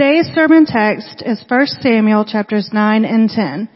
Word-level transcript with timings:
Today's 0.00 0.32
sermon 0.34 0.64
text 0.64 1.22
is 1.26 1.44
1 1.46 1.66
Samuel 1.82 2.24
chapters 2.24 2.70
9 2.72 3.04
and 3.04 3.28
10. 3.28 3.68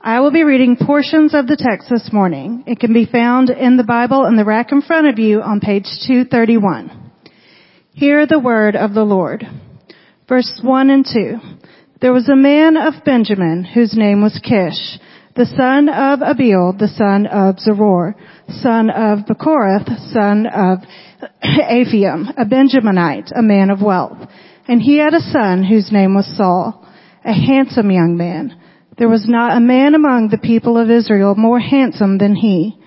I 0.00 0.20
will 0.20 0.30
be 0.30 0.42
reading 0.42 0.78
portions 0.78 1.34
of 1.34 1.46
the 1.46 1.56
text 1.56 1.90
this 1.90 2.10
morning. 2.14 2.64
It 2.66 2.80
can 2.80 2.94
be 2.94 3.04
found 3.04 3.50
in 3.50 3.76
the 3.76 3.84
Bible 3.84 4.24
in 4.24 4.36
the 4.36 4.44
rack 4.46 4.72
in 4.72 4.80
front 4.80 5.06
of 5.06 5.18
you 5.18 5.42
on 5.42 5.60
page 5.60 5.84
231. 6.06 7.12
Hear 7.92 8.26
the 8.26 8.38
word 8.38 8.74
of 8.74 8.94
the 8.94 9.04
Lord. 9.04 9.44
Verse 10.26 10.60
1 10.64 10.88
and 10.88 11.04
2. 11.04 11.34
There 12.00 12.14
was 12.14 12.30
a 12.30 12.36
man 12.36 12.78
of 12.78 13.04
Benjamin 13.04 13.62
whose 13.62 13.94
name 13.94 14.22
was 14.22 14.40
Kish, 14.42 14.98
the 15.34 15.44
son 15.44 15.90
of 15.90 16.20
Abiel, 16.20 16.72
the 16.78 16.88
son 16.88 17.26
of 17.26 17.56
Zeror, 17.56 18.14
son 18.62 18.88
of 18.88 19.26
Bechorath, 19.26 20.10
son 20.10 20.46
of 20.46 20.78
Aphiah, 21.44 22.32
a 22.38 22.46
Benjaminite, 22.46 23.30
a 23.38 23.42
man 23.42 23.68
of 23.68 23.82
wealth. 23.82 24.26
And 24.68 24.82
he 24.82 24.98
had 24.98 25.14
a 25.14 25.20
son 25.20 25.64
whose 25.64 25.92
name 25.92 26.14
was 26.14 26.26
Saul, 26.36 26.84
a 27.24 27.32
handsome 27.32 27.90
young 27.90 28.16
man. 28.16 28.60
There 28.98 29.08
was 29.08 29.26
not 29.28 29.56
a 29.56 29.60
man 29.60 29.94
among 29.94 30.28
the 30.28 30.38
people 30.38 30.78
of 30.78 30.90
Israel 30.90 31.34
more 31.34 31.60
handsome 31.60 32.18
than 32.18 32.34
he. 32.34 32.78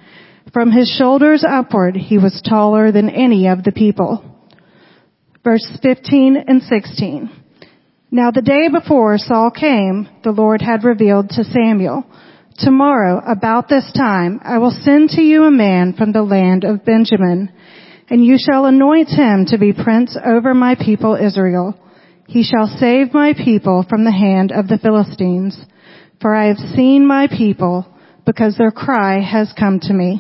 From 0.52 0.72
his 0.72 0.90
shoulders 0.98 1.46
upward, 1.48 1.96
he 1.96 2.18
was 2.18 2.42
taller 2.42 2.92
than 2.92 3.10
any 3.10 3.48
of 3.48 3.64
the 3.64 3.72
people. 3.72 4.24
Verse 5.44 5.66
15 5.82 6.36
and 6.48 6.62
16. 6.64 7.30
Now 8.12 8.32
the 8.32 8.42
day 8.42 8.68
before 8.68 9.18
Saul 9.18 9.52
came, 9.52 10.10
the 10.24 10.32
Lord 10.32 10.62
had 10.62 10.84
revealed 10.84 11.30
to 11.30 11.44
Samuel, 11.44 12.06
Tomorrow, 12.58 13.22
about 13.26 13.70
this 13.70 13.90
time, 13.96 14.42
I 14.44 14.58
will 14.58 14.76
send 14.82 15.12
to 15.12 15.22
you 15.22 15.44
a 15.44 15.52
man 15.52 15.94
from 15.94 16.12
the 16.12 16.24
land 16.24 16.66
of 16.66 16.84
Benjamin 16.84 17.54
and 18.10 18.26
you 18.26 18.38
shall 18.38 18.66
anoint 18.66 19.10
him 19.10 19.46
to 19.48 19.58
be 19.58 19.72
prince 19.72 20.18
over 20.26 20.54
my 20.54 20.76
people 20.76 21.16
Israel. 21.16 21.80
He 22.28 22.44
shall 22.44 22.68
save 22.68 23.14
my 23.14 23.34
people 23.34 23.86
from 23.88 24.04
the 24.04 24.12
hand 24.12 24.52
of 24.52 24.68
the 24.68 24.80
Philistines. 24.80 25.58
For 26.22 26.36
I 26.36 26.48
have 26.48 26.58
seen 26.58 27.08
my 27.08 27.28
people 27.28 27.88
because 28.26 28.58
their 28.58 28.72
cry 28.72 29.22
has 29.22 29.54
come 29.58 29.80
to 29.82 29.94
me. 29.94 30.20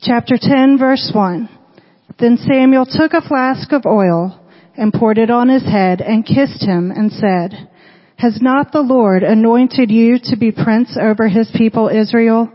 Chapter 0.00 0.36
10 0.40 0.78
verse 0.78 1.10
1. 1.14 1.48
Then 2.18 2.36
Samuel 2.36 2.86
took 2.86 3.12
a 3.12 3.26
flask 3.26 3.72
of 3.72 3.86
oil 3.86 4.40
and 4.76 4.92
poured 4.92 5.18
it 5.18 5.30
on 5.30 5.48
his 5.48 5.64
head 5.64 6.00
and 6.00 6.26
kissed 6.26 6.62
him 6.62 6.90
and 6.90 7.10
said, 7.10 7.68
Has 8.16 8.40
not 8.40 8.72
the 8.72 8.82
Lord 8.82 9.22
anointed 9.22 9.90
you 9.90 10.18
to 10.24 10.36
be 10.36 10.52
prince 10.52 10.96
over 11.00 11.28
his 11.28 11.50
people 11.56 11.88
Israel? 11.88 12.52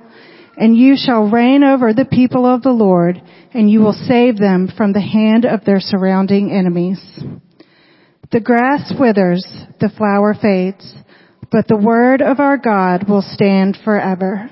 And 0.59 0.75
you 0.75 0.95
shall 0.97 1.29
reign 1.29 1.63
over 1.63 1.93
the 1.93 2.03
people 2.03 2.45
of 2.45 2.63
the 2.63 2.71
Lord 2.71 3.21
and 3.53 3.71
you 3.71 3.79
will 3.79 3.93
save 3.93 4.38
them 4.38 4.69
from 4.75 4.91
the 4.91 4.99
hand 4.99 5.45
of 5.45 5.63
their 5.63 5.79
surrounding 5.79 6.52
enemies. 6.52 6.99
The 8.33 8.41
grass 8.41 8.91
withers, 8.99 9.47
the 9.80 9.87
flower 9.87 10.35
fades, 10.39 10.95
but 11.49 11.69
the 11.69 11.77
word 11.77 12.21
of 12.21 12.41
our 12.41 12.57
God 12.57 13.07
will 13.07 13.21
stand 13.21 13.77
forever. 13.85 14.49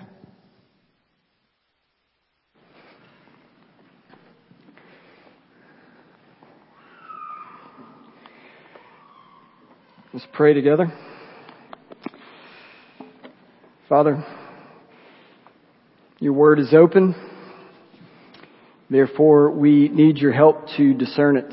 Let's 10.14 10.26
pray 10.34 10.54
together. 10.54 10.92
Father, 13.90 14.26
your 16.20 16.34
word 16.34 16.60
is 16.60 16.74
open. 16.74 17.16
Therefore, 18.90 19.52
we 19.52 19.90
need 19.90 20.18
your 20.18 20.32
help 20.32 20.68
to 20.78 20.94
discern 20.94 21.38
it, 21.38 21.52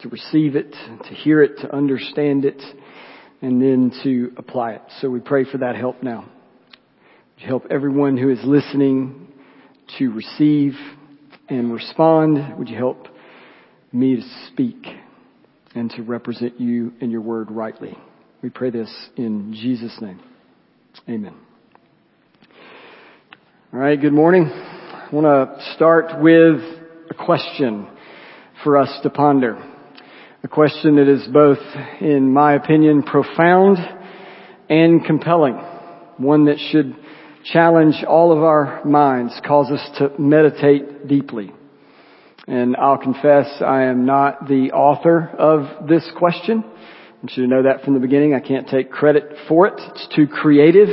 to 0.00 0.08
receive 0.08 0.54
it, 0.54 0.72
to 0.72 1.14
hear 1.14 1.42
it, 1.42 1.58
to 1.58 1.74
understand 1.74 2.44
it, 2.44 2.62
and 3.40 3.60
then 3.60 3.92
to 4.04 4.32
apply 4.36 4.72
it. 4.72 4.82
So 5.00 5.08
we 5.08 5.20
pray 5.20 5.44
for 5.44 5.58
that 5.58 5.76
help 5.76 6.02
now. 6.02 6.28
You 7.38 7.46
help 7.46 7.66
everyone 7.70 8.16
who 8.16 8.30
is 8.30 8.40
listening 8.44 9.28
to 9.98 10.10
receive 10.10 10.74
and 11.48 11.72
respond? 11.72 12.58
Would 12.58 12.68
you 12.68 12.76
help 12.76 13.06
me 13.92 14.16
to 14.16 14.22
speak 14.48 14.86
and 15.74 15.90
to 15.92 16.02
represent 16.02 16.60
you 16.60 16.92
and 17.00 17.10
your 17.10 17.20
word 17.20 17.50
rightly? 17.50 17.96
We 18.42 18.50
pray 18.50 18.70
this 18.70 18.92
in 19.16 19.54
Jesus' 19.54 19.96
name. 20.00 20.20
Amen. 21.08 21.47
All 23.70 23.78
right, 23.78 24.00
good 24.00 24.14
morning. 24.14 24.46
I 24.46 25.08
want 25.12 25.26
to 25.26 25.74
start 25.74 26.22
with 26.22 26.58
a 27.10 27.14
question 27.14 27.86
for 28.64 28.78
us 28.78 28.88
to 29.02 29.10
ponder. 29.10 29.62
A 30.42 30.48
question 30.48 30.96
that 30.96 31.06
is 31.06 31.28
both, 31.30 31.58
in 32.00 32.32
my 32.32 32.54
opinion, 32.54 33.02
profound 33.02 33.76
and 34.70 35.04
compelling. 35.04 35.56
One 36.16 36.46
that 36.46 36.56
should 36.70 36.96
challenge 37.44 37.96
all 38.08 38.32
of 38.32 38.42
our 38.42 38.82
minds, 38.86 39.38
cause 39.46 39.70
us 39.70 39.86
to 39.98 40.18
meditate 40.18 41.06
deeply. 41.06 41.52
And 42.46 42.74
I'll 42.74 42.96
confess 42.96 43.48
I 43.60 43.82
am 43.82 44.06
not 44.06 44.48
the 44.48 44.72
author 44.72 45.28
of 45.38 45.86
this 45.86 46.10
question. 46.16 46.64
I 46.64 47.16
want 47.18 47.32
you 47.36 47.42
to 47.42 47.50
know 47.50 47.64
that 47.64 47.84
from 47.84 47.92
the 47.92 48.00
beginning. 48.00 48.32
I 48.32 48.40
can't 48.40 48.66
take 48.66 48.90
credit 48.90 49.24
for 49.46 49.66
it. 49.66 49.74
It's 49.76 50.08
too 50.16 50.26
creative 50.26 50.88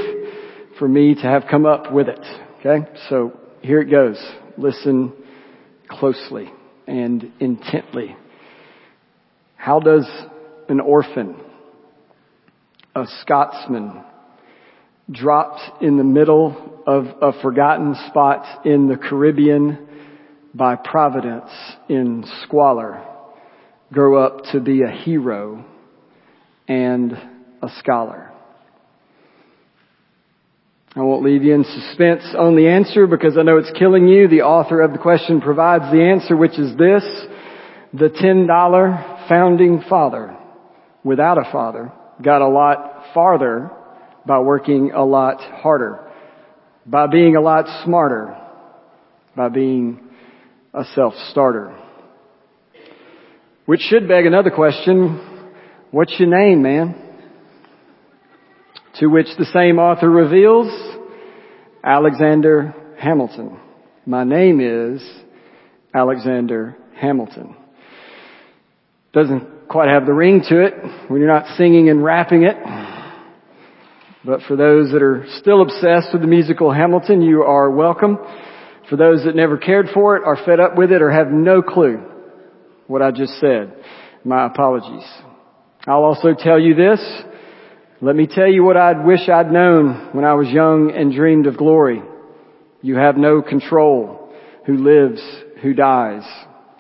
for 0.77 0.89
me 0.89 1.15
to 1.15 1.21
have 1.21 1.45
come 1.49 1.65
up 1.65 1.93
with 1.93 2.09
it. 2.09 2.44
Okay? 2.65 2.89
So 3.09 3.39
here 3.61 3.81
it 3.81 3.91
goes. 3.91 4.17
Listen 4.57 5.13
closely 5.87 6.51
and 6.87 7.31
intently. 7.39 8.15
How 9.55 9.79
does 9.79 10.09
an 10.67 10.79
orphan, 10.79 11.35
a 12.95 13.05
Scotsman, 13.21 14.03
dropped 15.11 15.83
in 15.83 15.97
the 15.97 16.03
middle 16.03 16.81
of 16.87 17.05
a 17.21 17.39
forgotten 17.41 17.95
spot 18.07 18.65
in 18.65 18.87
the 18.87 18.97
Caribbean 18.97 19.87
by 20.53 20.75
providence 20.75 21.51
in 21.87 22.25
squalor, 22.43 23.03
grow 23.93 24.23
up 24.23 24.43
to 24.53 24.59
be 24.59 24.81
a 24.81 24.89
hero 24.89 25.63
and 26.67 27.11
a 27.61 27.69
scholar? 27.79 28.34
I 30.97 31.01
won't 31.01 31.25
leave 31.25 31.43
you 31.43 31.53
in 31.53 31.65
suspense 31.65 32.23
on 32.37 32.55
the 32.55 32.69
answer 32.69 33.05
because 33.05 33.37
I 33.37 33.43
know 33.43 33.57
it's 33.57 33.71
killing 33.77 34.07
you. 34.07 34.29
The 34.29 34.43
author 34.43 34.81
of 34.81 34.93
the 34.93 34.97
question 34.97 35.41
provides 35.41 35.91
the 35.91 36.01
answer, 36.01 36.37
which 36.37 36.57
is 36.57 36.71
this. 36.77 37.03
The 37.93 38.09
$10 38.09 39.27
founding 39.27 39.83
father, 39.89 40.37
without 41.03 41.37
a 41.37 41.51
father, 41.51 41.91
got 42.21 42.41
a 42.41 42.47
lot 42.47 43.07
farther 43.13 43.71
by 44.25 44.39
working 44.39 44.91
a 44.93 45.03
lot 45.03 45.41
harder, 45.41 45.99
by 46.85 47.07
being 47.07 47.35
a 47.35 47.41
lot 47.41 47.65
smarter, 47.83 48.37
by 49.35 49.49
being 49.49 49.99
a 50.73 50.85
self-starter. 50.95 51.77
Which 53.65 53.81
should 53.81 54.07
beg 54.07 54.25
another 54.25 54.49
question. 54.49 55.51
What's 55.91 56.17
your 56.17 56.29
name, 56.29 56.61
man? 56.61 57.04
To 58.99 59.07
which 59.07 59.27
the 59.37 59.45
same 59.45 59.77
author 59.77 60.09
reveals, 60.09 60.71
Alexander 61.83 62.73
Hamilton. 62.97 63.59
My 64.05 64.23
name 64.23 64.61
is 64.61 65.05
Alexander 65.93 66.77
Hamilton. 66.95 67.57
Doesn't 69.11 69.67
quite 69.67 69.89
have 69.89 70.05
the 70.05 70.13
ring 70.13 70.43
to 70.47 70.63
it 70.63 70.73
when 71.09 71.19
you're 71.19 71.27
not 71.27 71.57
singing 71.57 71.89
and 71.89 72.01
rapping 72.01 72.43
it. 72.43 72.55
But 74.23 74.43
for 74.47 74.55
those 74.55 74.93
that 74.93 75.03
are 75.03 75.25
still 75.39 75.61
obsessed 75.61 76.13
with 76.13 76.21
the 76.21 76.27
musical 76.27 76.71
Hamilton, 76.71 77.21
you 77.21 77.43
are 77.43 77.69
welcome. 77.69 78.17
For 78.89 78.95
those 78.95 79.25
that 79.25 79.35
never 79.35 79.57
cared 79.57 79.87
for 79.93 80.15
it, 80.15 80.23
are 80.25 80.37
fed 80.45 80.61
up 80.61 80.77
with 80.77 80.93
it, 80.93 81.01
or 81.01 81.11
have 81.11 81.31
no 81.31 81.61
clue 81.61 82.01
what 82.87 83.01
I 83.01 83.11
just 83.11 83.33
said, 83.41 83.75
my 84.23 84.45
apologies. 84.45 85.05
I'll 85.85 86.05
also 86.05 86.33
tell 86.33 86.59
you 86.59 86.75
this, 86.75 87.01
let 88.01 88.15
me 88.15 88.27
tell 88.27 88.47
you 88.47 88.63
what 88.63 88.75
I'd 88.75 89.05
wish 89.05 89.29
I'd 89.29 89.51
known 89.51 90.09
when 90.11 90.25
I 90.25 90.33
was 90.33 90.49
young 90.49 90.91
and 90.93 91.13
dreamed 91.13 91.47
of 91.47 91.55
glory. 91.55 92.01
You 92.81 92.97
have 92.97 93.15
no 93.15 93.41
control 93.41 94.33
who 94.65 94.77
lives, 94.77 95.21
who 95.61 95.73
dies, 95.73 96.23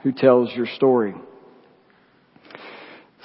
who 0.03 0.11
tells 0.11 0.51
your 0.53 0.67
story. 0.75 1.13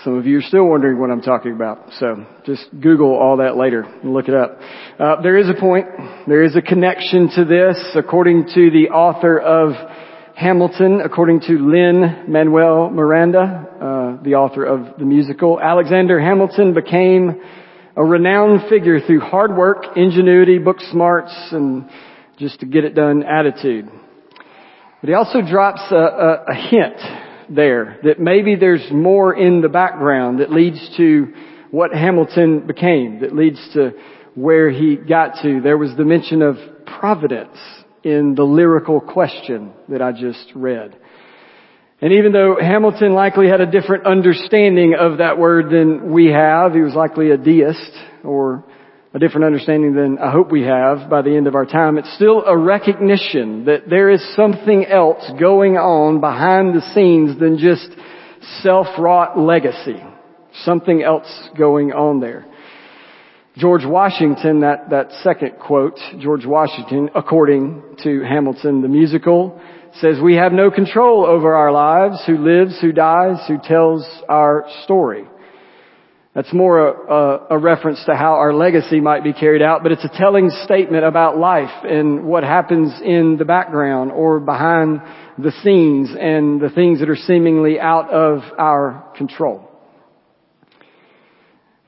Some 0.04 0.16
of 0.16 0.24
you 0.24 0.38
are 0.38 0.42
still 0.42 0.66
wondering 0.66 1.00
what 1.00 1.10
I'm 1.10 1.20
talking 1.20 1.52
about, 1.52 1.92
so 1.98 2.24
just 2.46 2.64
Google 2.80 3.12
all 3.14 3.38
that 3.38 3.56
later 3.56 3.82
and 3.82 4.14
look 4.14 4.28
it 4.28 4.34
up. 4.34 4.58
Uh, 4.98 5.20
there 5.20 5.36
is 5.36 5.48
a 5.50 5.60
point. 5.60 5.86
There 6.28 6.44
is 6.44 6.54
a 6.54 6.62
connection 6.62 7.28
to 7.34 7.44
this, 7.44 7.76
according 7.96 8.46
to 8.54 8.70
the 8.70 8.90
author 8.94 9.38
of 9.38 9.72
Hamilton, 10.36 11.02
according 11.04 11.40
to 11.40 11.58
Lin-Manuel 11.58 12.90
Miranda, 12.90 13.66
uh, 14.20 14.22
the 14.22 14.36
author 14.36 14.64
of 14.64 14.98
the 14.98 15.04
musical. 15.04 15.60
Alexander 15.60 16.18
Hamilton 16.18 16.72
became 16.72 17.42
a 18.00 18.04
renowned 18.04 18.62
figure 18.70 18.98
through 18.98 19.20
hard 19.20 19.54
work, 19.54 19.84
ingenuity, 19.94 20.56
book 20.56 20.80
smarts, 20.90 21.34
and 21.52 21.86
just 22.38 22.60
to 22.60 22.66
get 22.66 22.84
it 22.84 22.94
done 22.94 23.22
attitude. 23.22 23.90
But 25.02 25.08
he 25.08 25.12
also 25.12 25.42
drops 25.42 25.82
a, 25.90 25.94
a, 25.94 26.44
a 26.48 26.54
hint 26.54 26.98
there. 27.50 27.98
That 28.04 28.18
maybe 28.18 28.56
there's 28.56 28.86
more 28.90 29.34
in 29.34 29.60
the 29.60 29.68
background 29.68 30.40
that 30.40 30.50
leads 30.50 30.96
to 30.96 31.34
what 31.70 31.92
Hamilton 31.92 32.66
became, 32.66 33.20
that 33.20 33.36
leads 33.36 33.60
to 33.74 33.92
where 34.34 34.70
he 34.70 34.96
got 34.96 35.42
to. 35.42 35.60
There 35.60 35.76
was 35.76 35.94
the 35.94 36.06
mention 36.06 36.40
of 36.40 36.56
providence 36.86 37.58
in 38.02 38.34
the 38.34 38.44
lyrical 38.44 39.02
question 39.02 39.74
that 39.90 40.00
I 40.00 40.12
just 40.12 40.52
read. 40.54 40.98
And 42.02 42.14
even 42.14 42.32
though 42.32 42.56
Hamilton 42.58 43.12
likely 43.12 43.48
had 43.48 43.60
a 43.60 43.70
different 43.70 44.06
understanding 44.06 44.94
of 44.98 45.18
that 45.18 45.38
word 45.38 45.70
than 45.70 46.12
we 46.12 46.26
have, 46.26 46.72
he 46.72 46.80
was 46.80 46.94
likely 46.94 47.30
a 47.30 47.36
deist 47.36 47.92
or 48.24 48.64
a 49.12 49.18
different 49.18 49.44
understanding 49.44 49.94
than 49.94 50.18
I 50.18 50.30
hope 50.30 50.50
we 50.50 50.62
have 50.62 51.10
by 51.10 51.20
the 51.20 51.36
end 51.36 51.46
of 51.46 51.54
our 51.54 51.66
time. 51.66 51.98
It's 51.98 52.14
still 52.14 52.44
a 52.44 52.56
recognition 52.56 53.66
that 53.66 53.90
there 53.90 54.08
is 54.08 54.24
something 54.34 54.86
else 54.86 55.30
going 55.38 55.76
on 55.76 56.20
behind 56.20 56.74
the 56.74 56.80
scenes 56.94 57.38
than 57.38 57.58
just 57.58 57.88
self-wrought 58.62 59.38
legacy. 59.38 60.02
Something 60.64 61.02
else 61.02 61.28
going 61.58 61.92
on 61.92 62.20
there. 62.20 62.46
George 63.60 63.84
Washington, 63.84 64.60
that, 64.60 64.88
that 64.88 65.12
second 65.22 65.58
quote, 65.60 65.98
George 66.18 66.46
Washington, 66.46 67.10
according 67.14 67.82
to 68.02 68.22
Hamilton 68.22 68.80
the 68.80 68.88
musical, 68.88 69.60
says 70.00 70.16
we 70.18 70.36
have 70.36 70.52
no 70.52 70.70
control 70.70 71.26
over 71.26 71.54
our 71.54 71.70
lives, 71.70 72.22
who 72.26 72.38
lives, 72.38 72.80
who 72.80 72.90
dies, 72.90 73.36
who 73.46 73.58
tells 73.62 74.08
our 74.30 74.64
story. 74.84 75.24
That's 76.34 76.54
more 76.54 76.88
a, 76.88 77.12
a, 77.12 77.46
a, 77.50 77.58
reference 77.58 78.02
to 78.06 78.14
how 78.14 78.34
our 78.34 78.54
legacy 78.54 78.98
might 78.98 79.24
be 79.24 79.34
carried 79.34 79.60
out, 79.60 79.82
but 79.82 79.92
it's 79.92 80.04
a 80.04 80.16
telling 80.18 80.48
statement 80.64 81.04
about 81.04 81.36
life 81.36 81.84
and 81.84 82.24
what 82.24 82.44
happens 82.44 82.94
in 83.04 83.36
the 83.36 83.44
background 83.44 84.10
or 84.10 84.40
behind 84.40 85.02
the 85.36 85.52
scenes 85.62 86.08
and 86.18 86.62
the 86.62 86.70
things 86.70 87.00
that 87.00 87.10
are 87.10 87.16
seemingly 87.16 87.78
out 87.78 88.08
of 88.10 88.40
our 88.58 89.12
control. 89.16 89.69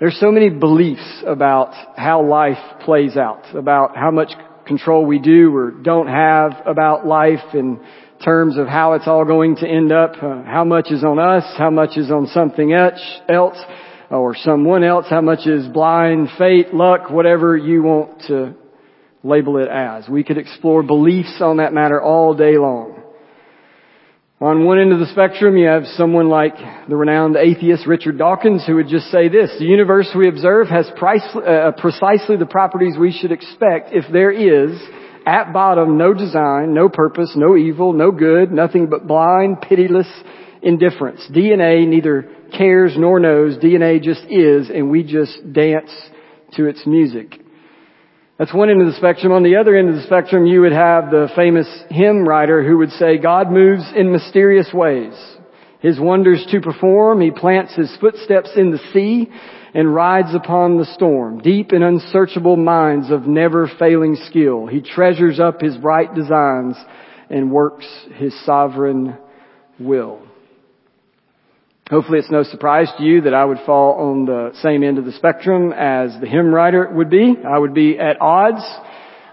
There's 0.03 0.19
so 0.19 0.33
many 0.33 0.51
beliefs 0.51 1.23
about 1.25 1.73
how 1.97 2.25
life 2.25 2.59
plays 2.85 3.17
out, 3.17 3.55
about 3.55 3.97
how 3.97 4.11
much 4.11 4.33
control 4.67 5.07
we 5.07 5.21
do 5.21 5.55
or 5.55 5.71
don't 5.71 6.09
have 6.09 6.61
about 6.67 7.07
life 7.07 7.55
in 7.55 7.79
terms 8.25 8.59
of 8.59 8.67
how 8.67 8.95
it's 8.95 9.07
all 9.07 9.25
going 9.25 9.55
to 9.59 9.69
end 9.69 9.93
up, 9.93 10.15
uh, 10.21 10.43
how 10.43 10.65
much 10.65 10.91
is 10.91 11.05
on 11.05 11.21
us, 11.21 11.45
how 11.57 11.71
much 11.71 11.97
is 11.97 12.11
on 12.11 12.27
something 12.27 12.73
else, 12.73 13.57
or 14.11 14.35
someone 14.35 14.83
else, 14.83 15.07
how 15.09 15.21
much 15.21 15.47
is 15.47 15.69
blind, 15.69 16.31
fate, 16.37 16.75
luck, 16.75 17.09
whatever 17.09 17.57
you 17.57 17.85
want 17.85 18.23
to 18.23 18.57
label 19.23 19.57
it 19.59 19.69
as. 19.69 20.09
We 20.09 20.25
could 20.25 20.37
explore 20.37 20.83
beliefs 20.83 21.37
on 21.41 21.59
that 21.59 21.73
matter 21.73 22.03
all 22.03 22.35
day 22.35 22.59
long. 22.59 23.02
On 24.43 24.65
one 24.65 24.81
end 24.81 24.93
of 24.93 24.99
the 24.99 25.07
spectrum, 25.07 25.57
you 25.57 25.69
have 25.69 25.87
someone 25.95 26.29
like 26.29 26.57
the 26.89 26.97
renowned 26.97 27.37
atheist 27.37 27.87
Richard 27.87 28.19
Dawkins 28.19 28.67
who 28.67 28.75
would 28.75 28.89
just 28.89 29.07
say 29.07 29.29
this, 29.29 29.55
the 29.61 29.65
universe 29.65 30.11
we 30.17 30.29
observe 30.29 30.67
has 30.67 30.91
price, 30.97 31.23
uh, 31.37 31.71
precisely 31.79 32.37
the 32.37 32.45
properties 32.45 32.97
we 32.99 33.13
should 33.13 33.31
expect 33.31 33.91
if 33.93 34.05
there 34.13 34.33
is, 34.33 34.77
at 35.25 35.53
bottom, 35.53 35.97
no 35.97 36.13
design, 36.13 36.75
no 36.75 36.89
purpose, 36.89 37.35
no 37.37 37.57
evil, 37.57 37.93
no 37.93 38.11
good, 38.11 38.51
nothing 38.51 38.89
but 38.91 39.07
blind, 39.07 39.61
pitiless 39.61 40.09
indifference. 40.61 41.25
DNA 41.31 41.87
neither 41.87 42.29
cares 42.59 42.95
nor 42.99 43.21
knows, 43.21 43.57
DNA 43.59 44.03
just 44.03 44.25
is, 44.29 44.71
and 44.71 44.91
we 44.91 45.05
just 45.05 45.53
dance 45.53 45.93
to 46.55 46.67
its 46.67 46.85
music. 46.85 47.42
That's 48.43 48.53
one 48.53 48.71
end 48.71 48.81
of 48.81 48.89
the 48.89 48.95
spectrum. 48.95 49.33
On 49.33 49.45
the 49.45 49.55
other 49.55 49.77
end 49.77 49.89
of 49.89 49.95
the 49.95 50.03
spectrum, 50.03 50.47
you 50.47 50.63
would 50.63 50.73
have 50.73 51.13
the 51.13 51.31
famous 51.37 51.69
hymn 51.91 52.27
writer 52.27 52.61
who 52.61 52.79
would 52.79 52.91
say, 52.91 53.17
God 53.17 53.53
moves 53.53 53.85
in 53.95 54.11
mysterious 54.11 54.69
ways. 54.75 55.15
His 55.79 56.01
wonders 56.01 56.45
to 56.51 56.61
perform, 56.61 57.21
He 57.21 57.31
plants 57.31 57.77
His 57.77 57.97
footsteps 58.01 58.51
in 58.57 58.73
the 58.73 58.81
sea 58.93 59.31
and 59.75 59.95
rides 59.95 60.35
upon 60.35 60.77
the 60.77 60.87
storm. 60.87 61.39
Deep 61.39 61.71
and 61.71 61.85
unsearchable 61.85 62.57
minds 62.57 63.13
of 63.13 63.29
never 63.29 63.71
failing 63.79 64.17
skill. 64.27 64.67
He 64.67 64.81
treasures 64.81 65.39
up 65.39 65.61
His 65.61 65.77
bright 65.77 66.13
designs 66.13 66.75
and 67.31 67.53
works 67.53 67.87
His 68.17 68.35
sovereign 68.45 69.19
will. 69.79 70.19
Hopefully 71.93 72.21
it's 72.21 72.31
no 72.31 72.43
surprise 72.43 72.89
to 72.97 73.05
you 73.05 73.21
that 73.21 73.35
I 73.35 73.45
would 73.45 73.59
fall 73.67 73.97
on 73.97 74.25
the 74.25 74.53
same 74.63 74.83
end 74.83 74.97
of 74.97 75.05
the 75.05 75.13
spectrum 75.13 75.75
as 75.75 76.19
the 76.23 76.27
hymn 76.27 76.47
writer 76.47 76.91
would 76.91 77.11
be. 77.11 77.35
I 77.47 77.59
would 77.59 77.75
be 77.75 77.99
at 77.99 78.19
odds 78.19 78.65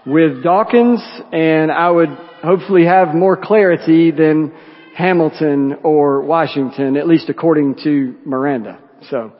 with 0.04 0.44
Dawkins 0.44 1.02
and 1.32 1.72
I 1.72 1.88
would 1.88 2.10
hopefully 2.42 2.84
have 2.84 3.14
more 3.14 3.34
clarity 3.34 4.10
than 4.10 4.52
Hamilton 4.94 5.78
or 5.82 6.20
Washington, 6.20 6.98
at 6.98 7.08
least 7.08 7.30
according 7.30 7.76
to 7.84 8.14
Miranda. 8.26 8.78
So, 9.08 9.32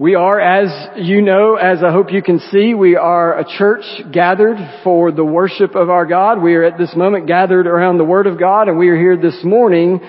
we 0.00 0.16
are, 0.16 0.40
as 0.40 0.98
you 1.06 1.22
know, 1.22 1.54
as 1.54 1.84
I 1.84 1.92
hope 1.92 2.10
you 2.10 2.22
can 2.22 2.40
see, 2.50 2.74
we 2.74 2.96
are 2.96 3.38
a 3.38 3.44
church 3.58 3.84
gathered 4.12 4.56
for 4.82 5.12
the 5.12 5.24
worship 5.24 5.76
of 5.76 5.88
our 5.88 6.06
God. 6.06 6.42
We 6.42 6.56
are 6.56 6.64
at 6.64 6.78
this 6.78 6.96
moment 6.96 7.28
gathered 7.28 7.68
around 7.68 7.98
the 7.98 8.04
Word 8.04 8.26
of 8.26 8.40
God 8.40 8.66
and 8.66 8.76
we 8.76 8.88
are 8.88 8.96
here 8.96 9.16
this 9.16 9.38
morning 9.44 10.00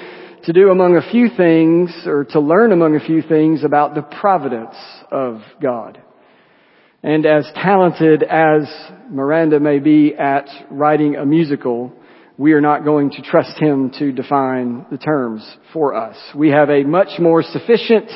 to 0.43 0.53
do 0.53 0.69
among 0.69 0.97
a 0.97 1.11
few 1.11 1.29
things, 1.35 1.91
or 2.05 2.25
to 2.25 2.39
learn 2.39 2.71
among 2.71 2.95
a 2.95 2.99
few 2.99 3.21
things 3.21 3.63
about 3.63 3.95
the 3.95 4.01
providence 4.01 4.75
of 5.11 5.41
God. 5.61 6.01
And 7.03 7.25
as 7.25 7.49
talented 7.55 8.23
as 8.23 8.63
Miranda 9.09 9.59
may 9.59 9.79
be 9.79 10.13
at 10.15 10.47
writing 10.69 11.15
a 11.15 11.25
musical, 11.25 11.93
we 12.38 12.53
are 12.53 12.61
not 12.61 12.83
going 12.83 13.11
to 13.11 13.21
trust 13.21 13.59
him 13.59 13.91
to 13.99 14.11
define 14.11 14.85
the 14.91 14.97
terms 14.97 15.47
for 15.73 15.95
us. 15.95 16.15
We 16.35 16.49
have 16.49 16.69
a 16.69 16.83
much 16.83 17.19
more 17.19 17.43
sufficient 17.43 18.09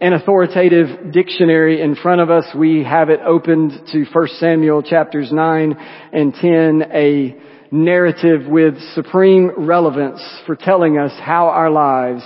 and 0.00 0.14
authoritative 0.14 1.12
dictionary 1.12 1.80
in 1.80 1.96
front 1.96 2.20
of 2.20 2.30
us. 2.30 2.44
We 2.56 2.84
have 2.84 3.08
it 3.08 3.20
opened 3.26 3.72
to 3.92 4.04
1 4.12 4.28
Samuel 4.38 4.82
chapters 4.82 5.32
9 5.32 5.76
and 6.12 6.34
10, 6.34 6.82
a 6.92 7.36
narrative 7.74 8.46
with 8.46 8.74
supreme 8.94 9.50
relevance 9.66 10.22
for 10.46 10.54
telling 10.54 10.96
us 10.96 11.12
how 11.20 11.48
our 11.48 11.70
lives 11.70 12.22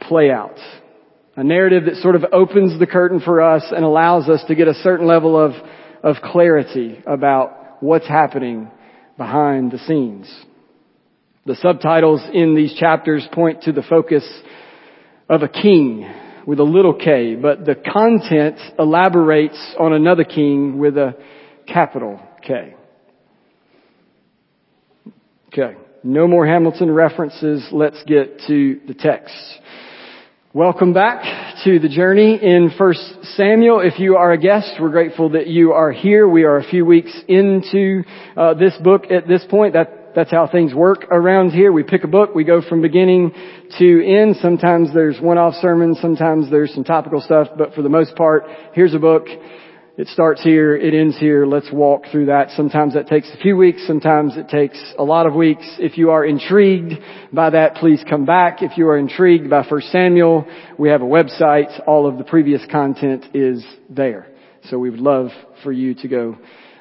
play 0.00 0.30
out. 0.30 0.56
A 1.34 1.42
narrative 1.42 1.86
that 1.86 1.96
sort 1.96 2.14
of 2.14 2.24
opens 2.32 2.78
the 2.78 2.86
curtain 2.86 3.20
for 3.20 3.42
us 3.42 3.64
and 3.74 3.84
allows 3.84 4.28
us 4.28 4.44
to 4.46 4.54
get 4.54 4.68
a 4.68 4.74
certain 4.74 5.06
level 5.06 5.38
of, 5.38 5.52
of 6.04 6.22
clarity 6.22 7.02
about 7.04 7.82
what's 7.82 8.06
happening 8.06 8.70
behind 9.18 9.72
the 9.72 9.78
scenes. 9.78 10.32
The 11.46 11.56
subtitles 11.56 12.22
in 12.32 12.54
these 12.54 12.74
chapters 12.74 13.26
point 13.32 13.62
to 13.62 13.72
the 13.72 13.82
focus 13.82 14.24
of 15.28 15.42
a 15.42 15.48
king 15.48 16.08
with 16.46 16.60
a 16.60 16.64
little 16.64 16.94
k, 16.94 17.34
but 17.34 17.66
the 17.66 17.74
content 17.74 18.58
elaborates 18.78 19.74
on 19.80 19.92
another 19.92 20.22
king 20.22 20.78
with 20.78 20.96
a 20.96 21.16
capital 21.66 22.20
K. 22.46 22.75
Okay. 25.58 25.74
No 26.04 26.28
more 26.28 26.46
Hamilton 26.46 26.90
references. 26.90 27.66
Let's 27.72 28.02
get 28.04 28.42
to 28.46 28.78
the 28.86 28.92
text. 28.92 29.34
Welcome 30.52 30.92
back 30.92 31.22
to 31.64 31.78
the 31.78 31.88
journey 31.88 32.38
in 32.42 32.70
1 32.76 32.94
Samuel. 33.36 33.80
If 33.80 33.98
you 33.98 34.16
are 34.16 34.32
a 34.32 34.38
guest, 34.38 34.74
we're 34.78 34.90
grateful 34.90 35.30
that 35.30 35.46
you 35.46 35.72
are 35.72 35.92
here. 35.92 36.28
We 36.28 36.44
are 36.44 36.58
a 36.58 36.64
few 36.64 36.84
weeks 36.84 37.18
into 37.26 38.02
uh, 38.36 38.52
this 38.52 38.74
book 38.84 39.04
at 39.10 39.26
this 39.26 39.46
point. 39.48 39.72
That 39.72 40.12
that's 40.14 40.30
how 40.30 40.46
things 40.46 40.74
work 40.74 41.04
around 41.10 41.52
here. 41.52 41.72
We 41.72 41.84
pick 41.84 42.04
a 42.04 42.08
book, 42.08 42.34
we 42.34 42.44
go 42.44 42.60
from 42.60 42.82
beginning 42.82 43.32
to 43.78 44.06
end. 44.06 44.36
Sometimes 44.42 44.92
there's 44.92 45.18
one-off 45.20 45.54
sermons, 45.62 46.00
sometimes 46.02 46.50
there's 46.50 46.74
some 46.74 46.84
topical 46.84 47.22
stuff, 47.22 47.48
but 47.56 47.72
for 47.72 47.80
the 47.80 47.88
most 47.88 48.14
part, 48.14 48.44
here's 48.74 48.92
a 48.92 48.98
book 48.98 49.26
it 49.96 50.08
starts 50.08 50.42
here, 50.42 50.76
it 50.76 50.92
ends 50.92 51.18
here. 51.18 51.46
Let's 51.46 51.70
walk 51.72 52.04
through 52.12 52.26
that. 52.26 52.50
Sometimes 52.50 52.94
that 52.94 53.06
takes 53.06 53.30
a 53.32 53.38
few 53.38 53.56
weeks, 53.56 53.86
sometimes 53.86 54.36
it 54.36 54.48
takes 54.48 54.78
a 54.98 55.02
lot 55.02 55.26
of 55.26 55.34
weeks. 55.34 55.64
If 55.78 55.96
you 55.96 56.10
are 56.10 56.24
intrigued 56.24 56.94
by 57.32 57.50
that, 57.50 57.76
please 57.76 58.04
come 58.08 58.26
back. 58.26 58.60
If 58.60 58.76
you 58.76 58.88
are 58.88 58.98
intrigued 58.98 59.48
by 59.48 59.62
1 59.62 59.80
Samuel, 59.92 60.46
we 60.78 60.90
have 60.90 61.00
a 61.00 61.06
website. 61.06 61.80
All 61.86 62.06
of 62.06 62.18
the 62.18 62.24
previous 62.24 62.62
content 62.70 63.24
is 63.34 63.64
there. 63.88 64.26
So 64.64 64.78
we 64.78 64.90
would 64.90 65.00
love 65.00 65.28
for 65.62 65.72
you 65.72 65.94
to 65.94 66.08
go 66.08 66.36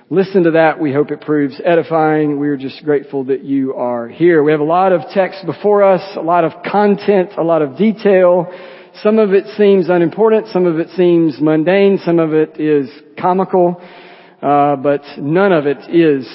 listen 0.09 0.43
to 0.43 0.51
that. 0.51 0.79
We 0.79 0.93
hope 0.93 1.11
it 1.11 1.21
proves 1.21 1.59
edifying. 1.63 2.39
We're 2.39 2.57
just 2.57 2.83
grateful 2.83 3.23
that 3.25 3.43
you 3.43 3.73
are 3.75 4.07
here. 4.07 4.43
We 4.43 4.51
have 4.51 4.61
a 4.61 4.65
lot 4.65 4.91
of 4.91 5.01
text 5.13 5.45
before 5.45 5.83
us, 5.83 6.01
a 6.15 6.21
lot 6.21 6.43
of 6.43 6.51
content, 6.69 7.31
a 7.37 7.43
lot 7.43 7.61
of 7.61 7.77
detail. 7.77 8.51
Some 9.03 9.19
of 9.19 9.33
it 9.33 9.45
seems 9.57 9.89
unimportant, 9.89 10.47
some 10.47 10.65
of 10.65 10.79
it 10.79 10.89
seems 10.95 11.39
mundane, 11.41 11.99
some 12.03 12.19
of 12.19 12.33
it 12.33 12.59
is 12.59 12.89
comical, 13.19 13.81
uh, 14.41 14.77
but 14.77 15.01
none 15.17 15.51
of 15.51 15.65
it 15.65 15.89
is 15.93 16.27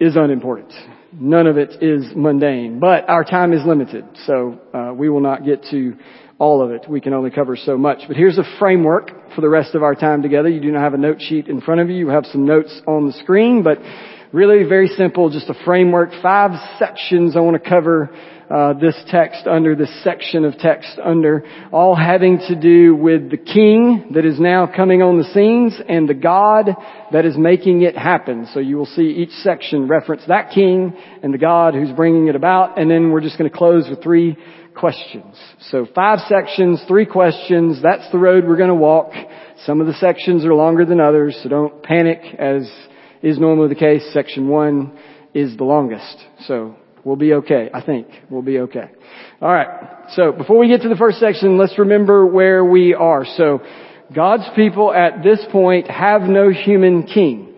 is 0.00 0.16
unimportant. 0.16 0.72
None 1.12 1.46
of 1.46 1.56
it 1.56 1.82
is 1.82 2.04
mundane. 2.16 2.80
But 2.80 3.08
our 3.08 3.22
time 3.22 3.52
is 3.52 3.64
limited, 3.64 4.04
so 4.26 4.58
uh, 4.74 4.92
we 4.92 5.08
will 5.08 5.20
not 5.20 5.44
get 5.44 5.64
to 5.70 5.96
all 6.38 6.62
of 6.62 6.72
it. 6.72 6.86
We 6.88 7.00
can 7.00 7.14
only 7.14 7.30
cover 7.30 7.56
so 7.56 7.78
much. 7.78 8.00
But 8.08 8.16
here's 8.16 8.38
a 8.38 8.58
framework 8.58 9.32
for 9.36 9.40
the 9.40 9.48
rest 9.48 9.76
of 9.76 9.84
our 9.84 9.94
time 9.94 10.20
together. 10.20 10.48
You 10.48 10.60
do 10.60 10.72
not 10.72 10.82
have 10.82 10.94
a 10.94 10.98
note 10.98 11.20
sheet 11.20 11.46
in 11.46 11.60
front 11.60 11.80
of 11.80 11.88
you. 11.90 11.96
You 11.96 12.08
have 12.08 12.26
some 12.26 12.44
notes 12.44 12.82
on 12.88 13.06
the 13.06 13.12
screen, 13.12 13.62
but 13.62 13.78
Really 14.34 14.64
very 14.64 14.88
simple, 14.88 15.30
just 15.30 15.48
a 15.48 15.54
framework. 15.64 16.10
Five 16.20 16.58
sections 16.76 17.36
I 17.36 17.38
want 17.38 17.62
to 17.62 17.70
cover 17.70 18.10
uh, 18.54 18.72
this 18.74 18.94
text 19.08 19.48
under, 19.48 19.74
this 19.74 19.90
section 20.04 20.44
of 20.44 20.56
text 20.58 20.96
under, 21.02 21.44
all 21.72 21.96
having 21.96 22.38
to 22.38 22.54
do 22.54 22.94
with 22.94 23.28
the 23.28 23.36
king 23.36 24.12
that 24.14 24.24
is 24.24 24.38
now 24.38 24.64
coming 24.64 25.02
on 25.02 25.18
the 25.18 25.24
scenes 25.34 25.74
and 25.88 26.08
the 26.08 26.14
God 26.14 26.66
that 27.10 27.24
is 27.24 27.36
making 27.36 27.82
it 27.82 27.96
happen. 27.96 28.46
So 28.54 28.60
you 28.60 28.76
will 28.76 28.86
see 28.86 29.02
each 29.02 29.32
section 29.42 29.88
reference 29.88 30.22
that 30.28 30.52
king 30.54 30.96
and 31.20 31.34
the 31.34 31.38
God 31.38 31.74
who's 31.74 31.90
bringing 31.90 32.28
it 32.28 32.36
about, 32.36 32.78
and 32.78 32.88
then 32.88 33.10
we're 33.10 33.22
just 33.22 33.38
going 33.38 33.50
to 33.50 33.56
close 33.56 33.88
with 33.90 34.04
three 34.04 34.36
questions. 34.76 35.36
So 35.70 35.88
five 35.92 36.20
sections, 36.28 36.80
three 36.86 37.06
questions, 37.06 37.82
that's 37.82 38.08
the 38.12 38.18
road 38.18 38.44
we're 38.46 38.56
going 38.56 38.68
to 38.68 38.74
walk. 38.76 39.14
Some 39.66 39.80
of 39.80 39.88
the 39.88 39.94
sections 39.94 40.44
are 40.44 40.54
longer 40.54 40.84
than 40.84 41.00
others, 41.00 41.36
so 41.42 41.48
don't 41.48 41.82
panic 41.82 42.20
as 42.38 42.70
is 43.20 43.36
normally 43.36 43.68
the 43.68 43.74
case. 43.74 44.08
Section 44.12 44.46
one 44.46 44.96
is 45.32 45.56
the 45.56 45.64
longest. 45.64 46.18
So 46.46 46.76
we'll 47.04 47.16
be 47.16 47.34
okay. 47.34 47.70
I 47.72 47.82
think 47.82 48.08
we'll 48.30 48.42
be 48.42 48.60
okay. 48.60 48.90
Alright. 49.40 50.10
So 50.14 50.32
before 50.32 50.58
we 50.58 50.68
get 50.68 50.82
to 50.82 50.88
the 50.88 50.96
first 50.96 51.18
section, 51.18 51.58
let's 51.58 51.78
remember 51.78 52.26
where 52.26 52.64
we 52.64 52.94
are. 52.94 53.24
So 53.36 53.60
God's 54.14 54.44
people 54.54 54.92
at 54.92 55.22
this 55.22 55.44
point 55.50 55.88
have 55.88 56.22
no 56.22 56.50
human 56.50 57.04
king. 57.04 57.54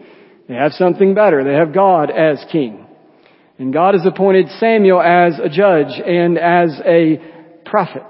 They 0.48 0.54
have 0.54 0.72
something 0.72 1.14
better. 1.14 1.44
They 1.44 1.54
have 1.54 1.74
God 1.74 2.10
as 2.10 2.44
king. 2.50 2.86
And 3.58 3.72
God 3.72 3.94
has 3.94 4.04
appointed 4.04 4.48
Samuel 4.60 5.00
as 5.00 5.38
a 5.38 5.48
judge 5.48 6.00
and 6.04 6.38
as 6.38 6.78
a 6.84 7.20
prophet. 7.64 8.06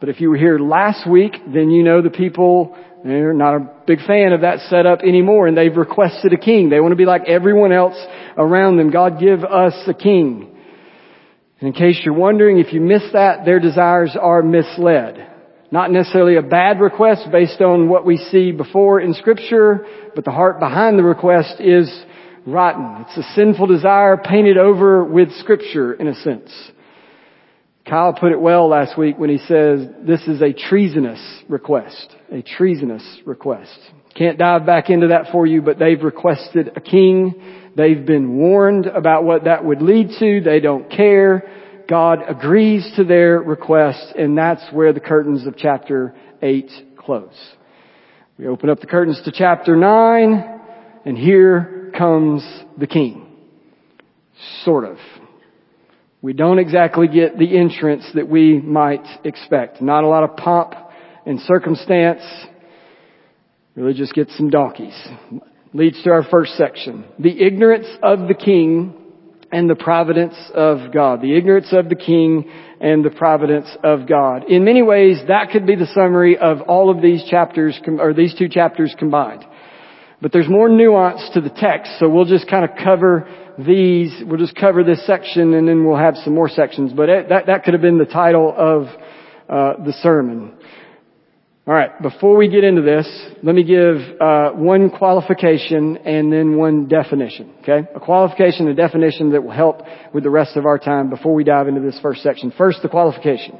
But 0.00 0.08
if 0.08 0.20
you 0.20 0.30
were 0.30 0.36
here 0.36 0.58
last 0.58 1.08
week, 1.08 1.32
then 1.52 1.70
you 1.70 1.82
know 1.82 2.02
the 2.02 2.10
people 2.10 2.76
they're 3.04 3.32
not 3.32 3.54
a 3.54 3.70
big 3.86 4.00
fan 4.06 4.32
of 4.32 4.40
that 4.40 4.58
setup 4.68 5.00
anymore 5.02 5.46
and 5.46 5.56
they've 5.56 5.76
requested 5.76 6.32
a 6.32 6.36
king. 6.36 6.68
They 6.68 6.80
want 6.80 6.92
to 6.92 6.96
be 6.96 7.04
like 7.04 7.22
everyone 7.28 7.72
else 7.72 7.96
around 8.36 8.76
them. 8.76 8.90
God 8.90 9.20
give 9.20 9.44
us 9.44 9.74
a 9.86 9.94
king. 9.94 10.57
And 11.60 11.68
in 11.68 11.72
case 11.72 12.00
you're 12.04 12.14
wondering, 12.14 12.58
if 12.58 12.72
you 12.72 12.80
miss 12.80 13.02
that, 13.12 13.44
their 13.44 13.58
desires 13.60 14.16
are 14.20 14.42
misled. 14.42 15.26
Not 15.70 15.90
necessarily 15.90 16.36
a 16.36 16.42
bad 16.42 16.80
request 16.80 17.28
based 17.30 17.60
on 17.60 17.88
what 17.88 18.06
we 18.06 18.16
see 18.16 18.52
before 18.52 19.00
in 19.00 19.12
scripture, 19.12 19.86
but 20.14 20.24
the 20.24 20.30
heart 20.30 20.60
behind 20.60 20.98
the 20.98 21.02
request 21.02 21.60
is 21.60 21.92
rotten. 22.46 23.04
It's 23.06 23.18
a 23.18 23.34
sinful 23.34 23.66
desire 23.66 24.16
painted 24.16 24.56
over 24.56 25.04
with 25.04 25.32
scripture 25.34 25.92
in 25.92 26.08
a 26.08 26.14
sense. 26.14 26.50
Kyle 27.86 28.12
put 28.12 28.32
it 28.32 28.40
well 28.40 28.68
last 28.68 28.98
week 28.98 29.18
when 29.18 29.30
he 29.30 29.38
says 29.38 29.86
this 30.06 30.22
is 30.28 30.42
a 30.42 30.52
treasonous 30.52 31.20
request. 31.48 32.14
A 32.30 32.42
treasonous 32.42 33.20
request. 33.24 33.78
Can't 34.14 34.38
dive 34.38 34.66
back 34.66 34.90
into 34.90 35.08
that 35.08 35.32
for 35.32 35.46
you, 35.46 35.62
but 35.62 35.78
they've 35.78 36.02
requested 36.02 36.72
a 36.76 36.80
king. 36.80 37.67
They've 37.78 38.04
been 38.04 38.36
warned 38.36 38.86
about 38.86 39.22
what 39.22 39.44
that 39.44 39.64
would 39.64 39.80
lead 39.80 40.10
to. 40.18 40.40
They 40.40 40.58
don't 40.58 40.90
care. 40.90 41.44
God 41.88 42.18
agrees 42.28 42.92
to 42.96 43.04
their 43.04 43.38
request, 43.38 44.14
and 44.18 44.36
that's 44.36 44.64
where 44.72 44.92
the 44.92 45.00
curtains 45.00 45.46
of 45.46 45.56
chapter 45.56 46.12
8 46.42 46.70
close. 46.98 47.32
We 48.36 48.48
open 48.48 48.68
up 48.68 48.80
the 48.80 48.88
curtains 48.88 49.22
to 49.24 49.32
chapter 49.32 49.76
9, 49.76 50.60
and 51.06 51.16
here 51.16 51.92
comes 51.96 52.44
the 52.76 52.88
king. 52.88 53.26
Sort 54.64 54.84
of 54.84 54.98
we 56.20 56.32
don't 56.32 56.58
exactly 56.58 57.06
get 57.06 57.38
the 57.38 57.56
entrance 57.56 58.04
that 58.14 58.28
we 58.28 58.60
might 58.60 59.06
expect. 59.24 59.80
Not 59.80 60.02
a 60.02 60.08
lot 60.08 60.24
of 60.24 60.36
pomp 60.36 60.74
and 61.24 61.38
circumstance. 61.40 62.22
Really 63.76 63.94
just 63.94 64.14
get 64.14 64.28
some 64.30 64.50
donkeys. 64.50 65.08
Leads 65.74 66.02
to 66.02 66.10
our 66.10 66.22
first 66.22 66.56
section. 66.56 67.04
The 67.18 67.42
ignorance 67.42 67.86
of 68.02 68.26
the 68.26 68.34
king 68.34 68.94
and 69.52 69.68
the 69.68 69.74
providence 69.74 70.34
of 70.54 70.92
God. 70.92 71.20
The 71.20 71.36
ignorance 71.36 71.72
of 71.72 71.88
the 71.88 71.94
king 71.94 72.50
and 72.80 73.04
the 73.04 73.10
providence 73.10 73.68
of 73.82 74.06
God. 74.06 74.44
In 74.48 74.64
many 74.64 74.82
ways, 74.82 75.18
that 75.28 75.50
could 75.50 75.66
be 75.66 75.74
the 75.74 75.86
summary 75.94 76.38
of 76.38 76.62
all 76.62 76.90
of 76.90 77.02
these 77.02 77.24
chapters, 77.24 77.78
or 77.86 78.14
these 78.14 78.34
two 78.34 78.48
chapters 78.48 78.94
combined. 78.98 79.44
But 80.20 80.32
there's 80.32 80.48
more 80.48 80.68
nuance 80.68 81.30
to 81.34 81.40
the 81.40 81.50
text, 81.50 81.92
so 81.98 82.08
we'll 82.08 82.24
just 82.24 82.48
kind 82.48 82.64
of 82.64 82.76
cover 82.82 83.28
these, 83.58 84.22
we'll 84.24 84.38
just 84.38 84.56
cover 84.56 84.84
this 84.84 85.04
section 85.06 85.54
and 85.54 85.68
then 85.68 85.84
we'll 85.84 85.96
have 85.96 86.16
some 86.16 86.34
more 86.34 86.48
sections. 86.48 86.92
But 86.92 87.06
that, 87.28 87.46
that 87.46 87.64
could 87.64 87.74
have 87.74 87.82
been 87.82 87.98
the 87.98 88.04
title 88.04 88.54
of 88.56 88.86
uh, 89.48 89.84
the 89.84 89.92
sermon. 90.02 90.57
Alright, 91.68 92.00
before 92.00 92.34
we 92.38 92.48
get 92.48 92.64
into 92.64 92.80
this, 92.80 93.06
let 93.42 93.54
me 93.54 93.62
give 93.62 93.96
uh, 94.18 94.52
one 94.52 94.88
qualification 94.88 95.98
and 95.98 96.32
then 96.32 96.56
one 96.56 96.88
definition. 96.88 97.52
Okay? 97.60 97.86
A 97.94 98.00
qualification 98.00 98.68
and 98.68 98.74
definition 98.74 99.32
that 99.32 99.44
will 99.44 99.50
help 99.50 99.82
with 100.14 100.22
the 100.24 100.30
rest 100.30 100.56
of 100.56 100.64
our 100.64 100.78
time 100.78 101.10
before 101.10 101.34
we 101.34 101.44
dive 101.44 101.68
into 101.68 101.82
this 101.82 102.00
first 102.00 102.22
section. 102.22 102.54
First, 102.56 102.80
the 102.80 102.88
qualification. 102.88 103.58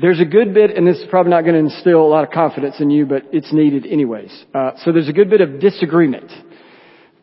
There's 0.00 0.18
a 0.18 0.24
good 0.24 0.52
bit, 0.52 0.76
and 0.76 0.84
this 0.84 0.96
is 0.96 1.06
probably 1.10 1.30
not 1.30 1.42
going 1.42 1.54
to 1.54 1.60
instill 1.60 2.02
a 2.02 2.10
lot 2.10 2.24
of 2.24 2.32
confidence 2.32 2.80
in 2.80 2.90
you, 2.90 3.06
but 3.06 3.22
it's 3.30 3.52
needed 3.52 3.86
anyways. 3.86 4.44
Uh, 4.52 4.72
so 4.78 4.90
there's 4.90 5.08
a 5.08 5.12
good 5.12 5.30
bit 5.30 5.40
of 5.40 5.60
disagreement 5.60 6.32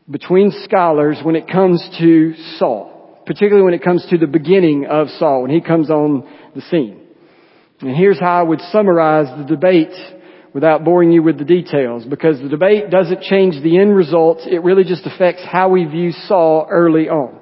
between 0.10 0.54
scholars 0.64 1.18
when 1.24 1.36
it 1.36 1.46
comes 1.46 1.86
to 2.00 2.36
Saul, 2.58 3.22
particularly 3.26 3.66
when 3.66 3.74
it 3.74 3.84
comes 3.84 4.08
to 4.12 4.18
the 4.18 4.28
beginning 4.28 4.86
of 4.90 5.10
Saul, 5.10 5.42
when 5.42 5.52
he 5.52 5.60
comes 5.60 5.90
on 5.90 6.26
the 6.56 6.62
scene. 6.62 7.09
And 7.82 7.96
here's 7.96 8.20
how 8.20 8.40
I 8.40 8.44
would 8.44 8.62
summarize 8.72 9.28
the 9.38 9.46
debate 9.46 9.94
without 10.54 10.84
boring 10.84 11.12
you 11.12 11.24
with 11.24 11.38
the 11.38 11.46
details, 11.46 12.04
because 12.06 12.40
the 12.42 12.50
debate 12.50 12.90
doesn't 12.90 13.22
change 13.22 13.62
the 13.64 13.78
end 13.80 13.96
results, 13.96 14.42
it 14.50 14.64
really 14.64 14.84
just 14.84 15.06
affects 15.06 15.44
how 15.46 15.70
we 15.70 15.86
view 15.86 16.12
Saul 16.12 16.68
early 16.70 17.08
on. 17.08 17.40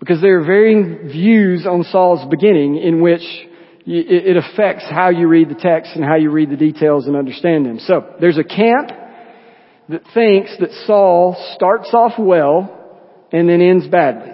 Because 0.00 0.20
there 0.20 0.40
are 0.40 0.44
varying 0.44 1.08
views 1.08 1.66
on 1.66 1.84
Saul's 1.84 2.28
beginning 2.30 2.76
in 2.76 3.00
which 3.00 3.22
it 3.86 4.36
affects 4.36 4.84
how 4.90 5.10
you 5.10 5.28
read 5.28 5.50
the 5.50 5.54
text 5.54 5.92
and 5.94 6.02
how 6.04 6.16
you 6.16 6.30
read 6.30 6.50
the 6.50 6.56
details 6.56 7.06
and 7.06 7.16
understand 7.16 7.66
them. 7.66 7.78
So, 7.78 8.14
there's 8.18 8.38
a 8.38 8.44
camp 8.44 8.90
that 9.90 10.02
thinks 10.14 10.56
that 10.58 10.70
Saul 10.86 11.36
starts 11.54 11.90
off 11.92 12.12
well 12.18 13.28
and 13.30 13.48
then 13.48 13.60
ends 13.60 13.86
badly. 13.86 14.32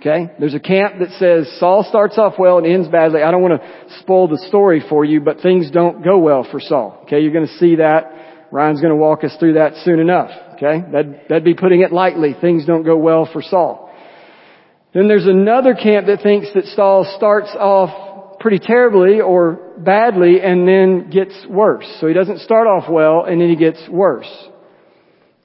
Okay? 0.00 0.32
There's 0.38 0.54
a 0.54 0.60
camp 0.60 0.94
that 1.00 1.10
says 1.18 1.58
Saul 1.58 1.84
starts 1.86 2.16
off 2.16 2.34
well 2.38 2.56
and 2.56 2.66
ends 2.66 2.88
badly. 2.88 3.22
I 3.22 3.30
don't 3.30 3.42
want 3.42 3.60
to 3.60 3.98
spoil 4.00 4.28
the 4.28 4.42
story 4.48 4.82
for 4.88 5.04
you, 5.04 5.20
but 5.20 5.40
things 5.40 5.70
don't 5.70 6.02
go 6.02 6.18
well 6.18 6.46
for 6.50 6.58
Saul. 6.58 7.00
Okay? 7.02 7.20
You're 7.20 7.32
going 7.32 7.46
to 7.46 7.58
see 7.58 7.76
that. 7.76 8.48
Ryan's 8.50 8.80
going 8.80 8.92
to 8.92 8.96
walk 8.96 9.24
us 9.24 9.36
through 9.38 9.54
that 9.54 9.74
soon 9.84 10.00
enough. 10.00 10.30
Okay? 10.54 10.80
That'd, 10.90 11.20
that'd 11.28 11.44
be 11.44 11.54
putting 11.54 11.82
it 11.82 11.92
lightly. 11.92 12.34
Things 12.40 12.64
don't 12.64 12.82
go 12.82 12.96
well 12.96 13.28
for 13.30 13.42
Saul. 13.42 13.94
Then 14.94 15.06
there's 15.06 15.26
another 15.26 15.74
camp 15.74 16.06
that 16.06 16.22
thinks 16.22 16.48
that 16.54 16.64
Saul 16.64 17.06
starts 17.16 17.50
off 17.50 18.40
pretty 18.40 18.58
terribly 18.58 19.20
or 19.20 19.74
badly 19.78 20.40
and 20.42 20.66
then 20.66 21.10
gets 21.10 21.46
worse. 21.48 21.86
So 22.00 22.06
he 22.06 22.14
doesn't 22.14 22.40
start 22.40 22.66
off 22.66 22.90
well 22.90 23.24
and 23.24 23.40
then 23.40 23.50
he 23.50 23.56
gets 23.56 23.86
worse. 23.88 24.30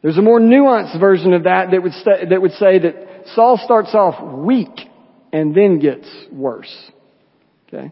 There's 0.01 0.17
a 0.17 0.21
more 0.21 0.39
nuanced 0.39 1.00
version 1.00 1.33
of 1.33 1.43
that 1.43 1.71
that 1.71 1.83
would, 1.83 1.91
st- 1.91 2.29
that 2.29 2.41
would 2.41 2.53
say 2.53 2.79
that 2.79 3.14
Saul 3.34 3.60
starts 3.63 3.94
off 3.94 4.22
weak 4.38 4.79
and 5.32 5.55
then 5.55 5.79
gets 5.79 6.08
worse. 6.32 6.74
Okay? 7.67 7.91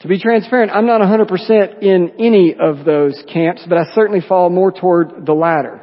To 0.00 0.08
be 0.08 0.18
transparent, 0.18 0.72
I'm 0.72 0.86
not 0.86 1.00
100% 1.02 1.82
in 1.82 2.12
any 2.18 2.54
of 2.58 2.84
those 2.84 3.22
camps, 3.32 3.64
but 3.68 3.76
I 3.76 3.84
certainly 3.94 4.22
fall 4.26 4.48
more 4.48 4.72
toward 4.72 5.26
the 5.26 5.34
latter. 5.34 5.80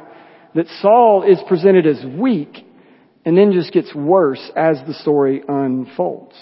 That 0.54 0.66
Saul 0.82 1.22
is 1.22 1.38
presented 1.46 1.86
as 1.86 2.04
weak 2.18 2.66
and 3.24 3.36
then 3.36 3.52
just 3.52 3.72
gets 3.72 3.94
worse 3.94 4.50
as 4.56 4.78
the 4.86 4.94
story 4.94 5.42
unfolds. 5.46 6.34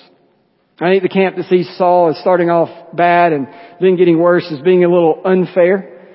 I 0.78 0.90
think 0.90 1.02
the 1.02 1.08
camp 1.08 1.36
that 1.36 1.46
sees 1.46 1.68
Saul 1.76 2.10
as 2.10 2.18
starting 2.20 2.50
off 2.50 2.94
bad 2.94 3.32
and 3.32 3.48
then 3.80 3.96
getting 3.96 4.18
worse 4.18 4.44
is 4.50 4.60
being 4.60 4.84
a 4.84 4.88
little 4.88 5.20
unfair. 5.24 6.08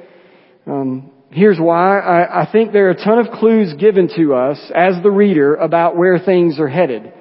Um, 0.67 1.10
Here's 1.31 1.59
why. 1.59 1.99
I, 1.99 2.41
I 2.41 2.51
think 2.51 2.73
there 2.73 2.87
are 2.87 2.91
a 2.91 3.03
ton 3.03 3.17
of 3.17 3.31
clues 3.39 3.73
given 3.79 4.09
to 4.17 4.33
us 4.33 4.59
as 4.75 5.01
the 5.01 5.09
reader 5.09 5.55
about 5.55 5.95
where 5.95 6.19
things 6.19 6.59
are 6.59 6.67
headed. 6.67 7.13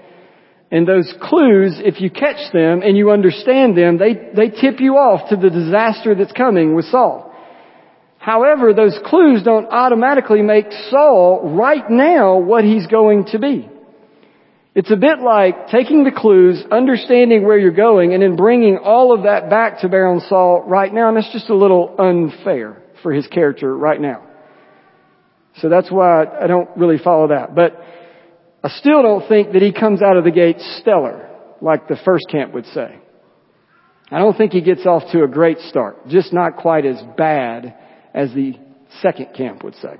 And 0.72 0.86
those 0.86 1.12
clues, 1.22 1.80
if 1.84 2.00
you 2.00 2.10
catch 2.10 2.52
them 2.52 2.82
and 2.82 2.96
you 2.96 3.12
understand 3.12 3.78
them, 3.78 3.98
they, 3.98 4.14
they 4.34 4.48
tip 4.50 4.80
you 4.80 4.94
off 4.94 5.30
to 5.30 5.36
the 5.36 5.50
disaster 5.50 6.16
that's 6.16 6.32
coming 6.32 6.74
with 6.74 6.86
Saul. 6.86 7.32
However, 8.18 8.74
those 8.74 8.98
clues 9.06 9.44
don't 9.44 9.66
automatically 9.66 10.42
make 10.42 10.66
Saul 10.90 11.54
right 11.56 11.88
now 11.88 12.38
what 12.38 12.64
he's 12.64 12.86
going 12.88 13.26
to 13.26 13.38
be. 13.38 13.68
It's 14.74 14.90
a 14.90 14.96
bit 14.96 15.20
like 15.20 15.68
taking 15.68 16.04
the 16.04 16.12
clues, 16.12 16.62
understanding 16.70 17.44
where 17.44 17.58
you're 17.58 17.70
going, 17.70 18.12
and 18.12 18.22
then 18.22 18.36
bringing 18.36 18.76
all 18.76 19.14
of 19.14 19.22
that 19.24 19.50
back 19.50 19.80
to 19.80 19.88
bear 19.88 20.08
on 20.08 20.20
Saul 20.28 20.62
right 20.66 20.92
now, 20.92 21.08
and 21.08 21.16
that's 21.16 21.32
just 21.32 21.48
a 21.48 21.56
little 21.56 21.94
unfair 21.98 22.79
for 23.02 23.12
his 23.12 23.26
character 23.26 23.76
right 23.76 24.00
now. 24.00 24.26
So 25.56 25.68
that's 25.68 25.90
why 25.90 26.24
I 26.24 26.46
don't 26.46 26.68
really 26.76 26.98
follow 26.98 27.28
that. 27.28 27.54
But 27.54 27.80
I 28.62 28.68
still 28.68 29.02
don't 29.02 29.28
think 29.28 29.52
that 29.52 29.62
he 29.62 29.72
comes 29.72 30.02
out 30.02 30.16
of 30.16 30.24
the 30.24 30.30
gate 30.30 30.60
stellar, 30.80 31.28
like 31.60 31.88
the 31.88 31.98
first 32.04 32.24
camp 32.30 32.54
would 32.54 32.66
say. 32.66 32.98
I 34.10 34.18
don't 34.18 34.36
think 34.36 34.52
he 34.52 34.60
gets 34.60 34.86
off 34.86 35.04
to 35.12 35.22
a 35.22 35.28
great 35.28 35.58
start, 35.60 36.08
just 36.08 36.32
not 36.32 36.56
quite 36.56 36.84
as 36.84 37.00
bad 37.16 37.74
as 38.12 38.32
the 38.34 38.54
second 39.00 39.34
camp 39.36 39.62
would 39.62 39.76
say. 39.76 39.96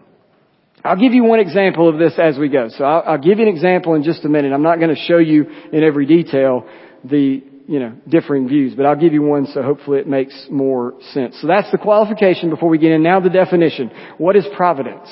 I'll 0.85 0.97
give 0.97 1.13
you 1.13 1.25
one 1.25 1.41
example 1.41 1.89
of 1.89 1.99
this 1.99 2.15
as 2.19 2.39
we 2.39 2.49
go. 2.49 2.69
So 2.71 2.85
I'll, 2.85 3.03
I'll 3.07 3.19
give 3.19 3.39
you 3.39 3.47
an 3.47 3.55
example 3.55 3.95
in 3.95 4.03
just 4.03 4.25
a 4.25 4.29
minute. 4.29 4.53
I'm 4.53 4.63
not 4.63 4.79
going 4.79 4.95
to 4.95 5.01
show 5.01 5.19
you 5.19 5.47
in 5.73 5.85
every 5.85 6.07
detail 6.07 6.67
the 7.05 7.43
you 7.71 7.79
know, 7.79 7.93
differing 8.09 8.49
views, 8.49 8.75
but 8.75 8.85
I'll 8.85 8.99
give 8.99 9.13
you 9.13 9.23
one 9.23 9.47
so 9.47 9.63
hopefully 9.63 10.01
it 10.01 10.09
makes 10.09 10.49
more 10.51 10.95
sense. 11.13 11.41
So 11.41 11.47
that's 11.47 11.71
the 11.71 11.79
qualification 11.79 12.51
before 12.51 12.69
we 12.69 12.79
get 12.79 12.91
in. 12.91 13.05
Now 13.05 13.21
the 13.21 13.31
definition. 13.31 13.93
What 14.19 14.35
is 14.35 14.45
providence? 14.57 15.09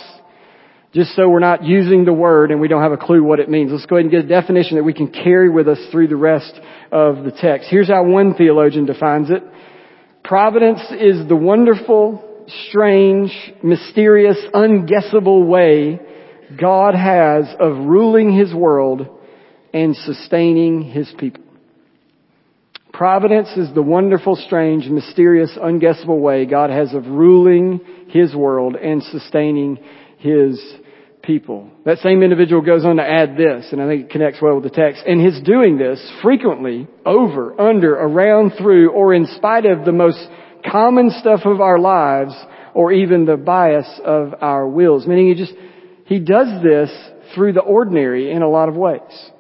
Just 0.93 1.15
so 1.15 1.29
we're 1.29 1.39
not 1.39 1.63
using 1.63 2.05
the 2.05 2.13
word 2.13 2.51
and 2.51 2.61
we 2.61 2.67
don't 2.67 2.83
have 2.83 2.91
a 2.91 2.97
clue 2.97 3.23
what 3.23 3.39
it 3.39 3.49
means. 3.49 3.71
Let's 3.71 3.87
go 3.87 3.95
ahead 3.95 4.07
and 4.07 4.11
get 4.11 4.25
a 4.25 4.29
definition 4.29 4.77
that 4.77 4.83
we 4.83 4.93
can 4.93 5.07
carry 5.07 5.49
with 5.49 5.69
us 5.69 5.79
through 5.93 6.09
the 6.09 6.17
rest 6.17 6.53
of 6.91 7.23
the 7.23 7.31
text. 7.31 7.69
Here's 7.71 7.87
how 7.87 8.03
one 8.03 8.35
theologian 8.35 8.87
defines 8.87 9.31
it. 9.31 9.45
Providence 10.25 10.81
is 10.99 11.29
the 11.29 11.37
wonderful, 11.37 12.45
strange, 12.71 13.31
mysterious, 13.63 14.37
unguessable 14.53 15.47
way 15.47 16.01
God 16.61 16.97
has 16.97 17.55
of 17.61 17.87
ruling 17.87 18.37
His 18.37 18.53
world 18.53 19.07
and 19.73 19.95
sustaining 19.95 20.83
His 20.83 21.15
people. 21.17 21.45
Providence 22.93 23.49
is 23.57 23.73
the 23.75 23.83
wonderful, 23.83 24.35
strange, 24.35 24.87
mysterious, 24.87 25.57
unguessable 25.61 26.21
way 26.21 26.47
God 26.47 26.71
has 26.71 26.95
of 26.95 27.07
ruling 27.07 27.81
His 28.09 28.35
world 28.35 28.77
and 28.77 29.03
sustaining 29.03 29.79
His 30.19 30.61
people. 31.23 31.71
That 31.85 31.99
same 31.99 32.23
individual 32.23 32.63
goes 32.63 32.85
on 32.85 32.97
to 32.97 33.03
add 33.03 33.37
this, 33.37 33.69
and 33.73 33.83
I 33.83 33.87
think 33.87 34.07
it 34.07 34.11
connects 34.11 34.41
well 34.41 34.55
with 34.55 34.65
the 34.65 34.71
text. 34.71 35.03
And 35.07 35.21
His 35.21 35.41
doing 35.43 35.77
this 35.77 36.01
frequently, 36.23 36.89
over, 37.05 37.61
under, 37.61 37.95
around, 37.95 38.53
through, 38.59 38.91
or 38.93 39.13
in 39.13 39.27
spite 39.37 39.67
of 39.67 39.85
the 39.85 39.93
most 39.93 40.27
common 40.69 41.11
stuff 41.11 41.41
of 41.45 41.61
our 41.61 41.79
lives, 41.79 42.35
or 42.75 42.93
even 42.93 43.27
the 43.27 43.37
bias 43.37 44.01
of 44.05 44.35
our 44.41 44.67
wills. 44.67 45.07
Meaning 45.07 45.29
He 45.29 45.35
just, 45.35 45.53
He 46.07 46.21
does 46.21 46.63
this 46.63 46.91
through 47.35 47.53
the 47.53 47.61
ordinary 47.61 48.31
in 48.31 48.41
a 48.41 48.49
lot 48.49 48.71
of 48.71 48.77
ways. 48.77 49.31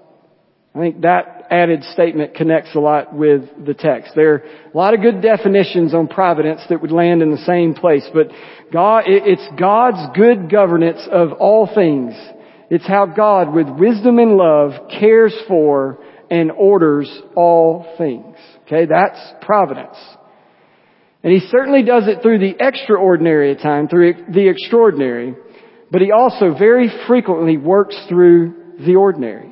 I 0.74 0.78
think 0.80 1.00
that 1.00 1.37
added 1.50 1.82
statement 1.84 2.34
connects 2.34 2.74
a 2.74 2.80
lot 2.80 3.14
with 3.14 3.42
the 3.64 3.74
text. 3.74 4.12
There 4.14 4.34
are 4.34 4.44
a 4.72 4.76
lot 4.76 4.94
of 4.94 5.00
good 5.00 5.22
definitions 5.22 5.94
on 5.94 6.08
providence 6.08 6.60
that 6.68 6.80
would 6.80 6.92
land 6.92 7.22
in 7.22 7.30
the 7.30 7.38
same 7.38 7.74
place, 7.74 8.06
but 8.12 8.28
God, 8.72 9.04
it's 9.06 9.46
God's 9.58 10.16
good 10.16 10.50
governance 10.50 11.06
of 11.10 11.32
all 11.32 11.68
things. 11.74 12.14
It's 12.70 12.86
how 12.86 13.06
God, 13.06 13.54
with 13.54 13.68
wisdom 13.68 14.18
and 14.18 14.36
love, 14.36 14.72
cares 15.00 15.34
for 15.46 15.98
and 16.30 16.50
orders 16.50 17.10
all 17.34 17.94
things. 17.96 18.36
Okay, 18.66 18.84
that's 18.84 19.18
providence. 19.40 19.96
And 21.22 21.32
He 21.32 21.40
certainly 21.48 21.82
does 21.82 22.06
it 22.06 22.22
through 22.22 22.38
the 22.38 22.54
extraordinary 22.60 23.52
at 23.52 23.60
times, 23.60 23.88
through 23.90 24.26
the 24.32 24.48
extraordinary, 24.48 25.34
but 25.90 26.02
He 26.02 26.12
also 26.12 26.54
very 26.58 26.90
frequently 27.06 27.56
works 27.56 27.98
through 28.08 28.76
the 28.84 28.96
ordinary. 28.96 29.47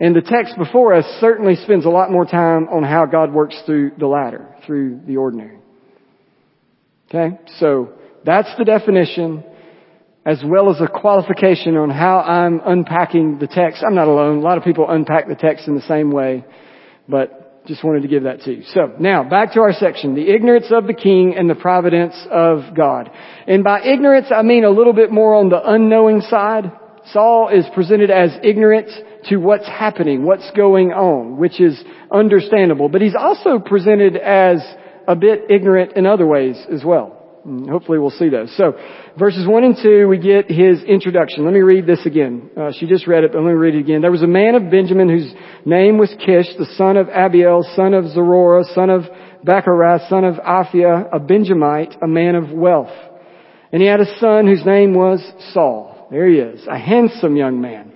And 0.00 0.14
the 0.14 0.22
text 0.22 0.56
before 0.58 0.94
us 0.94 1.04
certainly 1.20 1.56
spends 1.56 1.84
a 1.84 1.90
lot 1.90 2.10
more 2.10 2.24
time 2.24 2.68
on 2.68 2.82
how 2.82 3.06
God 3.06 3.32
works 3.32 3.60
through 3.64 3.92
the 3.98 4.06
latter, 4.06 4.54
through 4.66 5.00
the 5.06 5.16
ordinary. 5.16 5.58
Okay? 7.08 7.38
So, 7.58 7.92
that's 8.24 8.48
the 8.58 8.64
definition 8.64 9.44
as 10.26 10.42
well 10.44 10.70
as 10.70 10.80
a 10.80 10.88
qualification 10.88 11.76
on 11.76 11.90
how 11.90 12.20
I'm 12.20 12.60
unpacking 12.64 13.38
the 13.38 13.46
text. 13.46 13.84
I'm 13.86 13.94
not 13.94 14.08
alone. 14.08 14.38
A 14.38 14.40
lot 14.40 14.56
of 14.56 14.64
people 14.64 14.86
unpack 14.88 15.28
the 15.28 15.34
text 15.34 15.68
in 15.68 15.74
the 15.74 15.82
same 15.82 16.10
way, 16.10 16.44
but 17.06 17.66
just 17.66 17.84
wanted 17.84 18.02
to 18.02 18.08
give 18.08 18.24
that 18.24 18.40
to 18.42 18.52
you. 18.52 18.62
So, 18.72 18.94
now, 18.98 19.22
back 19.22 19.52
to 19.52 19.60
our 19.60 19.72
section. 19.72 20.14
The 20.14 20.34
ignorance 20.34 20.66
of 20.70 20.86
the 20.86 20.94
king 20.94 21.34
and 21.36 21.48
the 21.48 21.54
providence 21.54 22.14
of 22.30 22.74
God. 22.74 23.10
And 23.46 23.62
by 23.62 23.82
ignorance, 23.82 24.26
I 24.34 24.42
mean 24.42 24.64
a 24.64 24.70
little 24.70 24.92
bit 24.92 25.10
more 25.10 25.34
on 25.34 25.50
the 25.50 25.60
unknowing 25.62 26.22
side. 26.22 26.72
Saul 27.12 27.50
is 27.52 27.66
presented 27.74 28.10
as 28.10 28.30
ignorant 28.42 28.88
to 29.26 29.36
what's 29.36 29.66
happening, 29.66 30.24
what's 30.24 30.50
going 30.52 30.92
on, 30.92 31.36
which 31.36 31.60
is 31.60 31.82
understandable. 32.10 32.88
But 32.88 33.02
he's 33.02 33.14
also 33.18 33.58
presented 33.58 34.16
as 34.16 34.64
a 35.06 35.16
bit 35.16 35.50
ignorant 35.50 35.92
in 35.96 36.06
other 36.06 36.26
ways 36.26 36.56
as 36.72 36.84
well. 36.84 37.20
And 37.44 37.68
hopefully 37.68 37.98
we'll 37.98 38.10
see 38.10 38.30
those. 38.30 38.56
So, 38.56 38.72
verses 39.18 39.46
1 39.46 39.64
and 39.64 39.76
2, 39.80 40.08
we 40.08 40.16
get 40.16 40.50
his 40.50 40.82
introduction. 40.82 41.44
Let 41.44 41.52
me 41.52 41.60
read 41.60 41.86
this 41.86 42.06
again. 42.06 42.50
Uh, 42.56 42.72
she 42.78 42.86
just 42.86 43.06
read 43.06 43.22
it, 43.22 43.32
but 43.32 43.42
let 43.42 43.48
me 43.48 43.54
read 43.54 43.74
it 43.74 43.80
again. 43.80 44.00
There 44.00 44.10
was 44.10 44.22
a 44.22 44.26
man 44.26 44.54
of 44.54 44.70
Benjamin 44.70 45.10
whose 45.10 45.30
name 45.66 45.98
was 45.98 46.08
Kish, 46.24 46.46
the 46.58 46.72
son 46.76 46.96
of 46.96 47.08
Abiel, 47.08 47.62
son 47.76 47.92
of 47.92 48.04
Zerorah, 48.04 48.64
son 48.74 48.88
of 48.88 49.02
Bechorath, 49.44 50.08
son 50.08 50.24
of 50.24 50.36
Aphiah, 50.36 51.14
a 51.14 51.20
Benjamite, 51.20 51.94
a 52.02 52.06
man 52.06 52.34
of 52.34 52.50
wealth. 52.50 52.92
And 53.72 53.82
he 53.82 53.88
had 53.88 54.00
a 54.00 54.18
son 54.18 54.46
whose 54.46 54.64
name 54.64 54.94
was 54.94 55.20
Saul. 55.52 55.93
There 56.14 56.28
he 56.28 56.36
is, 56.36 56.64
a 56.68 56.78
handsome 56.78 57.34
young 57.34 57.60
man. 57.60 57.90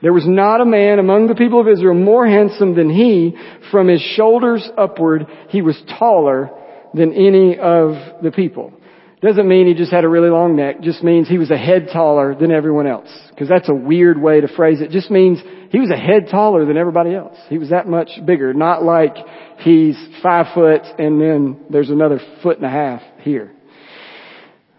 There 0.00 0.14
was 0.14 0.26
not 0.26 0.62
a 0.62 0.64
man 0.64 0.98
among 0.98 1.26
the 1.26 1.34
people 1.34 1.60
of 1.60 1.68
Israel 1.68 1.92
more 1.92 2.26
handsome 2.26 2.74
than 2.74 2.88
he. 2.88 3.36
From 3.70 3.88
his 3.88 4.00
shoulders 4.00 4.66
upward, 4.78 5.26
he 5.50 5.60
was 5.60 5.78
taller 5.98 6.48
than 6.94 7.12
any 7.12 7.58
of 7.58 8.22
the 8.22 8.30
people. 8.30 8.72
Doesn't 9.20 9.46
mean 9.46 9.66
he 9.66 9.74
just 9.74 9.92
had 9.92 10.04
a 10.04 10.08
really 10.08 10.30
long 10.30 10.56
neck. 10.56 10.80
Just 10.80 11.04
means 11.04 11.28
he 11.28 11.36
was 11.36 11.50
a 11.50 11.58
head 11.58 11.90
taller 11.92 12.34
than 12.34 12.50
everyone 12.52 12.86
else. 12.86 13.10
Because 13.28 13.50
that's 13.50 13.68
a 13.68 13.74
weird 13.74 14.18
way 14.18 14.40
to 14.40 14.48
phrase 14.48 14.80
it. 14.80 14.90
Just 14.90 15.10
means 15.10 15.38
he 15.68 15.78
was 15.78 15.90
a 15.90 15.96
head 15.96 16.28
taller 16.30 16.64
than 16.64 16.78
everybody 16.78 17.14
else. 17.14 17.36
He 17.50 17.58
was 17.58 17.68
that 17.68 17.86
much 17.86 18.08
bigger. 18.24 18.54
Not 18.54 18.82
like 18.82 19.14
he's 19.58 19.98
five 20.22 20.54
foot 20.54 20.84
and 20.98 21.20
then 21.20 21.66
there's 21.68 21.90
another 21.90 22.18
foot 22.42 22.56
and 22.56 22.64
a 22.64 22.70
half 22.70 23.02
here. 23.20 23.52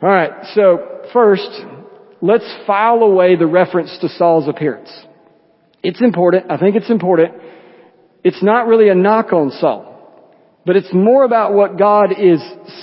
Alright, 0.02 0.32
so 0.56 1.02
first, 1.14 1.52
let's 2.22 2.50
file 2.66 3.00
away 3.04 3.36
the 3.36 3.48
reference 3.48 3.98
to 4.02 4.10
Saul's 4.10 4.48
appearance. 4.48 4.92
It's 5.84 6.02
important. 6.02 6.52
I 6.52 6.58
think 6.58 6.76
it's 6.76 6.90
important. 6.90 7.34
It's 8.24 8.44
not 8.44 8.68
really 8.68 8.90
a 8.90 8.96
knock 8.96 9.32
on 9.32 9.52
Saul, 9.52 9.86
but 10.66 10.76
it's 10.76 10.94
more 10.94 11.24
about 11.24 11.54
what 11.54 11.78
God 11.78 12.12
is 12.12 12.42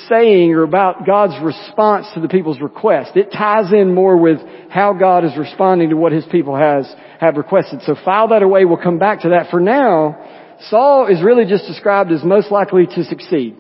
saying 0.09 0.55
or 0.55 0.62
about 0.62 1.07
God's 1.07 1.35
response 1.42 2.07
to 2.14 2.20
the 2.20 2.29
people's 2.29 2.61
request. 2.61 3.16
It 3.16 3.31
ties 3.33 3.72
in 3.72 3.94
more 3.94 4.16
with 4.16 4.38
how 4.70 4.94
God 4.94 5.25
is 5.25 5.37
responding 5.37 5.90
to 5.90 5.96
what 5.96 6.12
his 6.12 6.25
people 6.33 6.57
has, 6.57 6.90
have 7.20 7.37
requested. 7.37 7.83
So 7.83 7.94
file 8.03 8.29
that 8.29 8.42
away. 8.42 8.64
We'll 8.64 8.83
come 8.83 8.99
back 8.99 9.20
to 9.20 9.31
that. 9.31 9.51
For 9.51 9.61
now, 9.61 10.57
Saul 10.70 11.07
is 11.09 11.22
really 11.22 11.44
just 11.44 11.66
described 11.66 12.11
as 12.12 12.25
most 12.25 12.51
likely 12.51 12.87
to 12.87 13.05
succeed. 13.05 13.57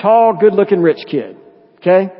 Tall, 0.00 0.36
good 0.40 0.52
looking 0.52 0.82
rich 0.82 1.06
kid. 1.08 1.36
Okay? 1.76 2.12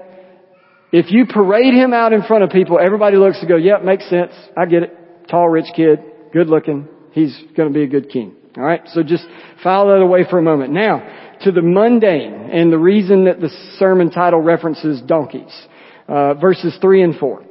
If 0.92 1.10
you 1.10 1.26
parade 1.26 1.74
him 1.74 1.92
out 1.92 2.12
in 2.12 2.22
front 2.22 2.44
of 2.44 2.50
people, 2.50 2.78
everybody 2.78 3.16
looks 3.16 3.38
and 3.40 3.48
go, 3.48 3.56
yep, 3.56 3.82
makes 3.82 4.08
sense. 4.08 4.32
I 4.56 4.66
get 4.66 4.84
it. 4.84 5.28
Tall, 5.28 5.48
rich 5.48 5.66
kid 5.74 6.00
good 6.36 6.48
looking. 6.48 6.86
He's 7.12 7.34
going 7.56 7.72
to 7.72 7.74
be 7.74 7.82
a 7.82 7.86
good 7.86 8.10
king. 8.10 8.34
All 8.58 8.62
right. 8.62 8.82
So 8.92 9.02
just 9.02 9.24
file 9.64 9.86
that 9.86 10.02
away 10.02 10.24
for 10.28 10.38
a 10.38 10.42
moment. 10.42 10.70
Now 10.72 11.34
to 11.42 11.50
the 11.50 11.62
mundane 11.62 12.50
and 12.52 12.70
the 12.70 12.78
reason 12.78 13.24
that 13.24 13.40
the 13.40 13.48
sermon 13.78 14.10
title 14.10 14.40
references 14.40 15.00
donkeys, 15.00 15.66
uh, 16.08 16.34
verses 16.34 16.76
three 16.80 17.02
and 17.02 17.16
four. 17.16 17.42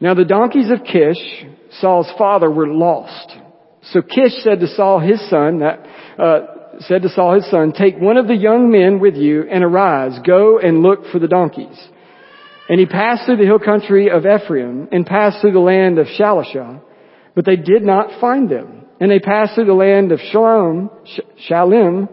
Now 0.00 0.14
the 0.14 0.24
donkeys 0.24 0.70
of 0.70 0.84
Kish, 0.84 1.18
Saul's 1.80 2.10
father, 2.16 2.48
were 2.48 2.68
lost. 2.68 3.36
So 3.90 4.02
Kish 4.02 4.32
said 4.42 4.60
to 4.60 4.68
Saul, 4.68 5.00
his 5.00 5.20
son, 5.28 5.60
that, 5.60 5.86
uh, 6.18 6.78
said 6.80 7.02
to 7.02 7.08
Saul, 7.08 7.34
his 7.34 7.50
son, 7.50 7.72
take 7.72 7.96
one 7.98 8.16
of 8.16 8.28
the 8.28 8.36
young 8.36 8.70
men 8.70 9.00
with 9.00 9.14
you 9.14 9.48
and 9.50 9.64
arise, 9.64 10.18
go 10.24 10.58
and 10.58 10.82
look 10.82 11.06
for 11.10 11.18
the 11.18 11.28
donkeys. 11.28 11.76
And 12.68 12.80
he 12.80 12.86
passed 12.86 13.26
through 13.26 13.36
the 13.36 13.44
hill 13.44 13.58
country 13.58 14.10
of 14.10 14.24
Ephraim 14.26 14.88
and 14.92 15.06
passed 15.06 15.40
through 15.40 15.52
the 15.52 15.60
land 15.60 15.98
of 15.98 16.06
Shalishah 16.06 16.82
but 17.36 17.44
they 17.44 17.54
did 17.54 17.84
not 17.84 18.18
find 18.20 18.48
them. 18.48 18.86
And 18.98 19.10
they 19.10 19.20
passed 19.20 19.54
through 19.54 19.66
the 19.66 19.74
land 19.74 20.10
of 20.10 20.18
Shalom, 20.32 20.90
Shalim, 21.48 22.08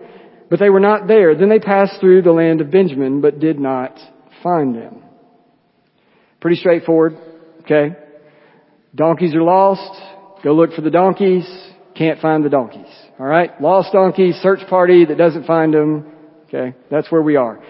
but 0.49 0.59
they 0.59 0.69
were 0.69 0.81
not 0.81 1.07
there. 1.07 1.33
Then 1.33 1.47
they 1.47 1.59
passed 1.59 1.99
through 2.01 2.23
the 2.23 2.33
land 2.33 2.59
of 2.59 2.69
Benjamin, 2.69 3.21
but 3.21 3.39
did 3.39 3.57
not 3.57 3.97
find 4.43 4.75
them. 4.75 5.01
Pretty 6.41 6.57
straightforward, 6.57 7.17
okay? 7.61 7.95
Donkeys 8.93 9.33
are 9.33 9.41
lost. 9.41 10.43
Go 10.43 10.53
look 10.53 10.73
for 10.73 10.81
the 10.81 10.91
donkeys. 10.91 11.49
Can't 11.95 12.19
find 12.19 12.43
the 12.43 12.49
donkeys. 12.49 12.93
Alright? 13.17 13.61
Lost 13.61 13.93
donkeys, 13.93 14.35
search 14.41 14.67
party 14.69 15.05
that 15.05 15.17
doesn't 15.17 15.45
find 15.45 15.73
them. 15.73 16.11
Okay? 16.47 16.75
That's 16.91 17.09
where 17.09 17.21
we 17.21 17.37
are. 17.37 17.63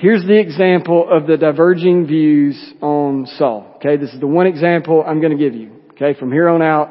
Here's 0.00 0.24
the 0.24 0.40
example 0.40 1.06
of 1.10 1.26
the 1.26 1.36
diverging 1.36 2.06
views 2.06 2.58
on 2.80 3.26
Saul. 3.36 3.74
Okay? 3.76 3.98
This 3.98 4.14
is 4.14 4.18
the 4.18 4.26
one 4.26 4.46
example 4.46 5.04
I'm 5.06 5.20
going 5.20 5.36
to 5.36 5.38
give 5.38 5.54
you. 5.54 5.72
Okay, 5.90 6.18
from 6.18 6.32
here 6.32 6.48
on 6.48 6.62
out, 6.62 6.88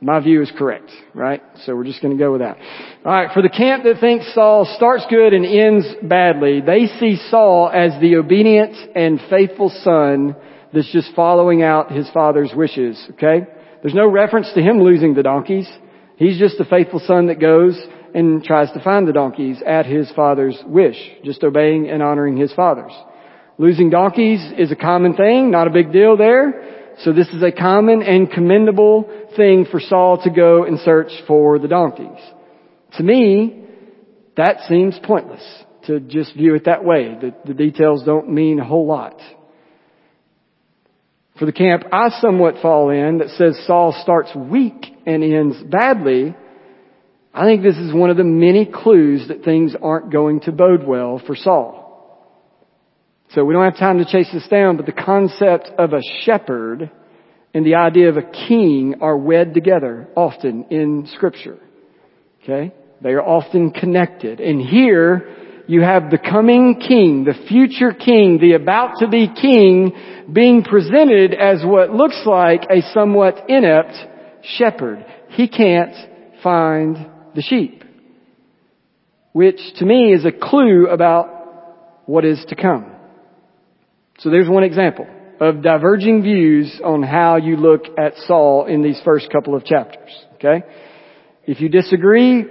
my 0.00 0.20
view 0.20 0.40
is 0.40 0.50
correct, 0.56 0.90
right? 1.12 1.42
So 1.66 1.76
we're 1.76 1.84
just 1.84 2.00
going 2.00 2.16
to 2.16 2.18
go 2.18 2.32
with 2.32 2.40
that. 2.40 2.56
Alright, 3.04 3.34
for 3.34 3.42
the 3.42 3.50
camp 3.50 3.84
that 3.84 4.00
thinks 4.00 4.32
Saul 4.34 4.64
starts 4.74 5.04
good 5.10 5.34
and 5.34 5.44
ends 5.44 5.86
badly, 6.02 6.62
they 6.62 6.86
see 6.98 7.20
Saul 7.28 7.68
as 7.68 8.00
the 8.00 8.16
obedient 8.16 8.74
and 8.96 9.20
faithful 9.28 9.68
son 9.84 10.34
that's 10.72 10.90
just 10.90 11.14
following 11.14 11.62
out 11.62 11.92
his 11.92 12.08
father's 12.08 12.52
wishes, 12.56 12.98
okay? 13.10 13.40
There's 13.82 13.92
no 13.92 14.10
reference 14.10 14.50
to 14.54 14.62
him 14.62 14.82
losing 14.82 15.12
the 15.12 15.22
donkeys. 15.22 15.68
He's 16.16 16.38
just 16.38 16.56
the 16.56 16.64
faithful 16.64 17.00
son 17.00 17.26
that 17.26 17.38
goes 17.38 17.78
and 18.14 18.42
tries 18.42 18.70
to 18.72 18.82
find 18.82 19.06
the 19.06 19.12
donkeys 19.12 19.62
at 19.66 19.86
his 19.86 20.10
father's 20.12 20.58
wish, 20.66 20.96
just 21.24 21.42
obeying 21.42 21.88
and 21.88 22.02
honoring 22.02 22.36
his 22.36 22.52
father's. 22.52 22.92
Losing 23.58 23.90
donkeys 23.90 24.40
is 24.58 24.72
a 24.72 24.76
common 24.76 25.14
thing, 25.14 25.50
not 25.50 25.66
a 25.66 25.70
big 25.70 25.92
deal 25.92 26.16
there. 26.16 26.94
So 27.00 27.12
this 27.12 27.28
is 27.28 27.42
a 27.42 27.52
common 27.52 28.02
and 28.02 28.30
commendable 28.30 29.08
thing 29.36 29.66
for 29.70 29.80
Saul 29.80 30.22
to 30.24 30.30
go 30.30 30.64
and 30.64 30.78
search 30.80 31.10
for 31.26 31.58
the 31.58 31.68
donkeys. 31.68 32.18
To 32.98 33.02
me, 33.02 33.64
that 34.36 34.60
seems 34.68 34.98
pointless 35.02 35.42
to 35.86 36.00
just 36.00 36.34
view 36.34 36.54
it 36.54 36.64
that 36.66 36.84
way. 36.84 37.16
The, 37.20 37.34
the 37.46 37.54
details 37.54 38.04
don't 38.04 38.30
mean 38.30 38.58
a 38.58 38.64
whole 38.64 38.86
lot. 38.86 39.18
For 41.38 41.46
the 41.46 41.52
camp 41.52 41.84
I 41.90 42.10
somewhat 42.20 42.56
fall 42.60 42.90
in 42.90 43.18
that 43.18 43.30
says 43.30 43.58
Saul 43.66 43.98
starts 44.02 44.34
weak 44.34 44.86
and 45.06 45.24
ends 45.24 45.56
badly, 45.62 46.34
I 47.40 47.46
think 47.46 47.62
this 47.62 47.78
is 47.78 47.94
one 47.94 48.10
of 48.10 48.18
the 48.18 48.22
many 48.24 48.66
clues 48.66 49.28
that 49.28 49.42
things 49.42 49.74
aren't 49.82 50.12
going 50.12 50.40
to 50.40 50.52
bode 50.52 50.86
well 50.86 51.22
for 51.26 51.34
Saul. 51.34 52.36
So 53.30 53.46
we 53.46 53.54
don't 53.54 53.64
have 53.64 53.78
time 53.78 53.96
to 53.96 54.04
chase 54.04 54.28
this 54.30 54.46
down, 54.48 54.76
but 54.76 54.84
the 54.84 54.92
concept 54.92 55.70
of 55.78 55.94
a 55.94 56.02
shepherd 56.24 56.90
and 57.54 57.64
the 57.64 57.76
idea 57.76 58.10
of 58.10 58.18
a 58.18 58.30
king 58.30 58.96
are 59.00 59.16
wed 59.16 59.54
together 59.54 60.06
often 60.14 60.66
in 60.68 61.08
scripture. 61.14 61.58
Okay? 62.42 62.74
They 63.00 63.12
are 63.12 63.22
often 63.22 63.70
connected. 63.70 64.40
And 64.40 64.60
here, 64.60 65.64
you 65.66 65.80
have 65.80 66.10
the 66.10 66.18
coming 66.18 66.78
king, 66.78 67.24
the 67.24 67.46
future 67.48 67.94
king, 67.94 68.36
the 68.38 68.52
about 68.52 68.98
to 68.98 69.08
be 69.08 69.28
king 69.28 69.92
being 70.30 70.62
presented 70.62 71.32
as 71.32 71.64
what 71.64 71.88
looks 71.88 72.20
like 72.26 72.64
a 72.68 72.82
somewhat 72.92 73.48
inept 73.48 73.94
shepherd. 74.42 75.06
He 75.30 75.48
can't 75.48 75.94
find 76.42 77.06
the 77.34 77.42
sheep. 77.42 77.84
Which 79.32 79.60
to 79.76 79.84
me 79.84 80.12
is 80.12 80.24
a 80.24 80.32
clue 80.32 80.88
about 80.88 82.06
what 82.06 82.24
is 82.24 82.44
to 82.48 82.56
come. 82.56 82.92
So 84.18 84.30
there's 84.30 84.48
one 84.48 84.64
example 84.64 85.06
of 85.40 85.62
diverging 85.62 86.22
views 86.22 86.80
on 86.84 87.02
how 87.02 87.36
you 87.36 87.56
look 87.56 87.84
at 87.96 88.14
Saul 88.26 88.66
in 88.66 88.82
these 88.82 89.00
first 89.04 89.30
couple 89.32 89.54
of 89.54 89.64
chapters. 89.64 90.10
Okay? 90.34 90.62
If 91.46 91.60
you 91.60 91.68
disagree, 91.68 92.44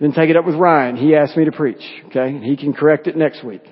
then 0.00 0.12
take 0.12 0.30
it 0.30 0.36
up 0.36 0.46
with 0.46 0.54
Ryan. 0.54 0.96
He 0.96 1.16
asked 1.16 1.36
me 1.36 1.46
to 1.46 1.52
preach. 1.52 1.82
Okay? 2.06 2.38
He 2.38 2.56
can 2.56 2.72
correct 2.72 3.06
it 3.08 3.16
next 3.16 3.44
week. 3.44 3.62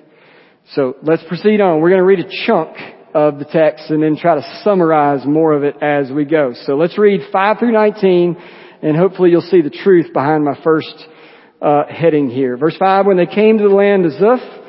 So 0.73 0.95
let's 1.03 1.23
proceed 1.27 1.61
on. 1.61 1.79
We're 1.79 1.89
going 1.89 2.01
to 2.01 2.05
read 2.05 2.19
a 2.19 2.45
chunk 2.45 2.75
of 3.13 3.39
the 3.39 3.45
text 3.45 3.89
and 3.89 4.03
then 4.03 4.17
try 4.17 4.35
to 4.35 4.61
summarize 4.63 5.25
more 5.25 5.53
of 5.53 5.63
it 5.63 5.75
as 5.81 6.11
we 6.11 6.25
go. 6.25 6.53
So 6.65 6.75
let's 6.75 6.97
read 6.97 7.21
5 7.31 7.59
through 7.59 7.71
19 7.71 8.35
and 8.85 8.95
hopefully 8.95 9.31
you'll 9.31 9.41
see 9.41 9.61
the 9.61 9.71
truth 9.71 10.13
behind 10.13 10.45
my 10.45 10.53
first 10.63 11.07
uh, 11.59 11.85
heading 11.89 12.29
here. 12.29 12.55
Verse 12.55 12.77
5, 12.77 13.07
when 13.07 13.17
they 13.17 13.25
came 13.25 13.57
to 13.57 13.67
the 13.67 13.73
land 13.73 14.05
of 14.05 14.11
Zuph, 14.11 14.61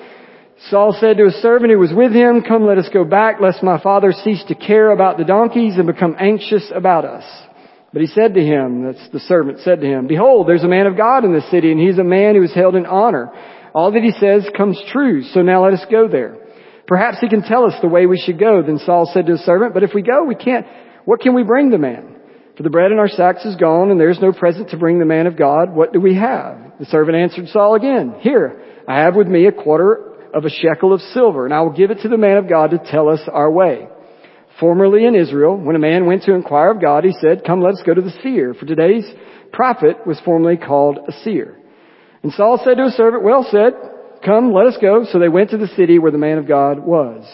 Saul 0.71 0.97
said 0.99 1.19
to 1.19 1.27
his 1.27 1.35
servant 1.43 1.71
who 1.71 1.79
was 1.79 1.93
with 1.95 2.13
him, 2.13 2.41
Come 2.41 2.65
let 2.65 2.79
us 2.79 2.89
go 2.91 3.05
back, 3.05 3.43
lest 3.43 3.63
my 3.63 3.79
father 3.79 4.13
cease 4.25 4.43
to 4.49 4.55
care 4.55 4.91
about 4.91 5.19
the 5.19 5.25
donkeys 5.25 5.77
and 5.77 5.87
become 5.87 6.17
anxious 6.19 6.73
about 6.75 7.05
us. 7.05 7.25
But 7.93 8.01
he 8.01 8.09
said 8.09 8.33
to 8.35 8.41
him, 8.41 8.85
that's 8.85 9.11
the 9.13 9.21
servant 9.21 9.61
said 9.61 9.83
to 9.83 9.87
him, 9.87 10.07
Behold, 10.07 10.49
there's 10.49 10.65
a 10.65 10.69
man 10.69 10.87
of 10.87 10.97
God 10.97 11.27
in 11.27 11.35
this 11.35 11.51
city, 11.51 11.71
and 11.71 11.79
he's 11.79 11.99
a 11.99 12.05
man 12.05 12.37
who 12.37 12.43
is 12.43 12.55
held 12.55 12.75
in 12.75 12.87
honor. 12.87 13.31
All 13.75 13.93
that 13.93 14.03
he 14.03 14.13
says 14.13 14.49
comes 14.57 14.81
true, 14.93 15.25
so 15.25 15.43
now 15.43 15.65
let 15.65 15.75
us 15.75 15.85
go 15.91 16.09
there. 16.09 16.39
Perhaps 16.87 17.19
he 17.21 17.29
can 17.29 17.43
tell 17.43 17.67
us 17.67 17.75
the 17.83 17.89
way 17.89 18.07
we 18.07 18.19
should 18.19 18.41
go. 18.41 18.63
Then 18.63 18.79
Saul 18.79 19.11
said 19.13 19.27
to 19.27 19.33
his 19.33 19.45
servant, 19.45 19.75
But 19.75 19.83
if 19.83 19.91
we 19.95 20.01
go, 20.01 20.25
we 20.25 20.37
can't, 20.37 20.67
what 21.05 21.21
can 21.21 21.35
we 21.35 21.43
bring 21.43 21.69
the 21.69 21.77
man? 21.77 22.16
For 22.57 22.63
the 22.63 22.71
bread 22.71 22.93
in 22.93 22.99
our 22.99 23.09
sacks 23.09 23.45
is 23.45 23.57
gone, 23.57 23.91
and 23.91 24.01
there's 24.01 24.21
no 24.21 24.33
present 24.33 24.71
to 24.71 24.79
bring 24.79 24.99
the 24.99 25.05
man 25.05 25.27
of 25.27 25.37
God. 25.37 25.75
What 25.75 25.93
do 25.93 26.01
we 26.01 26.15
have? 26.15 26.59
The 26.79 26.87
servant 26.87 27.17
answered 27.17 27.49
Saul 27.49 27.75
again, 27.75 28.17
Here, 28.21 28.63
I 28.89 29.01
have 29.01 29.15
with 29.15 29.27
me 29.27 29.47
a 29.47 29.53
quarter 29.53 30.15
of 30.33 30.45
a 30.45 30.51
shekel 30.51 30.93
of 30.93 31.01
silver, 31.01 31.45
and 31.45 31.53
I 31.53 31.61
will 31.61 31.77
give 31.77 31.91
it 31.91 32.01
to 32.03 32.09
the 32.09 32.17
man 32.17 32.39
of 32.39 32.49
God 32.49 32.71
to 32.71 32.79
tell 32.79 33.09
us 33.09 33.21
our 33.31 33.51
way. 33.51 33.89
Formerly 34.59 35.05
in 35.05 35.15
Israel, 35.15 35.57
when 35.57 35.77
a 35.77 35.81
man 35.81 36.07
went 36.07 36.23
to 36.23 36.35
inquire 36.35 36.71
of 36.71 36.81
God, 36.81 37.05
he 37.05 37.13
said, 37.21 37.45
Come, 37.47 37.61
let 37.61 37.75
us 37.75 37.83
go 37.85 37.93
to 37.93 38.01
the 38.01 38.19
seer, 38.23 38.55
for 38.55 38.65
today's 38.65 39.05
prophet 39.53 40.07
was 40.07 40.21
formerly 40.25 40.57
called 40.57 40.99
a 41.09 41.13
seer. 41.25 41.59
And 42.23 42.33
Saul 42.33 42.61
said 42.65 42.79
to 42.79 42.85
his 42.85 42.95
servant, 42.95 43.23
Well 43.23 43.47
said, 43.51 43.75
come, 44.25 44.53
let 44.53 44.67
us 44.67 44.77
go. 44.81 45.05
So 45.11 45.19
they 45.19 45.29
went 45.29 45.51
to 45.51 45.59
the 45.59 45.69
city 45.69 45.99
where 45.99 46.11
the 46.11 46.19
man 46.19 46.39
of 46.39 46.49
God 46.49 46.81
was. 46.81 47.25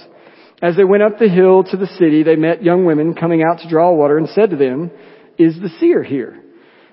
As 0.61 0.77
they 0.77 0.85
went 0.85 1.03
up 1.03 1.19
the 1.19 1.29
hill 1.29 1.65
to 1.65 1.77
the 1.77 1.87
city, 1.99 2.23
they 2.23 2.37
met 2.37 2.63
young 2.63 2.85
women 2.85 3.15
coming 3.15 3.43
out 3.43 3.61
to 3.61 3.69
draw 3.69 3.93
water 3.93 4.19
and 4.19 4.29
said 4.29 4.51
to 4.51 4.57
them, 4.57 4.93
Is 5.43 5.61
the 5.61 5.71
seer 5.81 6.03
here? 6.03 6.43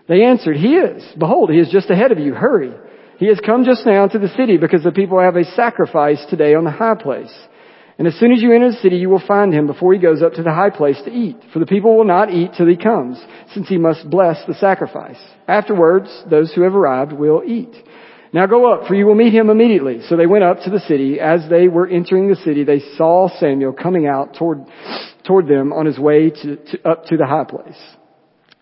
They 0.07 0.23
answered, 0.23 0.57
He 0.57 0.75
is. 0.75 1.03
Behold, 1.17 1.51
he 1.51 1.59
is 1.59 1.69
just 1.69 1.89
ahead 1.89 2.11
of 2.11 2.19
you. 2.19 2.33
Hurry. 2.33 2.73
He 3.19 3.27
has 3.27 3.39
come 3.45 3.65
just 3.65 3.85
now 3.85 4.07
to 4.07 4.17
the 4.17 4.29
city 4.29 4.57
because 4.57 4.83
the 4.83 4.91
people 4.91 5.19
have 5.19 5.35
a 5.35 5.43
sacrifice 5.43 6.25
today 6.29 6.55
on 6.55 6.63
the 6.63 6.71
high 6.71 6.95
place. 6.95 7.33
And 7.97 8.07
as 8.07 8.17
soon 8.17 8.31
as 8.31 8.41
you 8.41 8.53
enter 8.53 8.71
the 8.71 8.77
city, 8.77 8.95
you 8.95 9.09
will 9.09 9.21
find 9.27 9.53
him 9.53 9.67
before 9.67 9.93
he 9.93 9.99
goes 9.99 10.21
up 10.23 10.33
to 10.35 10.43
the 10.43 10.53
high 10.53 10.69
place 10.69 10.95
to 11.03 11.11
eat. 11.11 11.35
For 11.51 11.59
the 11.59 11.65
people 11.65 11.97
will 11.97 12.05
not 12.05 12.31
eat 12.31 12.51
till 12.57 12.65
he 12.65 12.77
comes, 12.77 13.21
since 13.53 13.67
he 13.67 13.77
must 13.77 14.09
bless 14.09 14.37
the 14.47 14.53
sacrifice. 14.53 15.19
Afterwards, 15.49 16.09
those 16.29 16.53
who 16.53 16.61
have 16.61 16.75
arrived 16.75 17.11
will 17.11 17.43
eat. 17.45 17.75
Now 18.31 18.45
go 18.45 18.71
up, 18.71 18.87
for 18.87 18.95
you 18.95 19.05
will 19.05 19.15
meet 19.15 19.33
him 19.33 19.49
immediately. 19.49 20.01
So 20.07 20.15
they 20.15 20.27
went 20.27 20.45
up 20.45 20.61
to 20.61 20.69
the 20.69 20.79
city. 20.79 21.19
As 21.19 21.41
they 21.49 21.67
were 21.67 21.87
entering 21.87 22.29
the 22.29 22.37
city, 22.37 22.63
they 22.63 22.79
saw 22.95 23.27
Samuel 23.37 23.73
coming 23.73 24.07
out 24.07 24.35
toward, 24.35 24.59
toward 25.25 25.47
them 25.47 25.73
on 25.73 25.85
his 25.85 25.99
way 25.99 26.29
to, 26.29 26.55
to 26.55 26.89
up 26.89 27.05
to 27.07 27.17
the 27.17 27.25
high 27.25 27.43
place. 27.43 27.77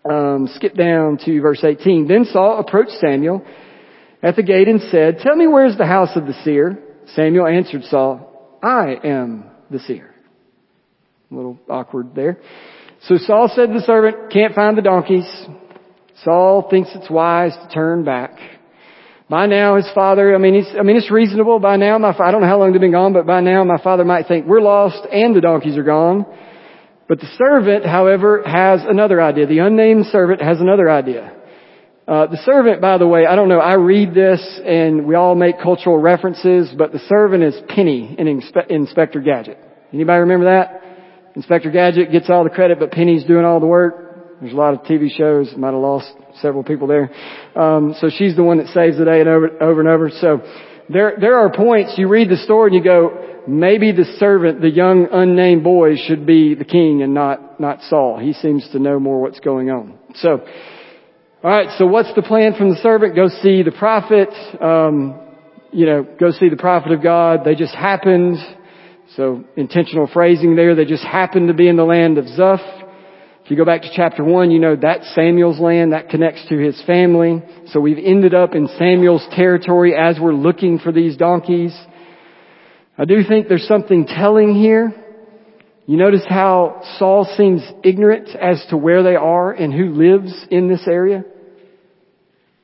Um, 0.09 0.49
skip 0.55 0.75
down 0.75 1.17
to 1.25 1.41
verse 1.41 1.63
18. 1.63 2.07
Then 2.07 2.25
Saul 2.25 2.59
approached 2.59 2.91
Samuel 2.99 3.45
at 4.23 4.35
the 4.35 4.43
gate 4.43 4.67
and 4.67 4.81
said, 4.81 5.19
Tell 5.19 5.35
me 5.35 5.47
where's 5.47 5.77
the 5.77 5.85
house 5.85 6.15
of 6.15 6.25
the 6.25 6.33
seer? 6.43 6.83
Samuel 7.15 7.47
answered 7.47 7.83
Saul, 7.83 8.59
I 8.61 8.95
am 9.03 9.45
the 9.69 9.79
seer. 9.79 10.13
A 11.31 11.35
little 11.35 11.59
awkward 11.69 12.15
there. 12.15 12.39
So 13.03 13.17
Saul 13.17 13.51
said 13.53 13.67
to 13.67 13.73
the 13.73 13.85
servant, 13.85 14.31
Can't 14.31 14.55
find 14.55 14.77
the 14.77 14.81
donkeys. 14.81 15.27
Saul 16.23 16.67
thinks 16.69 16.89
it's 16.95 17.09
wise 17.09 17.53
to 17.53 17.69
turn 17.73 18.03
back. 18.03 18.39
By 19.29 19.45
now 19.45 19.75
his 19.75 19.89
father, 19.93 20.33
I 20.33 20.37
mean, 20.37 20.55
he's, 20.55 20.73
I 20.79 20.83
mean, 20.83 20.95
it's 20.95 21.11
reasonable. 21.11 21.59
By 21.59 21.75
now 21.75 21.97
my, 21.97 22.17
I 22.17 22.31
don't 22.31 22.41
know 22.41 22.47
how 22.47 22.59
long 22.59 22.71
they've 22.71 22.81
been 22.81 22.91
gone, 22.91 23.13
but 23.13 23.25
by 23.25 23.41
now 23.41 23.63
my 23.65 23.77
father 23.81 24.05
might 24.05 24.27
think 24.27 24.45
we're 24.45 24.61
lost 24.61 25.05
and 25.11 25.35
the 25.35 25.41
donkeys 25.41 25.77
are 25.77 25.83
gone. 25.83 26.25
But 27.07 27.19
the 27.19 27.27
servant, 27.37 27.85
however, 27.85 28.43
has 28.45 28.81
another 28.87 29.21
idea. 29.21 29.47
The 29.47 29.59
unnamed 29.59 30.07
servant 30.07 30.41
has 30.41 30.59
another 30.59 30.89
idea. 30.89 31.33
Uh, 32.07 32.27
the 32.27 32.37
servant, 32.37 32.81
by 32.81 32.97
the 32.97 33.07
way, 33.07 33.25
I 33.25 33.35
don't 33.35 33.49
know, 33.49 33.59
I 33.59 33.75
read 33.75 34.13
this 34.13 34.41
and 34.65 35.05
we 35.05 35.15
all 35.15 35.35
make 35.35 35.59
cultural 35.61 35.97
references, 35.97 36.73
but 36.77 36.93
the 36.93 36.99
servant 36.99 37.43
is 37.43 37.55
Penny 37.67 38.15
in 38.17 38.27
Inspe- 38.27 38.69
Inspector 38.69 39.19
Gadget. 39.19 39.57
Anybody 39.91 40.21
remember 40.21 40.45
that? 40.45 40.83
Inspector 41.35 41.69
Gadget 41.69 42.11
gets 42.11 42.29
all 42.29 42.45
the 42.45 42.49
credit, 42.49 42.79
but 42.79 42.91
Penny's 42.91 43.25
doing 43.25 43.43
all 43.43 43.59
the 43.59 43.67
work. 43.67 44.39
There's 44.39 44.53
a 44.53 44.55
lot 44.55 44.73
of 44.73 44.81
TV 44.81 45.09
shows, 45.15 45.53
might 45.57 45.71
have 45.71 45.81
lost 45.81 46.11
several 46.41 46.63
people 46.63 46.87
there. 46.87 47.11
Um, 47.55 47.93
so 47.99 48.09
she's 48.09 48.35
the 48.35 48.43
one 48.43 48.59
that 48.59 48.67
saves 48.67 48.97
the 48.97 49.05
day 49.05 49.19
and 49.19 49.27
over, 49.27 49.61
over 49.61 49.79
and 49.81 49.89
over. 49.89 50.09
So 50.09 50.41
there, 50.89 51.17
there 51.19 51.37
are 51.39 51.51
points 51.51 51.95
you 51.97 52.07
read 52.07 52.29
the 52.29 52.37
story 52.37 52.73
and 52.73 52.75
you 52.75 52.83
go, 52.83 53.26
maybe 53.47 53.91
the 53.91 54.05
servant, 54.19 54.61
the 54.61 54.69
young 54.69 55.07
unnamed 55.11 55.63
boy 55.63 55.95
should 55.95 56.25
be 56.25 56.55
the 56.55 56.65
king 56.65 57.01
and 57.01 57.13
not, 57.13 57.59
not 57.59 57.81
Saul. 57.83 58.19
He 58.19 58.33
seems 58.33 58.67
to 58.71 58.79
know 58.79 58.99
more 58.99 59.21
what's 59.21 59.39
going 59.39 59.69
on. 59.69 59.97
So, 60.15 60.45
Alright, 61.43 61.77
so 61.77 61.85
what's 61.85 62.11
the 62.15 62.23
plan 62.23 62.55
from 62.55 62.71
the 62.71 62.77
servant? 62.77 63.15
Go 63.15 63.27
see 63.29 63.61
the 63.61 63.71
prophet, 63.71 64.29
um, 64.59 65.21
you 65.71 65.85
know, 65.85 66.03
go 66.19 66.31
see 66.31 66.49
the 66.49 66.57
prophet 66.57 66.91
of 66.91 67.03
God. 67.03 67.41
They 67.45 67.53
just 67.53 67.75
happened, 67.75 68.37
so 69.15 69.43
intentional 69.55 70.07
phrasing 70.11 70.55
there, 70.55 70.73
they 70.73 70.85
just 70.85 71.03
happened 71.03 71.49
to 71.49 71.53
be 71.53 71.67
in 71.67 71.75
the 71.75 71.83
land 71.83 72.17
of 72.17 72.25
Zuph. 72.25 72.83
If 73.45 73.51
you 73.51 73.55
go 73.55 73.65
back 73.65 73.83
to 73.83 73.89
chapter 73.95 74.23
one, 74.23 74.49
you 74.49 74.57
know 74.57 74.75
that's 74.75 75.13
Samuel's 75.13 75.59
land, 75.59 75.93
that 75.93 76.09
connects 76.09 76.43
to 76.49 76.57
his 76.57 76.81
family. 76.87 77.43
So 77.67 77.79
we've 77.81 78.03
ended 78.03 78.33
up 78.33 78.55
in 78.55 78.67
Samuel's 78.79 79.25
territory 79.31 79.93
as 79.95 80.17
we're 80.19 80.33
looking 80.33 80.79
for 80.79 80.91
these 80.91 81.17
donkeys. 81.17 81.73
I 82.97 83.05
do 83.05 83.23
think 83.27 83.47
there's 83.47 83.67
something 83.67 84.07
telling 84.07 84.55
here. 84.55 84.91
You 85.85 85.97
notice 85.97 86.25
how 86.27 86.81
Saul 86.97 87.25
seems 87.37 87.61
ignorant 87.83 88.29
as 88.29 88.65
to 88.71 88.77
where 88.77 89.03
they 89.03 89.15
are 89.15 89.51
and 89.51 89.71
who 89.71 89.93
lives 89.93 90.33
in 90.49 90.67
this 90.67 90.85
area? 90.87 91.23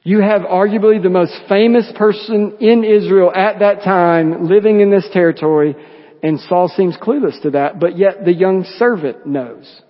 You 0.02 0.22
have 0.22 0.42
arguably 0.42 1.02
the 1.02 1.10
most 1.10 1.34
famous 1.48 1.90
person 1.96 2.58
in 2.60 2.84
Israel 2.84 3.32
at 3.34 3.60
that 3.60 3.84
time 3.84 4.48
living 4.48 4.82
in 4.82 4.90
this 4.90 5.08
territory, 5.14 5.76
and 6.22 6.40
Saul 6.42 6.68
seems 6.68 6.98
clueless 6.98 7.42
to 7.44 7.52
that, 7.52 7.80
but 7.80 7.98
yet 7.98 8.26
the 8.26 8.34
young 8.34 8.66
servant 8.78 9.26
knows 9.26 9.82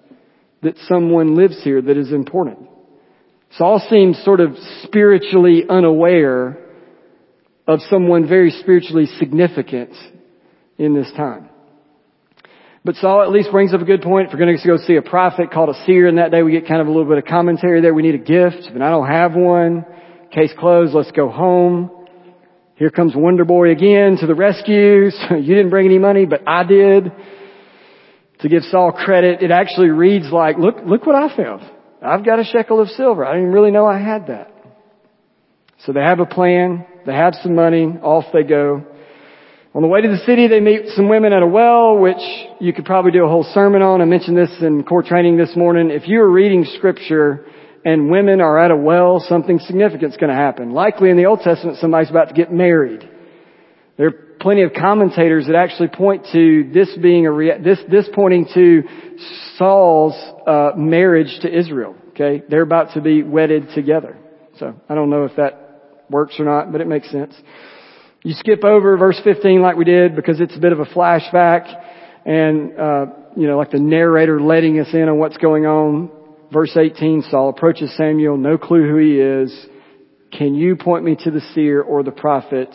that 0.62 0.78
someone 0.88 1.36
lives 1.36 1.64
here 1.64 1.82
that 1.82 1.98
is 1.98 2.12
important. 2.12 2.70
Saul 3.58 3.82
seems 3.90 4.22
sort 4.24 4.42
of 4.42 4.56
spiritually 4.84 5.64
unaware 5.68 6.60
of 7.66 7.80
someone 7.90 8.28
very 8.28 8.52
spiritually 8.52 9.06
significant 9.18 9.94
in 10.78 10.94
this 10.94 11.12
time. 11.16 11.50
But 12.86 12.96
Saul 12.96 13.22
at 13.22 13.32
least 13.32 13.50
brings 13.52 13.74
up 13.74 13.82
a 13.82 13.86
good 13.86 14.02
point. 14.02 14.28
If 14.28 14.34
we're 14.34 14.40
going 14.40 14.58
to 14.58 14.68
go 14.68 14.78
see 14.86 14.98
a 14.98 15.02
prophet 15.02 15.52
called 15.52 15.70
a 15.70 15.86
seer 15.86 16.08
in 16.08 16.18
that 16.18 16.32
day, 16.32 16.44
we 16.44 16.52
get 16.52 16.68
kind 16.68 16.82
of 16.82 16.88
a 16.88 16.92
little 16.92 17.08
bit 17.08 17.18
of 17.18 17.26
commentary 17.26 17.80
there. 17.80 17.94
We 17.94 18.02
need 18.02 18.16
a 18.16 18.18
gift, 18.18 18.70
but 18.74 18.82
I 18.82 18.90
don't 18.90 19.08
have 19.08 19.36
one. 19.36 19.86
Case 20.32 20.52
closed. 20.60 20.94
Let's 20.94 21.12
go 21.12 21.30
home. 21.30 21.90
Here 22.76 22.90
comes 22.90 23.14
Wonder 23.16 23.46
Boy 23.46 23.72
again 23.72 24.18
to 24.20 24.28
the 24.28 24.36
rescue. 24.36 25.12
So 25.30 25.36
you 25.36 25.56
didn't 25.56 25.70
bring 25.70 25.86
any 25.86 26.00
money, 26.00 26.26
but 26.26 26.42
I 26.46 26.64
did. 26.64 27.12
To 28.40 28.50
give 28.50 28.64
Saul 28.64 28.92
credit, 28.92 29.42
it 29.42 29.52
actually 29.52 29.90
reads 29.90 30.26
like, 30.30 30.58
look, 30.58 30.76
look 30.86 31.06
what 31.06 31.16
I 31.16 31.34
found. 31.38 31.62
I've 32.02 32.26
got 32.26 32.40
a 32.40 32.44
shekel 32.44 32.82
of 32.82 32.90
silver. 32.90 33.26
I 33.26 33.36
didn't 33.36 33.54
really 33.54 33.72
know 33.72 33.86
I 33.86 34.00
had 34.00 34.28
that. 34.28 34.52
So 35.86 35.94
they 35.94 36.02
have 36.02 36.20
a 36.20 36.26
plan. 36.26 36.86
They 37.06 37.14
have 37.14 37.36
some 37.42 37.56
money. 37.56 37.86
Off 37.86 38.26
they 38.34 38.44
go. 38.44 38.86
On 39.76 39.82
the 39.82 39.88
way 39.88 40.02
to 40.02 40.08
the 40.08 40.20
city, 40.20 40.48
they 40.48 40.60
meet 40.60 40.90
some 40.90 41.10
women 41.10 41.34
at 41.34 41.42
a 41.42 41.48
well, 41.48 41.98
which 41.98 42.22
you 42.60 42.74
could 42.74 42.86
probably 42.86 43.10
do 43.10 43.26
a 43.26 43.28
whole 43.28 43.44
sermon 43.56 43.82
on. 43.82 44.02
I 44.02 44.06
mentioned 44.06 44.38
this 44.38 44.52
in 44.62 44.84
core 44.84 45.02
training 45.02 45.36
this 45.36 45.56
morning. 45.56 45.90
If 45.90 46.08
you 46.08 46.22
are 46.22 46.30
reading 46.30 46.64
scripture 46.78 47.48
and 47.84 48.12
women 48.12 48.40
are 48.40 48.60
at 48.60 48.70
a 48.70 48.76
well, 48.76 49.20
something 49.28 49.58
significant's 49.58 50.16
going 50.18 50.30
to 50.30 50.36
happen. 50.36 50.74
Likely 50.74 51.10
in 51.10 51.18
the 51.18 51.26
Old 51.26 51.40
Testament, 51.40 51.80
somebody's 51.80 52.12
about 52.12 52.28
to 52.28 52.36
get 52.36 52.54
married. 52.54 53.10
There 53.98 54.10
are 54.10 54.12
plenty 54.40 54.62
of 54.62 54.74
commentators 54.74 55.48
that 55.48 55.56
actually 55.56 55.88
point 55.88 56.28
to 56.34 56.70
this 56.72 56.96
being 57.02 57.26
a 57.26 57.32
rea- 57.32 57.60
this 57.60 57.80
this 57.90 58.08
pointing 58.14 58.48
to 58.54 58.84
Saul's 59.58 60.14
uh, 60.46 60.74
marriage 60.78 61.40
to 61.42 61.52
Israel. 61.52 61.96
Okay, 62.10 62.44
they're 62.48 62.62
about 62.62 62.94
to 62.94 63.02
be 63.02 63.24
wedded 63.24 63.70
together. 63.74 64.20
So 64.60 64.76
I 64.88 64.94
don't 64.94 65.10
know 65.10 65.26
if 65.26 65.36
that 65.38 66.06
works 66.12 66.36
or 66.38 66.46
not, 66.46 66.72
but 66.72 66.80
it 66.80 66.86
makes 66.86 67.10
sense. 67.10 67.34
You 68.24 68.34
skip 68.34 68.64
over 68.64 68.96
verse 68.96 69.20
15 69.22 69.62
like 69.62 69.76
we 69.76 69.84
did 69.84 70.16
because 70.16 70.40
it's 70.40 70.56
a 70.56 70.60
bit 70.60 70.72
of 70.72 70.80
a 70.80 70.86
flashback 70.86 71.68
and, 72.26 72.80
uh, 72.80 73.06
you 73.36 73.48
know, 73.48 73.58
like 73.58 73.72
the 73.72 73.80
narrator 73.80 74.42
letting 74.42 74.80
us 74.80 74.88
in 74.94 75.10
on 75.10 75.18
what's 75.18 75.36
going 75.38 75.66
on. 75.66 76.10
Verse 76.52 76.76
18, 76.78 77.24
Saul 77.30 77.50
approaches 77.50 77.94
Samuel, 77.98 78.38
no 78.38 78.58
clue 78.58 78.88
who 78.88 78.98
he 78.98 79.20
is. 79.20 79.68
Can 80.32 80.56
you 80.56 80.78
point 80.78 81.04
me 81.04 81.18
to 81.26 81.32
the 81.32 81.42
seer 81.54 81.82
or 81.82 82.02
the 82.02 82.12
prophet? 82.12 82.74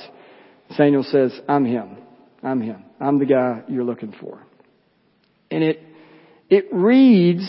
Samuel 0.72 1.04
says, 1.04 1.38
I'm 1.48 1.64
him. 1.64 1.96
I'm 2.42 2.60
him. 2.60 2.84
I'm 3.00 3.18
the 3.18 3.24
guy 3.24 3.62
you're 3.68 3.84
looking 3.84 4.14
for. 4.20 4.42
And 5.50 5.64
it, 5.64 5.80
it 6.50 6.66
reads 6.72 7.48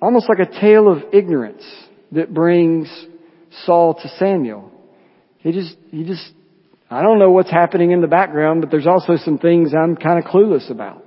almost 0.00 0.30
like 0.30 0.38
a 0.38 0.60
tale 0.60 0.90
of 0.90 1.02
ignorance 1.12 1.64
that 2.12 2.32
brings 2.32 2.88
Saul 3.66 3.94
to 3.94 4.08
Samuel. 4.18 4.72
He 5.38 5.52
just, 5.52 5.76
he 5.90 6.04
just, 6.04 6.32
I 6.94 7.02
don't 7.02 7.18
know 7.18 7.32
what's 7.32 7.50
happening 7.50 7.90
in 7.90 8.00
the 8.00 8.06
background, 8.06 8.60
but 8.60 8.70
there's 8.70 8.86
also 8.86 9.16
some 9.16 9.38
things 9.38 9.72
I'm 9.74 9.96
kind 9.96 10.18
of 10.18 10.30
clueless 10.30 10.70
about. 10.70 11.02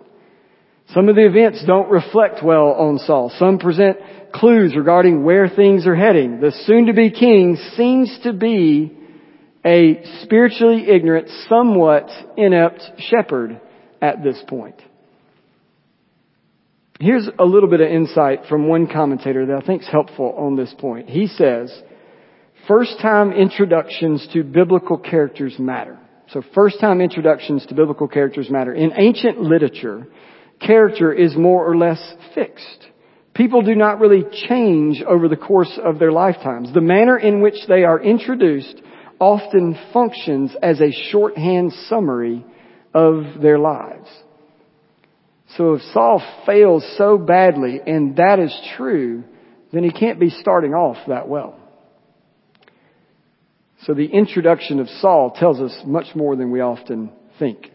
Some 0.93 1.08
of 1.08 1.15
the 1.15 1.26
events 1.26 1.63
don't 1.65 1.89
reflect 1.89 2.43
well 2.43 2.73
on 2.73 2.97
Saul. 2.97 3.32
Some 3.39 3.58
present 3.58 3.97
clues 4.34 4.76
regarding 4.76 5.23
where 5.23 5.47
things 5.47 5.88
are 5.88 5.95
heading. 5.95 6.41
The 6.41 6.52
soon-to-be 6.65 7.12
king 7.12 7.58
seems 7.76 8.19
to 8.23 8.34
be 8.34 8.97
a 9.65 10.02
spiritually 10.23 10.89
ignorant, 10.89 11.30
somewhat 11.47 12.10
inept 12.36 12.82
shepherd 13.00 13.62
at 14.02 14.23
this 14.23 14.41
point. 14.47 14.82
Here's 17.00 17.30
a 17.39 17.45
little 17.45 17.69
bit 17.69 17.80
of 17.80 17.89
insight 17.89 18.45
from 18.50 18.67
one 18.67 18.88
commentator 18.88 19.45
that 19.45 19.63
I 19.63 19.65
think 19.65 19.84
is 19.84 19.89
helpful 19.89 20.36
on 20.38 20.58
this 20.58 20.73
point. 20.78 21.10
He 21.10 21.28
says, 21.28 21.71
first 22.68 23.00
time 23.02 23.32
introductions 23.32 24.28
to 24.34 24.44
biblical 24.44 24.98
characters 24.98 25.56
matter. 25.58 25.98
So 26.32 26.42
first 26.54 26.80
time 26.82 27.00
introductions 27.02 27.66
to 27.68 27.76
biblical 27.76 28.08
characters 28.08 28.50
matter. 28.50 28.74
In 28.74 28.92
ancient 28.98 29.40
literature, 29.40 30.08
character 30.60 31.14
is 31.14 31.36
more 31.36 31.66
or 31.66 31.78
less 31.78 32.02
fixed. 32.36 32.88
People 33.34 33.62
do 33.62 33.76
not 33.76 34.00
really 34.00 34.26
change 34.48 35.02
over 35.08 35.28
the 35.28 35.38
course 35.38 35.80
of 35.84 36.00
their 36.00 36.12
lifetimes. 36.12 36.74
The 36.74 36.82
manner 36.82 37.18
in 37.18 37.42
which 37.42 37.68
they 37.68 37.84
are 37.84 38.02
introduced 38.02 38.82
often 39.20 39.78
functions 39.94 40.56
as 40.62 40.82
a 40.82 40.92
shorthand 41.12 41.72
summary 41.88 42.46
of 42.94 43.42
their 43.42 43.60
lives. 43.60 44.08
So 45.56 45.76
if 45.76 45.82
Saul 45.94 46.22
fails 46.46 46.86
so 46.98 47.18
badly, 47.18 47.80
and 47.86 48.18
that 48.18 48.40
is 48.40 48.56
true, 48.76 49.24
then 49.72 49.84
he 49.84 49.92
can't 49.92 50.20
be 50.20 50.30
starting 50.30 50.74
off 50.74 50.98
that 51.08 51.28
well. 51.28 51.58
So 53.86 53.94
the 53.94 54.06
introduction 54.06 54.80
of 54.80 54.90
Saul 54.90 55.32
tells 55.32 55.60
us 55.60 55.78
much 55.86 56.16
more 56.16 56.36
than 56.36 56.52
we 56.52 56.62
often 56.62 57.12
think. 57.38 57.72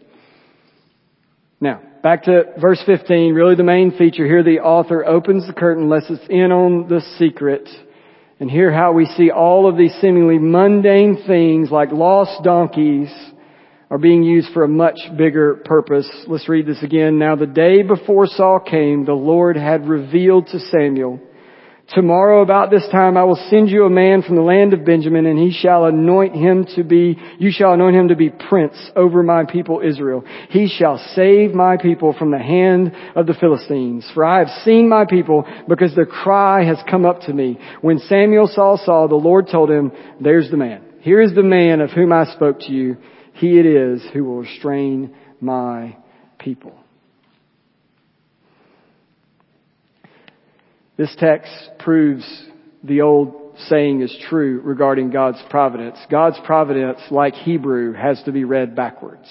Now, 1.61 1.81
back 2.03 2.23
to 2.23 2.43
verse 2.59 2.83
15, 2.85 3.33
really 3.33 3.55
the 3.55 3.63
main 3.63 3.97
feature 3.97 4.25
here, 4.25 4.43
the 4.43 4.59
author 4.59 5.05
opens 5.05 5.47
the 5.47 5.53
curtain, 5.53 5.87
lets 5.87 6.09
us 6.09 6.19
in 6.29 6.51
on 6.51 6.89
the 6.89 7.01
secret, 7.17 7.69
and 8.39 8.51
hear 8.51 8.71
how 8.71 8.91
we 8.91 9.05
see 9.05 9.31
all 9.31 9.69
of 9.69 9.77
these 9.77 9.93
seemingly 10.01 10.37
mundane 10.37 11.23
things 11.25 11.71
like 11.71 11.91
lost 11.91 12.43
donkeys 12.43 13.09
are 13.89 13.97
being 13.97 14.23
used 14.23 14.51
for 14.53 14.63
a 14.63 14.67
much 14.67 14.97
bigger 15.17 15.55
purpose. 15.63 16.09
Let's 16.27 16.49
read 16.49 16.65
this 16.65 16.83
again. 16.83 17.19
Now 17.19 17.35
the 17.35 17.45
day 17.45 17.83
before 17.83 18.27
Saul 18.27 18.59
came, 18.59 19.05
the 19.05 19.13
Lord 19.13 19.55
had 19.55 19.87
revealed 19.87 20.47
to 20.47 20.59
Samuel, 20.59 21.21
Tomorrow 21.89 22.41
about 22.41 22.71
this 22.71 22.87
time 22.91 23.17
I 23.17 23.25
will 23.25 23.39
send 23.49 23.69
you 23.69 23.85
a 23.85 23.89
man 23.89 24.21
from 24.21 24.37
the 24.37 24.41
land 24.41 24.73
of 24.73 24.85
Benjamin 24.85 25.25
and 25.25 25.37
he 25.37 25.51
shall 25.51 25.85
anoint 25.85 26.33
him 26.33 26.65
to 26.75 26.83
be, 26.83 27.17
you 27.37 27.51
shall 27.51 27.73
anoint 27.73 27.95
him 27.95 28.07
to 28.07 28.15
be 28.15 28.29
prince 28.29 28.75
over 28.95 29.21
my 29.21 29.43
people 29.43 29.81
Israel. 29.81 30.23
He 30.49 30.67
shall 30.67 30.97
save 31.13 31.53
my 31.53 31.75
people 31.75 32.15
from 32.17 32.31
the 32.31 32.39
hand 32.39 32.93
of 33.15 33.27
the 33.27 33.33
Philistines. 33.33 34.09
For 34.13 34.23
I 34.23 34.39
have 34.39 34.63
seen 34.63 34.87
my 34.87 35.05
people 35.05 35.45
because 35.67 35.93
their 35.93 36.05
cry 36.05 36.63
has 36.63 36.81
come 36.89 37.05
up 37.05 37.21
to 37.21 37.33
me. 37.33 37.59
When 37.81 37.99
Samuel 37.99 38.47
saw 38.47 38.77
Saul, 38.77 39.09
the 39.09 39.15
Lord 39.15 39.47
told 39.51 39.69
him, 39.69 39.91
there's 40.21 40.49
the 40.49 40.57
man. 40.57 40.83
Here 41.01 41.21
is 41.21 41.35
the 41.35 41.43
man 41.43 41.81
of 41.81 41.91
whom 41.91 42.13
I 42.13 42.25
spoke 42.33 42.61
to 42.61 42.71
you. 42.71 42.95
He 43.33 43.59
it 43.59 43.65
is 43.65 44.01
who 44.13 44.23
will 44.23 44.37
restrain 44.37 45.13
my 45.41 45.97
people. 46.39 46.82
This 51.03 51.17
text 51.19 51.51
proves 51.79 52.23
the 52.81 53.01
old 53.01 53.57
saying 53.67 54.01
is 54.01 54.17
true 54.29 54.61
regarding 54.61 55.09
God's 55.09 55.43
providence. 55.49 55.97
God's 56.09 56.39
providence, 56.45 57.01
like 57.11 57.33
Hebrew, 57.33 57.91
has 57.91 58.23
to 58.23 58.31
be 58.31 58.45
read 58.45 58.73
backwards. 58.73 59.27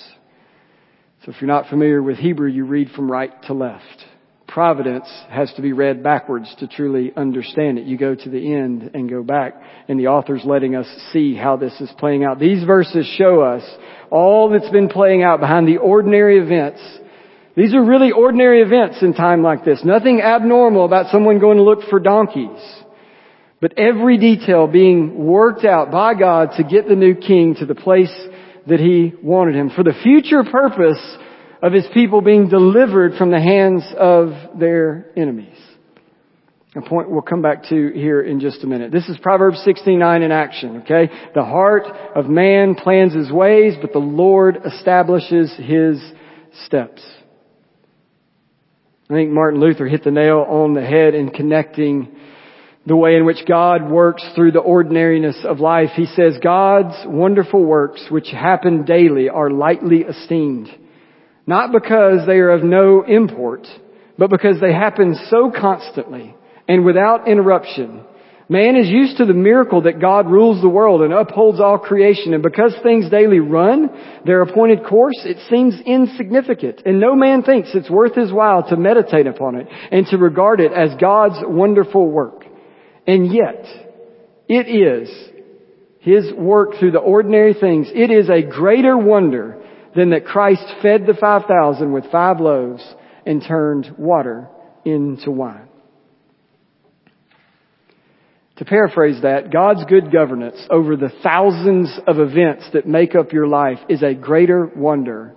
So 1.24 1.32
if 1.32 1.40
you're 1.40 1.48
not 1.48 1.70
familiar 1.70 2.02
with 2.02 2.18
Hebrew, 2.18 2.50
you 2.50 2.66
read 2.66 2.90
from 2.90 3.10
right 3.10 3.32
to 3.44 3.54
left. 3.54 4.04
Providence 4.46 5.08
has 5.30 5.50
to 5.54 5.62
be 5.62 5.72
read 5.72 6.02
backwards 6.02 6.54
to 6.58 6.68
truly 6.68 7.10
understand 7.16 7.78
it. 7.78 7.86
You 7.86 7.96
go 7.96 8.14
to 8.16 8.28
the 8.28 8.54
end 8.54 8.90
and 8.92 9.08
go 9.08 9.22
back, 9.22 9.54
and 9.88 9.98
the 9.98 10.08
author's 10.08 10.44
letting 10.44 10.76
us 10.76 10.86
see 11.10 11.34
how 11.34 11.56
this 11.56 11.80
is 11.80 11.90
playing 11.96 12.22
out. 12.22 12.38
These 12.38 12.64
verses 12.64 13.06
show 13.16 13.40
us 13.40 13.64
all 14.10 14.50
that's 14.50 14.68
been 14.68 14.90
playing 14.90 15.22
out 15.22 15.40
behind 15.40 15.66
the 15.66 15.78
ordinary 15.78 16.38
events 16.38 16.82
these 17.56 17.74
are 17.74 17.84
really 17.84 18.12
ordinary 18.12 18.62
events 18.62 19.02
in 19.02 19.12
time 19.12 19.42
like 19.42 19.64
this. 19.64 19.84
Nothing 19.84 20.20
abnormal 20.22 20.84
about 20.84 21.10
someone 21.10 21.38
going 21.38 21.58
to 21.58 21.62
look 21.62 21.82
for 21.90 22.00
donkeys. 22.00 22.60
But 23.60 23.78
every 23.78 24.18
detail 24.18 24.66
being 24.66 25.26
worked 25.26 25.64
out 25.64 25.90
by 25.90 26.14
God 26.14 26.52
to 26.56 26.64
get 26.64 26.88
the 26.88 26.96
new 26.96 27.14
king 27.14 27.54
to 27.56 27.66
the 27.66 27.74
place 27.74 28.12
that 28.66 28.80
he 28.80 29.12
wanted 29.22 29.54
him 29.54 29.70
for 29.70 29.84
the 29.84 29.94
future 30.02 30.44
purpose 30.44 31.00
of 31.62 31.72
his 31.72 31.86
people 31.94 32.22
being 32.22 32.48
delivered 32.48 33.14
from 33.16 33.30
the 33.30 33.40
hands 33.40 33.84
of 33.96 34.58
their 34.58 35.12
enemies. 35.16 35.58
A 36.74 36.80
point 36.80 37.10
we'll 37.10 37.20
come 37.20 37.42
back 37.42 37.64
to 37.64 37.92
here 37.92 38.22
in 38.22 38.40
just 38.40 38.64
a 38.64 38.66
minute. 38.66 38.90
This 38.90 39.08
is 39.08 39.18
Proverbs 39.18 39.62
69 39.62 40.22
in 40.22 40.32
action, 40.32 40.78
okay? 40.78 41.12
The 41.34 41.44
heart 41.44 41.84
of 42.16 42.26
man 42.26 42.74
plans 42.74 43.14
his 43.14 43.30
ways, 43.30 43.74
but 43.80 43.92
the 43.92 43.98
Lord 43.98 44.62
establishes 44.64 45.54
his 45.56 46.02
steps. 46.64 47.02
I 49.12 49.14
think 49.14 49.30
Martin 49.30 49.60
Luther 49.60 49.86
hit 49.86 50.04
the 50.04 50.10
nail 50.10 50.38
on 50.48 50.72
the 50.72 50.80
head 50.80 51.14
in 51.14 51.28
connecting 51.28 52.16
the 52.86 52.96
way 52.96 53.14
in 53.16 53.26
which 53.26 53.44
God 53.46 53.90
works 53.90 54.24
through 54.34 54.52
the 54.52 54.60
ordinariness 54.60 55.44
of 55.44 55.60
life. 55.60 55.90
He 55.94 56.06
says, 56.06 56.38
God's 56.42 56.94
wonderful 57.04 57.62
works 57.62 58.06
which 58.08 58.28
happen 58.28 58.86
daily 58.86 59.28
are 59.28 59.50
lightly 59.50 59.98
esteemed. 59.98 60.70
Not 61.46 61.72
because 61.72 62.26
they 62.26 62.38
are 62.38 62.52
of 62.52 62.64
no 62.64 63.02
import, 63.02 63.66
but 64.16 64.30
because 64.30 64.62
they 64.62 64.72
happen 64.72 65.14
so 65.28 65.52
constantly 65.54 66.34
and 66.66 66.82
without 66.82 67.28
interruption 67.28 68.06
Man 68.48 68.76
is 68.76 68.88
used 68.88 69.18
to 69.18 69.24
the 69.24 69.32
miracle 69.32 69.82
that 69.82 70.00
God 70.00 70.30
rules 70.30 70.60
the 70.60 70.68
world 70.68 71.02
and 71.02 71.12
upholds 71.12 71.60
all 71.60 71.78
creation. 71.78 72.34
And 72.34 72.42
because 72.42 72.74
things 72.82 73.08
daily 73.08 73.38
run 73.38 73.88
their 74.26 74.42
appointed 74.42 74.84
course, 74.84 75.20
it 75.24 75.38
seems 75.48 75.80
insignificant. 75.86 76.82
And 76.84 77.00
no 77.00 77.14
man 77.14 77.42
thinks 77.42 77.70
it's 77.74 77.90
worth 77.90 78.14
his 78.14 78.32
while 78.32 78.68
to 78.68 78.76
meditate 78.76 79.26
upon 79.26 79.56
it 79.56 79.68
and 79.90 80.06
to 80.08 80.18
regard 80.18 80.60
it 80.60 80.72
as 80.72 80.90
God's 81.00 81.38
wonderful 81.42 82.08
work. 82.08 82.44
And 83.06 83.32
yet, 83.32 83.64
it 84.48 84.68
is 84.68 85.08
his 86.00 86.32
work 86.32 86.74
through 86.78 86.90
the 86.90 86.98
ordinary 86.98 87.54
things. 87.54 87.88
It 87.94 88.10
is 88.10 88.28
a 88.28 88.42
greater 88.42 88.98
wonder 88.98 89.62
than 89.94 90.10
that 90.10 90.24
Christ 90.24 90.64
fed 90.82 91.06
the 91.06 91.14
5,000 91.14 91.92
with 91.92 92.10
five 92.10 92.40
loaves 92.40 92.82
and 93.24 93.42
turned 93.46 93.94
water 93.98 94.48
into 94.84 95.30
wine. 95.30 95.68
To 98.62 98.68
paraphrase 98.68 99.22
that, 99.22 99.50
God's 99.52 99.84
good 99.86 100.12
governance 100.12 100.64
over 100.70 100.94
the 100.94 101.10
thousands 101.20 101.98
of 102.06 102.20
events 102.20 102.64
that 102.72 102.86
make 102.86 103.16
up 103.16 103.32
your 103.32 103.48
life 103.48 103.78
is 103.88 104.04
a 104.04 104.14
greater 104.14 104.66
wonder 104.66 105.34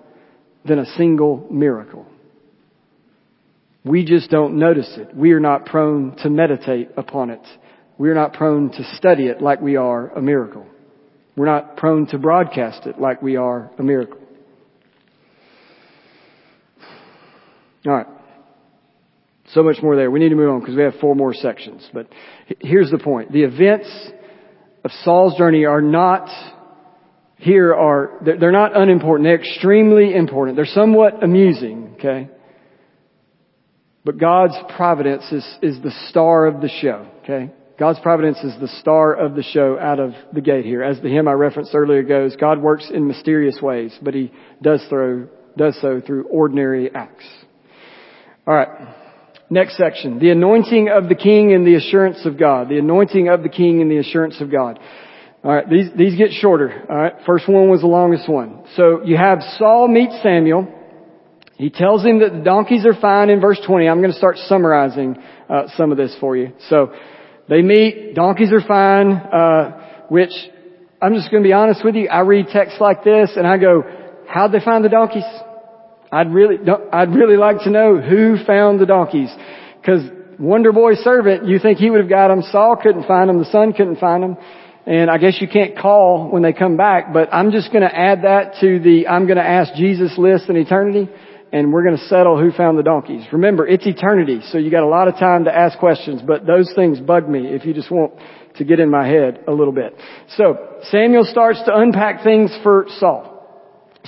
than 0.64 0.78
a 0.78 0.86
single 0.96 1.48
miracle. 1.50 2.06
We 3.84 4.06
just 4.06 4.30
don't 4.30 4.60
notice 4.60 4.92
it. 4.98 5.16
We 5.16 5.32
are 5.32 5.40
not 5.40 5.66
prone 5.66 6.16
to 6.18 6.30
meditate 6.30 6.92
upon 6.98 7.32
it. 7.32 7.42
We 7.98 8.12
are 8.12 8.14
not 8.14 8.34
prone 8.34 8.70
to 8.74 8.96
study 8.96 9.26
it 9.26 9.42
like 9.42 9.60
we 9.60 9.76
are 9.76 10.10
a 10.10 10.22
miracle. 10.22 10.68
We're 11.36 11.48
not 11.48 11.78
prone 11.78 12.06
to 12.08 12.20
broadcast 12.20 12.86
it 12.86 13.00
like 13.02 13.24
we 13.24 13.38
are 13.38 13.72
a 13.80 13.84
miracle. 13.84 14.20
Alright. 17.88 18.15
So 19.56 19.64
much 19.64 19.78
more 19.82 19.96
there. 19.96 20.12
We 20.12 20.20
need 20.20 20.30
to 20.30 20.36
move 20.36 20.50
on 20.50 20.60
because 20.60 20.76
we 20.76 20.84
have 20.84 20.96
four 21.00 21.16
more 21.16 21.34
sections. 21.34 21.90
But 21.94 22.10
here's 22.60 22.92
the 22.92 23.00
point. 23.00 23.32
The 23.32 23.44
events 23.44 23.90
of 24.84 24.92
Saul's 25.04 25.38
journey 25.38 25.66
are 25.66 25.82
not 25.82 26.30
here 27.38 27.74
are, 27.74 28.20
they're 28.22 28.52
not 28.52 28.76
unimportant. 28.76 29.26
They're 29.26 29.40
extremely 29.40 30.14
important. 30.14 30.58
They're 30.58 30.66
somewhat 30.66 31.24
amusing, 31.24 31.96
okay? 31.96 32.30
But 34.04 34.18
God's 34.18 34.56
providence 34.76 35.24
is, 35.32 35.58
is 35.62 35.82
the 35.82 35.92
star 36.10 36.46
of 36.48 36.62
the 36.62 36.70
show, 36.82 37.08
okay? 37.24 37.52
God's 37.78 38.00
providence 38.00 38.38
is 38.40 38.54
the 38.60 38.70
star 38.80 39.14
of 39.14 39.36
the 39.36 39.44
show 39.44 39.78
out 39.80 40.00
of 40.00 40.12
the 40.34 40.42
gate 40.42 40.66
here. 40.66 40.82
As 40.82 41.00
the 41.02 41.10
hymn 41.10 41.28
I 41.28 41.34
referenced 41.34 41.76
earlier 41.76 42.04
goes, 42.04 42.36
God 42.36 42.62
works 42.62 42.90
in 42.94 43.08
mysterious 43.08 43.60
ways, 43.62 43.98
but 44.02 44.14
He 44.14 44.32
does 44.62 44.86
through, 44.90 45.30
does 45.58 45.78
so 45.82 46.02
through 46.06 46.26
ordinary 46.28 46.94
acts. 46.94 47.26
Alright. 48.48 49.05
Next 49.50 49.78
section. 49.78 50.20
The 50.20 50.32
anointing 50.32 50.90
of 50.90 51.08
the 51.08 51.16
king 51.16 51.54
and 51.54 51.66
the 51.68 51.76
assurance 51.76 52.26
of 52.26 52.40
God. 52.40 52.70
The 52.70 52.80
anointing 52.80 53.30
of 53.30 53.44
the 53.44 53.50
king 53.50 53.82
and 53.82 53.92
the 53.92 53.98
assurance 53.98 54.42
of 54.42 54.52
God. 54.52 54.80
Alright, 55.44 55.70
these, 55.70 55.90
these 55.96 56.18
get 56.18 56.32
shorter. 56.32 56.86
Alright, 56.90 57.14
first 57.28 57.48
one 57.48 57.70
was 57.70 57.82
the 57.82 57.88
longest 57.88 58.28
one. 58.28 58.64
So 58.76 59.04
you 59.04 59.18
have 59.18 59.40
Saul 59.60 59.88
meets 59.88 60.20
Samuel. 60.24 60.68
He 61.58 61.70
tells 61.70 62.04
him 62.04 62.20
that 62.20 62.34
the 62.34 62.42
donkeys 62.42 62.86
are 62.86 63.00
fine 63.00 63.30
in 63.30 63.40
verse 63.40 63.60
20. 63.66 63.88
I'm 63.88 64.00
going 64.00 64.12
to 64.12 64.18
start 64.18 64.38
summarizing 64.38 65.18
uh, 65.48 65.68
some 65.78 65.92
of 65.92 65.98
this 65.98 66.16
for 66.20 66.36
you. 66.36 66.54
So 66.70 66.94
they 67.48 67.62
meet, 67.62 68.16
donkeys 68.16 68.52
are 68.52 68.68
fine, 68.68 69.12
uh, 69.12 70.06
which 70.10 70.34
I'm 71.00 71.14
just 71.14 71.30
going 71.30 71.44
to 71.44 71.48
be 71.48 71.54
honest 71.54 71.86
with 71.86 71.94
you. 71.94 72.10
I 72.10 72.22
read 72.22 72.48
texts 72.48 72.82
like 72.82 73.04
this 73.04 73.34
and 73.36 73.46
I 73.46 73.58
go, 73.58 73.84
how'd 74.28 74.52
they 74.52 74.60
find 74.60 74.84
the 74.84 74.90
donkeys? 74.90 75.24
I'd 76.12 76.32
really, 76.32 76.58
I'd 76.92 77.14
really 77.14 77.38
like 77.38 77.60
to 77.64 77.70
know 77.70 78.00
who 78.00 78.38
found 78.46 78.80
the 78.80 78.86
donkeys. 78.86 79.34
Cause 79.86 80.02
Wonder 80.40 80.72
Boy 80.74 80.96
servant, 80.96 81.46
you 81.48 81.60
think 81.60 81.78
he 81.78 81.90
would 81.90 82.02
have 82.02 82.10
got 82.10 82.28
them. 82.28 82.42
Saul 82.52 82.76
couldn't 82.82 83.08
find 83.08 83.30
them. 83.30 83.40
The 83.40 83.52
son 83.52 83.74
couldn't 83.74 83.98
find 83.98 84.24
them. 84.24 84.38
And 84.86 85.10
I 85.10 85.18
guess 85.18 85.38
you 85.42 85.48
can't 85.48 85.78
call 85.78 86.30
when 86.30 86.44
they 86.44 86.54
come 86.54 86.78
back, 86.78 87.12
but 87.12 87.34
I'm 87.34 87.52
just 87.52 87.72
going 87.72 87.82
to 87.82 87.96
add 87.96 88.24
that 88.24 88.56
to 88.62 88.80
the 88.80 89.08
I'm 89.08 89.26
going 89.26 89.38
to 89.38 89.44
ask 89.44 89.74
Jesus 89.74 90.16
list 90.18 90.48
in 90.48 90.58
eternity 90.58 91.10
and 91.52 91.72
we're 91.72 91.84
going 91.84 91.98
to 91.98 92.04
settle 92.06 92.40
who 92.40 92.52
found 92.52 92.78
the 92.78 92.84
donkeys. 92.84 93.26
Remember, 93.32 93.66
it's 93.66 93.88
eternity, 93.88 94.42
so 94.52 94.58
you 94.58 94.70
got 94.70 94.84
a 94.84 94.88
lot 94.88 95.08
of 95.08 95.16
time 95.16 95.46
to 95.46 95.56
ask 95.56 95.80
questions, 95.80 96.22
but 96.22 96.46
those 96.46 96.72
things 96.76 97.00
bug 97.00 97.30
me 97.30 97.48
if 97.48 97.66
you 97.66 97.74
just 97.74 97.90
want 97.90 98.14
to 98.58 98.66
get 98.66 98.80
in 98.80 98.90
my 98.90 99.08
head 99.08 99.44
a 99.48 99.52
little 99.52 99.74
bit. 99.74 99.96
So, 100.36 100.80
Samuel 100.92 101.24
starts 101.24 101.62
to 101.66 101.76
unpack 101.76 102.24
things 102.24 102.56
for 102.62 102.86
Saul. 103.00 103.35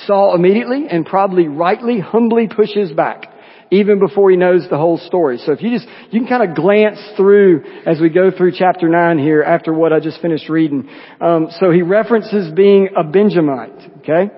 Saul 0.06 0.36
immediately 0.36 0.86
and 0.90 1.06
probably 1.06 1.48
rightly 1.48 2.00
humbly 2.00 2.48
pushes 2.48 2.92
back 2.92 3.26
even 3.72 4.00
before 4.00 4.32
he 4.32 4.38
knows 4.38 4.66
the 4.70 4.78
whole 4.78 4.98
story. 4.98 5.38
So 5.40 5.52
if 5.52 5.62
you 5.62 5.72
just, 5.72 5.88
you 6.12 6.20
can 6.22 6.28
kind 6.28 6.50
of 6.50 6.56
glance 6.56 7.00
through 7.18 7.64
as 7.86 8.00
we 8.00 8.10
go 8.10 8.32
through 8.32 8.54
chapter 8.58 8.88
9 8.88 9.20
here 9.20 9.44
after 9.44 9.74
what 9.74 9.92
I 9.92 10.00
just 10.00 10.22
finished 10.22 10.50
reading. 10.50 10.90
Um, 11.20 11.50
so 11.60 11.72
he 11.72 11.82
references 11.82 12.54
being 12.54 12.90
a 12.96 13.04
Benjamite, 13.04 14.00
okay? 14.00 14.32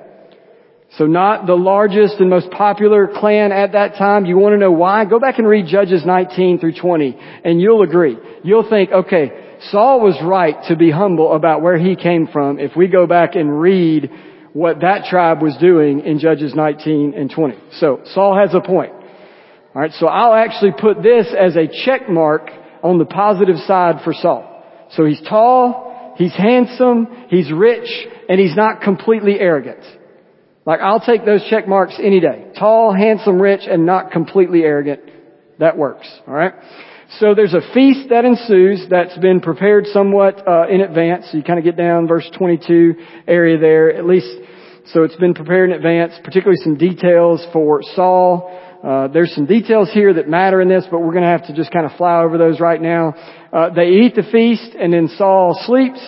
So 0.97 1.05
not 1.05 1.45
the 1.45 1.55
largest 1.55 2.15
and 2.19 2.29
most 2.29 2.49
popular 2.49 3.07
clan 3.07 3.51
at 3.51 3.73
that 3.73 3.95
time. 3.95 4.25
You 4.25 4.37
want 4.37 4.53
to 4.53 4.57
know 4.57 4.71
why? 4.71 5.05
Go 5.05 5.19
back 5.19 5.37
and 5.37 5.47
read 5.47 5.67
Judges 5.67 6.03
19 6.03 6.59
through 6.59 6.79
20 6.79 7.17
and 7.45 7.61
you'll 7.61 7.83
agree. 7.83 8.17
You'll 8.43 8.67
think, 8.67 8.91
okay, 8.91 9.57
Saul 9.69 10.01
was 10.01 10.17
right 10.23 10.55
to 10.69 10.75
be 10.75 10.89
humble 10.89 11.33
about 11.33 11.61
where 11.61 11.77
he 11.77 11.95
came 11.95 12.27
from 12.27 12.59
if 12.59 12.75
we 12.75 12.87
go 12.87 13.05
back 13.05 13.35
and 13.35 13.61
read 13.61 14.09
what 14.53 14.81
that 14.81 15.05
tribe 15.05 15.41
was 15.41 15.55
doing 15.57 16.01
in 16.01 16.19
Judges 16.19 16.53
19 16.55 17.13
and 17.15 17.29
20. 17.29 17.57
So 17.73 18.01
Saul 18.05 18.37
has 18.37 18.53
a 18.53 18.61
point. 18.61 18.93
Alright, 19.75 19.91
so 19.93 20.07
I'll 20.07 20.33
actually 20.33 20.71
put 20.71 21.03
this 21.03 21.27
as 21.37 21.55
a 21.55 21.67
check 21.85 22.09
mark 22.09 22.49
on 22.81 22.97
the 22.97 23.05
positive 23.05 23.57
side 23.67 24.01
for 24.03 24.13
Saul. 24.13 24.63
So 24.91 25.05
he's 25.05 25.21
tall, 25.21 26.15
he's 26.17 26.33
handsome, 26.35 27.07
he's 27.29 27.51
rich, 27.51 27.87
and 28.27 28.39
he's 28.39 28.55
not 28.55 28.81
completely 28.81 29.39
arrogant. 29.39 29.83
Like 30.65 30.79
I'll 30.81 30.99
take 30.99 31.25
those 31.25 31.45
check 31.49 31.67
marks 31.67 31.99
any 32.01 32.19
day. 32.19 32.51
Tall, 32.57 32.93
handsome, 32.93 33.39
rich, 33.39 33.61
and 33.69 33.85
not 33.85 34.11
completely 34.11 34.63
arrogant. 34.63 35.01
That 35.59 35.77
works. 35.77 36.07
Alright? 36.27 36.53
So 37.17 37.33
there's 37.33 37.55
a 37.55 37.73
feast 37.73 38.09
that 38.09 38.23
ensues 38.23 38.85
that's 38.87 39.17
been 39.17 39.39
prepared 39.39 39.87
somewhat 39.87 40.47
uh, 40.47 40.67
in 40.67 40.81
advance. 40.81 41.25
So 41.31 41.37
you 41.37 41.43
kind 41.43 41.57
of 41.57 41.65
get 41.65 41.75
down 41.75 42.07
verse 42.07 42.29
22 42.37 42.93
area 43.27 43.57
there, 43.57 43.91
at 43.91 44.05
least. 44.05 44.29
So 44.93 45.03
it's 45.03 45.15
been 45.15 45.33
prepared 45.33 45.71
in 45.71 45.75
advance, 45.75 46.13
particularly 46.23 46.61
some 46.63 46.77
details 46.77 47.43
for 47.51 47.81
Saul. 47.95 48.55
Uh, 48.83 49.07
there's 49.07 49.33
some 49.33 49.47
details 49.47 49.89
here 49.91 50.13
that 50.13 50.29
matter 50.29 50.61
in 50.61 50.69
this, 50.69 50.85
but 50.91 50.99
we're 50.99 51.11
going 51.11 51.23
to 51.23 51.29
have 51.29 51.47
to 51.47 51.55
just 51.55 51.71
kind 51.71 51.85
of 51.85 51.93
fly 51.97 52.21
over 52.21 52.37
those 52.37 52.59
right 52.59 52.81
now. 52.81 53.15
Uh, 53.51 53.71
they 53.73 53.87
eat 53.87 54.13
the 54.13 54.23
feast, 54.31 54.75
and 54.79 54.93
then 54.93 55.07
Saul 55.17 55.59
sleeps 55.65 55.99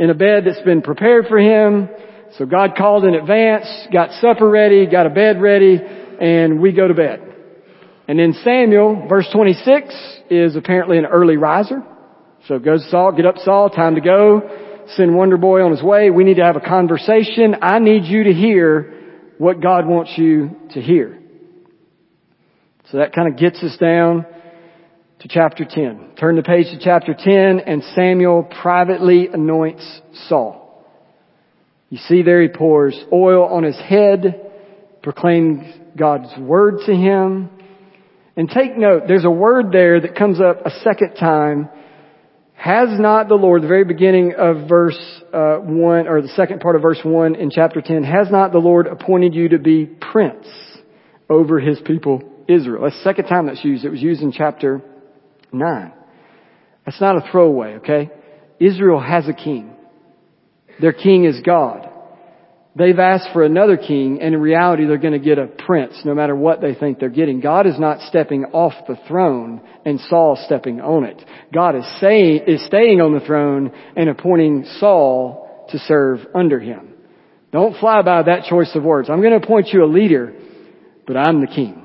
in 0.00 0.10
a 0.10 0.14
bed 0.14 0.46
that's 0.46 0.62
been 0.62 0.82
prepared 0.82 1.26
for 1.28 1.38
him. 1.38 1.88
So 2.38 2.44
God 2.44 2.74
called 2.76 3.04
in 3.04 3.14
advance, 3.14 3.66
got 3.92 4.10
supper 4.20 4.50
ready, 4.50 4.86
got 4.86 5.06
a 5.06 5.10
bed 5.10 5.40
ready, 5.40 5.78
and 6.20 6.60
we 6.60 6.72
go 6.72 6.88
to 6.88 6.94
bed. 6.94 7.20
And 8.08 8.18
then 8.18 8.34
Samuel, 8.42 9.06
verse 9.08 9.28
26, 9.32 10.19
is 10.30 10.56
apparently 10.56 10.96
an 10.98 11.06
early 11.06 11.36
riser. 11.36 11.82
So 12.48 12.58
goes 12.58 12.88
Saul, 12.90 13.12
get 13.12 13.26
up 13.26 13.36
Saul, 13.38 13.68
time 13.68 13.96
to 13.96 14.00
go. 14.00 14.86
Send 14.96 15.14
Wonder 15.14 15.36
Boy 15.36 15.62
on 15.62 15.72
his 15.72 15.82
way. 15.82 16.10
We 16.10 16.24
need 16.24 16.36
to 16.36 16.44
have 16.44 16.56
a 16.56 16.60
conversation. 16.60 17.56
I 17.60 17.78
need 17.78 18.04
you 18.04 18.24
to 18.24 18.32
hear 18.32 19.34
what 19.38 19.60
God 19.60 19.86
wants 19.86 20.12
you 20.16 20.56
to 20.72 20.80
hear. 20.80 21.18
So 22.90 22.98
that 22.98 23.12
kind 23.12 23.28
of 23.28 23.38
gets 23.38 23.62
us 23.62 23.76
down 23.78 24.26
to 25.20 25.28
chapter 25.28 25.64
10. 25.64 26.14
Turn 26.18 26.36
the 26.36 26.42
page 26.42 26.66
to 26.66 26.78
chapter 26.82 27.14
10 27.14 27.60
and 27.60 27.82
Samuel 27.94 28.42
privately 28.62 29.28
anoints 29.32 30.00
Saul. 30.28 30.84
You 31.88 31.98
see 31.98 32.22
there 32.22 32.42
he 32.42 32.48
pours 32.48 32.98
oil 33.12 33.44
on 33.44 33.64
his 33.64 33.76
head, 33.76 34.50
proclaims 35.02 35.64
God's 35.96 36.36
word 36.38 36.78
to 36.86 36.92
him. 36.92 37.50
And 38.40 38.48
take 38.48 38.74
note, 38.74 39.02
there's 39.06 39.26
a 39.26 39.30
word 39.30 39.70
there 39.70 40.00
that 40.00 40.14
comes 40.14 40.40
up 40.40 40.64
a 40.64 40.70
second 40.82 41.12
time. 41.16 41.68
Has 42.54 42.88
not 42.98 43.28
the 43.28 43.34
Lord, 43.34 43.62
the 43.62 43.68
very 43.68 43.84
beginning 43.84 44.32
of 44.32 44.66
verse 44.66 44.98
uh, 45.30 45.56
1, 45.56 46.08
or 46.08 46.22
the 46.22 46.28
second 46.28 46.62
part 46.62 46.74
of 46.74 46.80
verse 46.80 47.00
1 47.04 47.34
in 47.34 47.50
chapter 47.50 47.82
10, 47.82 48.02
has 48.02 48.30
not 48.30 48.52
the 48.52 48.58
Lord 48.58 48.86
appointed 48.86 49.34
you 49.34 49.50
to 49.50 49.58
be 49.58 49.84
prince 49.84 50.46
over 51.28 51.60
his 51.60 51.80
people 51.84 52.22
Israel. 52.48 52.84
That's 52.84 52.96
the 52.96 53.02
second 53.02 53.26
time 53.26 53.44
that's 53.44 53.62
used. 53.62 53.84
It 53.84 53.90
was 53.90 54.00
used 54.00 54.22
in 54.22 54.32
chapter 54.32 54.80
9. 55.52 55.92
That's 56.86 56.98
not 56.98 57.18
a 57.18 57.30
throwaway, 57.30 57.74
okay? 57.74 58.08
Israel 58.58 59.00
has 59.00 59.28
a 59.28 59.34
king. 59.34 59.76
Their 60.80 60.94
king 60.94 61.26
is 61.26 61.42
God. 61.44 61.89
They've 62.76 62.98
asked 62.98 63.30
for 63.32 63.42
another 63.42 63.76
king, 63.76 64.20
and 64.22 64.32
in 64.32 64.40
reality, 64.40 64.86
they're 64.86 64.96
going 64.96 65.12
to 65.12 65.18
get 65.18 65.38
a 65.38 65.46
prince, 65.46 66.00
no 66.04 66.14
matter 66.14 66.36
what 66.36 66.60
they 66.60 66.74
think 66.74 67.00
they're 67.00 67.08
getting. 67.08 67.40
God 67.40 67.66
is 67.66 67.78
not 67.80 68.00
stepping 68.02 68.44
off 68.44 68.74
the 68.86 68.96
throne 69.08 69.60
and 69.84 69.98
Saul 70.00 70.38
stepping 70.46 70.80
on 70.80 71.04
it. 71.04 71.20
God 71.52 71.74
is 71.74 71.84
saying, 72.00 72.44
is 72.46 72.64
staying 72.66 73.00
on 73.00 73.12
the 73.12 73.24
throne 73.26 73.72
and 73.96 74.08
appointing 74.08 74.66
Saul 74.78 75.66
to 75.70 75.78
serve 75.80 76.20
under 76.32 76.60
him. 76.60 76.94
Don't 77.50 77.76
fly 77.78 78.02
by 78.02 78.22
that 78.22 78.44
choice 78.48 78.70
of 78.76 78.84
words. 78.84 79.10
I'm 79.10 79.20
going 79.20 79.38
to 79.38 79.44
appoint 79.44 79.68
you 79.72 79.84
a 79.84 79.86
leader, 79.86 80.32
but 81.08 81.16
I'm 81.16 81.40
the 81.40 81.48
king. 81.48 81.84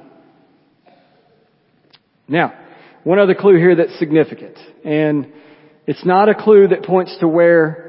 Now, 2.28 2.54
one 3.04 3.18
other 3.18 3.34
clue 3.34 3.58
here 3.58 3.76
that's 3.76 3.98
significant, 3.98 4.58
and 4.84 5.32
it's 5.88 6.06
not 6.06 6.30
a 6.30 6.36
clue 6.36 6.68
that 6.68 6.84
points 6.84 7.16
to 7.22 7.28
where 7.28 7.85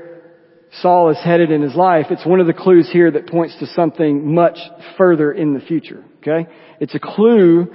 Saul 0.83 1.11
is 1.11 1.19
headed 1.23 1.51
in 1.51 1.63
his 1.63 1.75
life. 1.75 2.07
It's 2.11 2.27
one 2.27 2.41
of 2.41 2.47
the 2.47 2.53
clues 2.53 2.89
here 2.93 3.11
that 3.11 3.29
points 3.29 3.57
to 3.61 3.67
something 3.67 4.35
much 4.35 4.59
further 4.99 5.33
in 5.33 5.55
the 5.55 5.61
future. 5.61 6.05
Okay? 6.19 6.49
It's 6.81 6.95
a 6.95 7.01
clue 7.01 7.73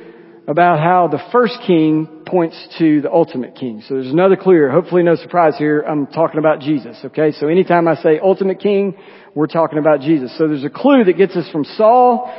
about 0.47 0.79
how 0.79 1.07
the 1.07 1.21
first 1.31 1.57
king 1.65 2.23
points 2.25 2.57
to 2.79 3.01
the 3.01 3.11
ultimate 3.11 3.55
king. 3.55 3.83
So 3.87 3.95
there's 3.95 4.11
another 4.11 4.35
clue 4.35 4.55
here. 4.55 4.71
Hopefully 4.71 5.03
no 5.03 5.15
surprise 5.15 5.53
here. 5.57 5.81
I'm 5.81 6.07
talking 6.07 6.39
about 6.39 6.59
Jesus. 6.59 6.97
Okay? 7.05 7.31
So 7.31 7.47
anytime 7.47 7.87
I 7.87 7.95
say 7.95 8.19
ultimate 8.21 8.59
king, 8.59 8.97
we're 9.35 9.47
talking 9.47 9.79
about 9.79 10.01
Jesus. 10.01 10.35
So 10.37 10.47
there's 10.47 10.63
a 10.63 10.69
clue 10.69 11.03
that 11.05 11.17
gets 11.17 11.35
us 11.35 11.49
from 11.51 11.63
Saul 11.63 12.31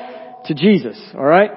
to 0.46 0.54
Jesus. 0.54 1.00
Alright? 1.14 1.50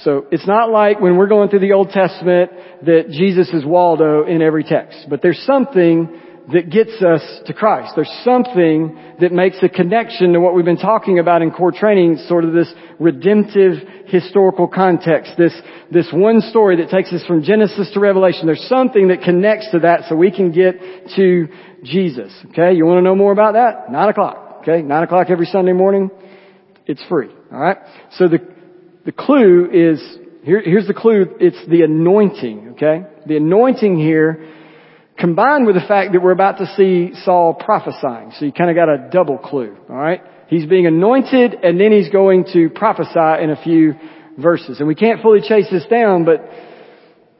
So 0.00 0.26
it's 0.30 0.46
not 0.46 0.70
like 0.70 1.00
when 1.00 1.16
we're 1.16 1.28
going 1.28 1.48
through 1.48 1.60
the 1.60 1.72
Old 1.72 1.90
Testament 1.90 2.50
that 2.84 3.10
Jesus 3.10 3.48
is 3.50 3.64
Waldo 3.64 4.26
in 4.26 4.42
every 4.42 4.64
text, 4.64 5.06
but 5.08 5.20
there's 5.22 5.42
something 5.46 6.18
that 6.50 6.70
gets 6.70 7.00
us 7.00 7.22
to 7.46 7.54
Christ. 7.54 7.92
There's 7.94 8.10
something 8.24 8.98
that 9.20 9.30
makes 9.30 9.58
a 9.62 9.68
connection 9.68 10.32
to 10.32 10.40
what 10.40 10.54
we've 10.54 10.64
been 10.64 10.76
talking 10.76 11.20
about 11.20 11.40
in 11.40 11.52
core 11.52 11.70
training, 11.70 12.16
sort 12.26 12.44
of 12.44 12.52
this 12.52 12.72
redemptive 12.98 13.74
historical 14.06 14.66
context, 14.66 15.32
this, 15.38 15.54
this 15.90 16.08
one 16.12 16.40
story 16.40 16.76
that 16.76 16.90
takes 16.90 17.12
us 17.12 17.24
from 17.26 17.44
Genesis 17.44 17.90
to 17.94 18.00
Revelation. 18.00 18.46
There's 18.46 18.66
something 18.68 19.08
that 19.08 19.22
connects 19.22 19.70
to 19.70 19.80
that 19.80 20.08
so 20.08 20.16
we 20.16 20.32
can 20.32 20.50
get 20.50 20.80
to 21.16 21.48
Jesus. 21.84 22.32
Okay? 22.50 22.74
You 22.74 22.86
want 22.86 22.98
to 22.98 23.02
know 23.02 23.14
more 23.16 23.32
about 23.32 23.54
that? 23.54 23.90
Nine 23.92 24.08
o'clock. 24.08 24.58
Okay? 24.62 24.82
Nine 24.82 25.04
o'clock 25.04 25.28
every 25.30 25.46
Sunday 25.46 25.72
morning. 25.72 26.10
It's 26.86 27.02
free. 27.08 27.28
Alright? 27.52 27.78
So 28.16 28.26
the, 28.26 28.38
the 29.04 29.12
clue 29.12 29.68
is, 29.72 30.02
here, 30.42 30.60
here's 30.60 30.88
the 30.88 30.94
clue, 30.94 31.36
it's 31.38 31.64
the 31.68 31.82
anointing, 31.82 32.70
okay? 32.72 33.04
The 33.26 33.36
anointing 33.36 33.98
here 33.98 34.51
combined 35.22 35.66
with 35.66 35.76
the 35.76 35.86
fact 35.86 36.12
that 36.12 36.20
we're 36.20 36.32
about 36.32 36.58
to 36.58 36.66
see 36.74 37.12
Saul 37.24 37.54
prophesying. 37.54 38.32
So 38.36 38.44
you 38.44 38.52
kind 38.52 38.70
of 38.70 38.74
got 38.74 38.88
a 38.88 39.08
double 39.08 39.38
clue, 39.38 39.76
alright? 39.88 40.20
He's 40.48 40.66
being 40.66 40.88
anointed 40.88 41.54
and 41.62 41.80
then 41.80 41.92
he's 41.92 42.08
going 42.08 42.44
to 42.52 42.68
prophesy 42.68 43.40
in 43.40 43.50
a 43.50 43.62
few 43.62 43.94
verses. 44.36 44.80
And 44.80 44.88
we 44.88 44.96
can't 44.96 45.22
fully 45.22 45.40
chase 45.40 45.68
this 45.70 45.86
down, 45.86 46.24
but 46.24 46.40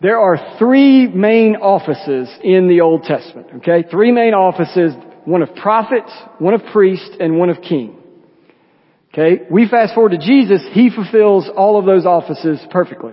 there 0.00 0.20
are 0.20 0.56
three 0.60 1.08
main 1.08 1.56
offices 1.56 2.32
in 2.44 2.68
the 2.68 2.82
Old 2.82 3.02
Testament, 3.02 3.48
okay? 3.56 3.84
Three 3.90 4.12
main 4.12 4.32
offices, 4.32 4.94
one 5.24 5.42
of 5.42 5.52
prophet, 5.56 6.04
one 6.38 6.54
of 6.54 6.62
priest, 6.72 7.10
and 7.18 7.36
one 7.36 7.50
of 7.50 7.60
king. 7.62 7.98
Okay, 9.12 9.42
we 9.50 9.68
fast 9.68 9.92
forward 9.94 10.12
to 10.12 10.18
Jesus, 10.18 10.64
He 10.72 10.88
fulfills 10.88 11.50
all 11.54 11.78
of 11.78 11.84
those 11.84 12.06
offices 12.06 12.60
perfectly. 12.70 13.12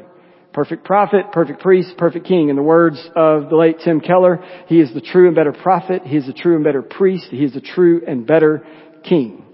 Perfect 0.54 0.84
prophet, 0.84 1.32
perfect 1.32 1.62
priest, 1.62 1.96
perfect 1.98 2.26
king. 2.26 2.50
In 2.50 2.56
the 2.56 2.64
words 2.64 2.98
of 3.16 3.50
the 3.50 3.56
late 3.56 3.78
Tim 3.84 4.02
Keller, 4.02 4.44
He 4.68 4.80
is 4.80 4.94
the 4.94 5.02
true 5.02 5.28
and 5.28 5.36
better 5.36 5.54
prophet, 5.54 6.04
He 6.06 6.18
is 6.18 6.26
the 6.26 6.34
true 6.34 6.56
and 6.56 6.64
better 6.64 6.82
priest, 6.82 7.28
He 7.30 7.44
is 7.44 7.54
the 7.54 7.62
true 7.62 8.02
and 8.08 8.26
better 8.26 8.66
king. 9.04 9.46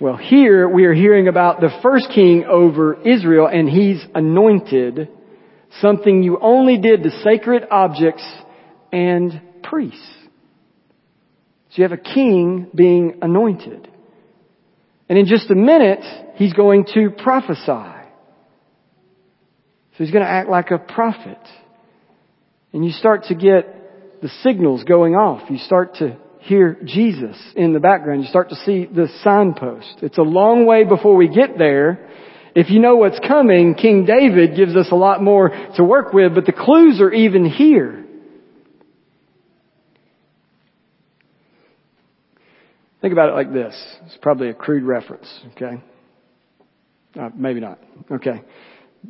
Well, 0.00 0.16
here 0.16 0.68
we 0.68 0.86
are 0.86 0.94
hearing 0.94 1.28
about 1.28 1.60
the 1.60 1.70
first 1.82 2.08
king 2.14 2.44
over 2.44 3.00
Israel 3.06 3.46
and 3.46 3.68
He's 3.68 4.04
anointed 4.14 5.08
something 5.80 6.22
you 6.22 6.38
only 6.40 6.78
did 6.78 7.02
to 7.02 7.10
sacred 7.22 7.64
objects 7.70 8.24
and 8.92 9.40
priests. 9.62 10.08
So 11.70 11.76
you 11.76 11.82
have 11.82 11.92
a 11.92 11.96
king 11.96 12.68
being 12.74 13.18
anointed. 13.22 13.88
And 15.08 15.18
in 15.18 15.26
just 15.26 15.50
a 15.50 15.54
minute, 15.54 16.04
he's 16.36 16.52
going 16.52 16.86
to 16.94 17.10
prophesy. 17.10 18.03
So 19.96 20.04
he's 20.04 20.12
going 20.12 20.24
to 20.24 20.30
act 20.30 20.48
like 20.48 20.70
a 20.70 20.78
prophet. 20.78 21.38
And 22.72 22.84
you 22.84 22.90
start 22.90 23.24
to 23.24 23.34
get 23.34 24.20
the 24.20 24.28
signals 24.42 24.82
going 24.84 25.14
off. 25.14 25.48
You 25.48 25.58
start 25.58 25.96
to 25.96 26.16
hear 26.40 26.76
Jesus 26.84 27.36
in 27.54 27.72
the 27.72 27.80
background. 27.80 28.22
You 28.22 28.28
start 28.28 28.50
to 28.50 28.56
see 28.56 28.86
the 28.86 29.08
signpost. 29.22 29.98
It's 30.02 30.18
a 30.18 30.22
long 30.22 30.66
way 30.66 30.84
before 30.84 31.16
we 31.16 31.28
get 31.28 31.56
there. 31.56 32.10
If 32.54 32.70
you 32.70 32.80
know 32.80 32.96
what's 32.96 33.18
coming, 33.20 33.74
King 33.74 34.04
David 34.04 34.56
gives 34.56 34.76
us 34.76 34.88
a 34.90 34.94
lot 34.94 35.22
more 35.22 35.50
to 35.76 35.84
work 35.84 36.12
with, 36.12 36.34
but 36.34 36.46
the 36.46 36.52
clues 36.52 37.00
are 37.00 37.12
even 37.12 37.44
here. 37.44 38.04
Think 43.00 43.12
about 43.12 43.28
it 43.28 43.34
like 43.34 43.52
this. 43.52 43.74
It's 44.06 44.16
probably 44.22 44.48
a 44.48 44.54
crude 44.54 44.82
reference, 44.82 45.28
okay? 45.52 45.82
Uh, 47.18 47.28
maybe 47.36 47.60
not. 47.60 47.78
Okay. 48.10 48.42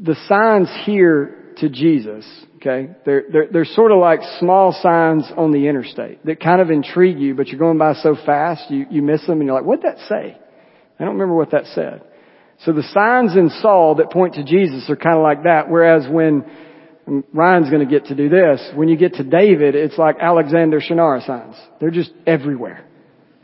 The 0.03 0.17
signs 0.29 0.69
here 0.85 1.53
to 1.59 1.69
Jesus, 1.69 2.27
okay, 2.57 2.91
they're, 3.05 3.25
they're, 3.33 3.47
they're 3.53 3.65
sort 3.65 3.93
of 3.93 3.99
like 3.99 4.21
small 4.41 4.73
signs 4.83 5.31
on 5.37 5.53
the 5.53 5.69
interstate 5.69 6.25
that 6.27 6.41
kind 6.41 6.61
of 6.61 6.71
intrigue 6.71 7.19
you, 7.19 7.35
but 7.35 7.49
you're 7.49 7.61
going 7.61 7.79
by 7.79 7.95
so 7.95 8.17
fast, 8.27 8.71
you, 8.71 8.87
you 8.91 9.03
miss 9.03 9.25
them 9.27 9.41
and 9.41 9.47
you're 9.47 9.55
like, 9.55 9.65
what'd 9.65 9.85
that 9.85 9.99
say? 10.09 10.37
I 10.99 11.05
don't 11.05 11.15
remember 11.15 11.37
what 11.37 11.53
that 11.53 11.67
said. 11.67 12.03
So 12.65 12.73
the 12.73 12.83
signs 12.83 13.37
in 13.37 13.51
Saul 13.61 13.97
that 13.97 14.11
point 14.11 14.35
to 14.35 14.45
Jesus 14.45 14.89
are 14.89 14.97
kind 14.97 15.17
of 15.17 15.23
like 15.23 15.45
that, 15.45 15.69
whereas 15.69 16.09
when 16.11 16.45
Ryan's 17.07 17.71
going 17.71 17.87
to 17.87 17.91
get 17.91 18.07
to 18.07 18.15
do 18.15 18.29
this. 18.29 18.67
When 18.75 18.89
you 18.89 18.97
get 18.97 19.15
to 19.15 19.25
David, 19.25 19.75
it's 19.75 19.99
like 19.99 20.17
Alexander 20.21 20.81
Shunnarah 20.81 21.27
signs. 21.27 21.57
They're 21.81 21.91
just 21.91 22.13
everywhere. 22.27 22.87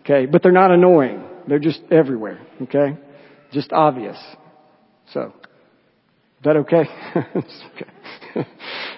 Okay, 0.00 0.26
but 0.26 0.42
they're 0.42 0.52
not 0.52 0.70
annoying. 0.70 1.22
They're 1.46 1.58
just 1.58 1.80
everywhere. 1.90 2.40
Okay, 2.62 2.96
just 3.52 3.72
obvious. 3.72 4.16
So, 5.12 5.34
that 6.44 6.56
okay? 6.56 6.84
okay. 7.16 7.90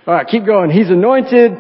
All 0.07 0.15
right, 0.15 0.27
keep 0.27 0.47
going. 0.47 0.71
He's 0.71 0.91
anointed. 0.91 1.53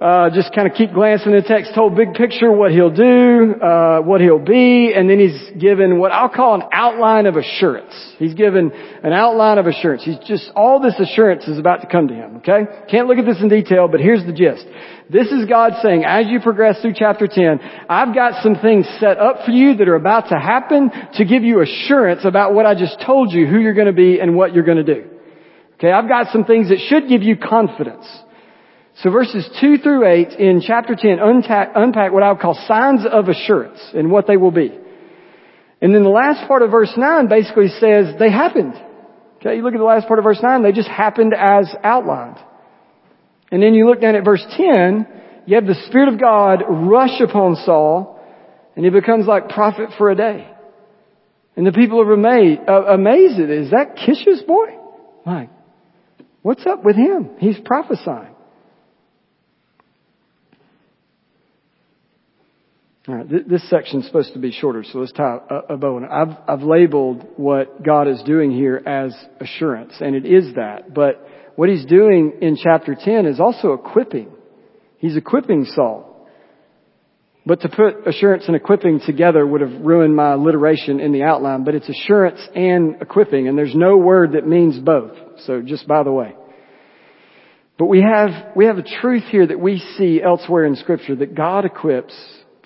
Uh, 0.00 0.30
just 0.30 0.54
kind 0.54 0.66
of 0.66 0.72
keep 0.72 0.94
glancing 0.94 1.32
the 1.32 1.42
text, 1.42 1.72
whole 1.74 1.90
big 1.90 2.14
picture, 2.14 2.50
what 2.50 2.70
he'll 2.70 2.88
do, 2.90 3.54
uh, 3.60 4.00
what 4.00 4.22
he'll 4.22 4.38
be, 4.38 4.94
and 4.96 5.10
then 5.10 5.20
he's 5.20 5.60
given 5.60 5.98
what 5.98 6.10
I'll 6.10 6.30
call 6.30 6.54
an 6.54 6.62
outline 6.72 7.26
of 7.26 7.36
assurance. 7.36 7.92
He's 8.18 8.32
given 8.32 8.72
an 8.72 9.12
outline 9.12 9.58
of 9.58 9.66
assurance. 9.66 10.02
He's 10.02 10.16
just, 10.26 10.50
all 10.56 10.80
this 10.80 10.98
assurance 10.98 11.46
is 11.46 11.58
about 11.58 11.82
to 11.82 11.86
come 11.86 12.08
to 12.08 12.14
him, 12.14 12.36
okay? 12.38 12.64
Can't 12.90 13.08
look 13.08 13.18
at 13.18 13.26
this 13.26 13.42
in 13.42 13.50
detail, 13.50 13.88
but 13.88 14.00
here's 14.00 14.24
the 14.24 14.32
gist. 14.32 14.64
This 15.10 15.26
is 15.26 15.44
God 15.44 15.72
saying, 15.82 16.04
as 16.06 16.28
you 16.28 16.40
progress 16.40 16.80
through 16.80 16.94
chapter 16.96 17.28
10, 17.28 17.60
I've 17.90 18.14
got 18.14 18.42
some 18.42 18.54
things 18.54 18.88
set 19.00 19.18
up 19.18 19.44
for 19.44 19.50
you 19.50 19.74
that 19.76 19.86
are 19.86 19.96
about 19.96 20.30
to 20.30 20.38
happen 20.38 20.90
to 21.16 21.26
give 21.26 21.42
you 21.42 21.60
assurance 21.60 22.24
about 22.24 22.54
what 22.54 22.64
I 22.64 22.74
just 22.74 23.02
told 23.04 23.32
you, 23.32 23.46
who 23.46 23.58
you're 23.58 23.74
going 23.74 23.86
to 23.86 23.92
be 23.92 24.18
and 24.18 24.34
what 24.34 24.54
you're 24.54 24.64
going 24.64 24.82
to 24.82 24.94
do. 24.94 25.19
Okay, 25.80 25.90
I've 25.90 26.08
got 26.08 26.26
some 26.30 26.44
things 26.44 26.68
that 26.68 26.78
should 26.78 27.08
give 27.08 27.22
you 27.22 27.38
confidence. 27.38 28.06
So 28.96 29.10
verses 29.10 29.48
2 29.62 29.78
through 29.78 30.06
8 30.06 30.32
in 30.38 30.60
chapter 30.60 30.94
10 30.94 31.18
unpack, 31.18 31.70
unpack 31.74 32.12
what 32.12 32.22
I 32.22 32.32
would 32.32 32.40
call 32.42 32.52
signs 32.68 33.06
of 33.10 33.28
assurance 33.28 33.80
and 33.94 34.10
what 34.10 34.26
they 34.26 34.36
will 34.36 34.50
be. 34.50 34.78
And 35.80 35.94
then 35.94 36.02
the 36.02 36.10
last 36.10 36.46
part 36.46 36.60
of 36.60 36.70
verse 36.70 36.92
9 36.94 37.28
basically 37.28 37.68
says 37.68 38.14
they 38.18 38.30
happened. 38.30 38.74
Okay, 39.38 39.56
you 39.56 39.62
look 39.62 39.72
at 39.72 39.78
the 39.78 39.84
last 39.84 40.06
part 40.06 40.18
of 40.18 40.24
verse 40.24 40.40
9, 40.42 40.62
they 40.62 40.72
just 40.72 40.88
happened 40.88 41.32
as 41.34 41.74
outlined. 41.82 42.36
And 43.50 43.62
then 43.62 43.72
you 43.72 43.86
look 43.86 44.02
down 44.02 44.16
at 44.16 44.22
verse 44.22 44.44
10, 44.58 45.06
you 45.46 45.54
have 45.54 45.64
the 45.64 45.82
Spirit 45.88 46.12
of 46.12 46.20
God 46.20 46.62
rush 46.68 47.22
upon 47.22 47.56
Saul, 47.56 48.20
and 48.76 48.84
he 48.84 48.90
becomes 48.90 49.26
like 49.26 49.48
prophet 49.48 49.88
for 49.96 50.10
a 50.10 50.14
day. 50.14 50.46
And 51.56 51.66
the 51.66 51.72
people 51.72 52.02
are 52.02 52.12
amazed, 52.12 52.60
uh, 52.68 52.84
amazed. 52.84 53.40
Is 53.40 53.70
that 53.70 53.96
Kish's 53.96 54.42
boy? 54.42 54.76
Like, 55.24 55.48
what's 56.42 56.66
up 56.66 56.84
with 56.84 56.96
him? 56.96 57.30
He's 57.38 57.58
prophesying. 57.64 58.34
All 63.08 63.14
right, 63.14 63.28
th- 63.28 63.46
this 63.46 63.68
section's 63.68 64.06
supposed 64.06 64.34
to 64.34 64.38
be 64.38 64.52
shorter, 64.52 64.84
so 64.84 64.98
let's 64.98 65.12
tie 65.12 65.38
a, 65.50 65.74
a 65.74 65.76
bow. 65.76 65.96
And 65.96 66.06
I've, 66.06 66.36
I've 66.46 66.62
labeled 66.62 67.26
what 67.36 67.82
God 67.82 68.06
is 68.08 68.22
doing 68.22 68.52
here 68.52 68.80
as 68.86 69.14
assurance, 69.40 69.94
and 70.00 70.14
it 70.14 70.26
is 70.26 70.54
that. 70.54 70.92
But 70.94 71.26
what 71.56 71.68
he's 71.68 71.84
doing 71.86 72.38
in 72.40 72.56
chapter 72.56 72.94
10 72.94 73.26
is 73.26 73.40
also 73.40 73.72
equipping. 73.72 74.30
He's 74.98 75.16
equipping 75.16 75.64
Saul. 75.64 76.09
But 77.46 77.62
to 77.62 77.68
put 77.68 78.06
assurance 78.06 78.44
and 78.46 78.54
equipping 78.54 79.00
together 79.04 79.46
would 79.46 79.62
have 79.62 79.80
ruined 79.80 80.14
my 80.14 80.34
alliteration 80.34 81.00
in 81.00 81.12
the 81.12 81.22
outline, 81.22 81.64
but 81.64 81.74
it's 81.74 81.88
assurance 81.88 82.40
and 82.54 83.00
equipping, 83.00 83.48
and 83.48 83.56
there's 83.56 83.74
no 83.74 83.96
word 83.96 84.32
that 84.32 84.46
means 84.46 84.78
both. 84.78 85.16
So 85.46 85.62
just 85.62 85.88
by 85.88 86.02
the 86.02 86.12
way. 86.12 86.34
But 87.78 87.86
we 87.86 88.02
have, 88.02 88.54
we 88.54 88.66
have 88.66 88.76
a 88.76 88.82
truth 88.82 89.24
here 89.30 89.46
that 89.46 89.58
we 89.58 89.78
see 89.96 90.20
elsewhere 90.22 90.66
in 90.66 90.76
scripture 90.76 91.16
that 91.16 91.34
God 91.34 91.64
equips 91.64 92.14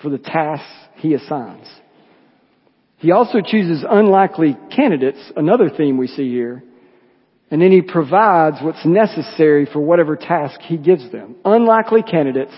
for 0.03 0.11
the 0.11 0.19
tasks 0.19 0.67
he 0.97 1.15
assigns. 1.15 1.69
He 2.97 3.13
also 3.13 3.39
chooses 3.41 3.85
unlikely 3.89 4.57
candidates, 4.75 5.21
another 5.37 5.71
theme 5.71 5.99
we 5.99 6.09
see 6.09 6.29
here, 6.31 6.65
and 7.51 7.63
then 7.63 7.71
he 7.71 7.83
provides 7.83 8.57
what's 8.61 8.85
necessary 8.85 9.67
for 9.73 9.79
whatever 9.79 10.17
task 10.17 10.59
he 10.63 10.77
gives 10.77 11.13
them. 11.13 11.37
Unlikely 11.45 12.03
candidates 12.03 12.55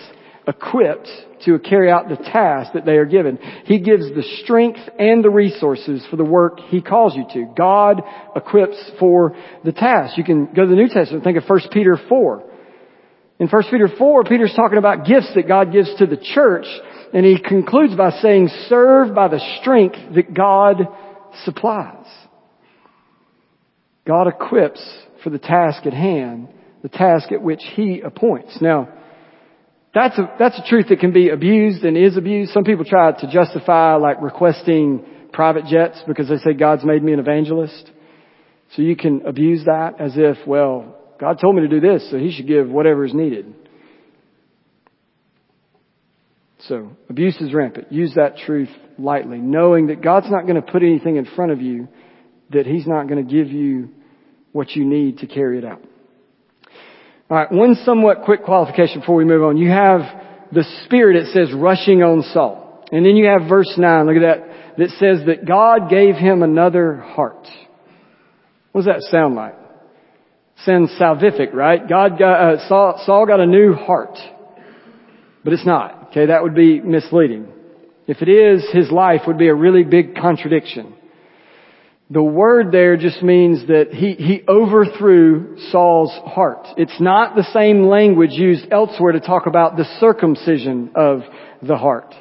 equipped 0.47 1.09
to 1.45 1.59
carry 1.59 1.91
out 1.91 2.09
the 2.09 2.15
task 2.15 2.71
that 2.73 2.85
they 2.85 2.95
are 2.97 3.05
given. 3.05 3.37
He 3.65 3.79
gives 3.79 4.05
the 4.05 4.23
strength 4.43 4.79
and 4.97 5.23
the 5.23 5.29
resources 5.29 6.05
for 6.09 6.15
the 6.15 6.23
work 6.23 6.59
he 6.69 6.81
calls 6.81 7.15
you 7.15 7.25
to. 7.33 7.53
God 7.55 8.01
equips 8.35 8.91
for 8.99 9.35
the 9.63 9.73
task. 9.73 10.17
You 10.17 10.23
can 10.23 10.45
go 10.47 10.63
to 10.63 10.67
the 10.67 10.75
New 10.75 10.87
Testament, 10.87 11.23
think 11.23 11.37
of 11.37 11.43
1 11.47 11.59
Peter 11.71 11.97
4. 12.09 12.43
In 13.39 13.47
1 13.47 13.63
Peter 13.69 13.87
4, 13.97 14.23
Peter's 14.23 14.53
talking 14.55 14.79
about 14.79 15.05
gifts 15.05 15.31
that 15.35 15.47
God 15.47 15.71
gives 15.71 15.93
to 15.99 16.07
the 16.07 16.17
church, 16.17 16.65
and 17.13 17.23
he 17.23 17.37
concludes 17.39 17.95
by 17.95 18.09
saying, 18.21 18.49
serve 18.67 19.13
by 19.13 19.27
the 19.27 19.41
strength 19.61 19.97
that 20.15 20.33
God 20.33 20.87
supplies. 21.43 22.07
God 24.07 24.27
equips 24.27 24.81
for 25.23 25.29
the 25.29 25.37
task 25.37 25.85
at 25.85 25.93
hand, 25.93 26.47
the 26.81 26.89
task 26.89 27.31
at 27.31 27.41
which 27.41 27.61
He 27.75 27.99
appoints. 27.99 28.57
Now, 28.61 28.87
that's 29.97 30.17
a, 30.19 30.35
that's 30.37 30.59
a 30.59 30.69
truth 30.69 30.87
that 30.89 30.99
can 30.99 31.11
be 31.11 31.29
abused 31.29 31.83
and 31.83 31.97
is 31.97 32.17
abused. 32.17 32.51
Some 32.51 32.63
people 32.63 32.85
try 32.85 33.11
to 33.11 33.31
justify 33.31 33.95
like 33.95 34.21
requesting 34.21 35.05
private 35.33 35.65
jets 35.65 36.01
because 36.07 36.29
they 36.29 36.37
say 36.37 36.53
God's 36.53 36.85
made 36.85 37.01
me 37.03 37.13
an 37.13 37.19
evangelist. 37.19 37.91
So 38.75 38.81
you 38.81 38.95
can 38.95 39.25
abuse 39.25 39.65
that 39.65 39.99
as 39.99 40.13
if, 40.15 40.45
well, 40.45 40.95
God 41.19 41.39
told 41.39 41.55
me 41.55 41.61
to 41.61 41.67
do 41.67 41.79
this, 41.79 42.09
so 42.11 42.17
he 42.17 42.31
should 42.31 42.47
give 42.47 42.69
whatever 42.69 43.05
is 43.05 43.13
needed. 43.13 43.53
So 46.67 46.91
abuse 47.09 47.37
is 47.37 47.53
rampant. 47.53 47.91
Use 47.91 48.13
that 48.15 48.37
truth 48.45 48.69
lightly, 48.99 49.37
knowing 49.37 49.87
that 49.87 50.01
God's 50.01 50.29
not 50.29 50.43
going 50.43 50.61
to 50.61 50.71
put 50.71 50.83
anything 50.83 51.15
in 51.15 51.25
front 51.25 51.51
of 51.51 51.61
you 51.61 51.87
that 52.51 52.65
he's 52.65 52.85
not 52.85 53.07
going 53.07 53.25
to 53.25 53.31
give 53.31 53.51
you 53.51 53.89
what 54.51 54.71
you 54.71 54.85
need 54.85 55.19
to 55.19 55.27
carry 55.27 55.57
it 55.57 55.65
out. 55.65 55.81
Alright, 57.29 57.51
one 57.51 57.75
somewhat 57.83 58.23
quick 58.23 58.43
qualification 58.43 59.01
before 59.01 59.15
we 59.15 59.25
move 59.25 59.43
on. 59.43 59.57
You 59.57 59.69
have 59.69 60.01
the 60.53 60.63
Spirit, 60.85 61.17
it 61.17 61.33
says, 61.33 61.53
rushing 61.53 62.01
on 62.01 62.23
Saul. 62.33 62.85
And 62.91 63.05
then 63.05 63.17
you 63.17 63.25
have 63.25 63.49
verse 63.49 63.73
9, 63.77 64.05
look 64.05 64.15
at 64.15 64.21
that, 64.21 64.77
that 64.77 64.89
says 64.91 65.25
that 65.25 65.45
God 65.45 65.89
gave 65.89 66.15
him 66.15 66.41
another 66.41 66.95
heart. 66.95 67.45
What 68.71 68.85
does 68.85 68.93
that 68.93 69.01
sound 69.11 69.35
like? 69.35 69.55
Sounds 70.65 70.89
salvific, 70.99 71.53
right? 71.53 71.87
God 71.87 72.17
got, 72.17 72.33
uh, 72.39 72.67
Saul, 72.69 73.03
Saul 73.05 73.25
got 73.25 73.41
a 73.41 73.45
new 73.45 73.73
heart. 73.73 74.17
But 75.43 75.53
it's 75.53 75.65
not. 75.65 76.09
Okay, 76.09 76.27
that 76.27 76.43
would 76.43 76.55
be 76.55 76.79
misleading. 76.79 77.47
If 78.07 78.21
it 78.21 78.29
is, 78.29 78.65
his 78.71 78.89
life 78.89 79.21
would 79.27 79.37
be 79.37 79.49
a 79.49 79.55
really 79.55 79.83
big 79.83 80.15
contradiction. 80.15 80.93
The 82.09 82.23
word 82.23 82.71
there 82.71 82.95
just 82.95 83.21
means 83.21 83.67
that 83.67 83.89
he, 83.91 84.13
he 84.13 84.41
overthrew 84.47 85.57
Saul's 85.71 86.13
heart. 86.25 86.65
It's 86.77 87.01
not 87.01 87.35
the 87.35 87.47
same 87.51 87.87
language 87.87 88.31
used 88.31 88.71
elsewhere 88.71 89.11
to 89.11 89.19
talk 89.19 89.45
about 89.45 89.75
the 89.75 89.83
circumcision 89.99 90.91
of 90.95 91.23
the 91.61 91.75
heart. 91.75 92.15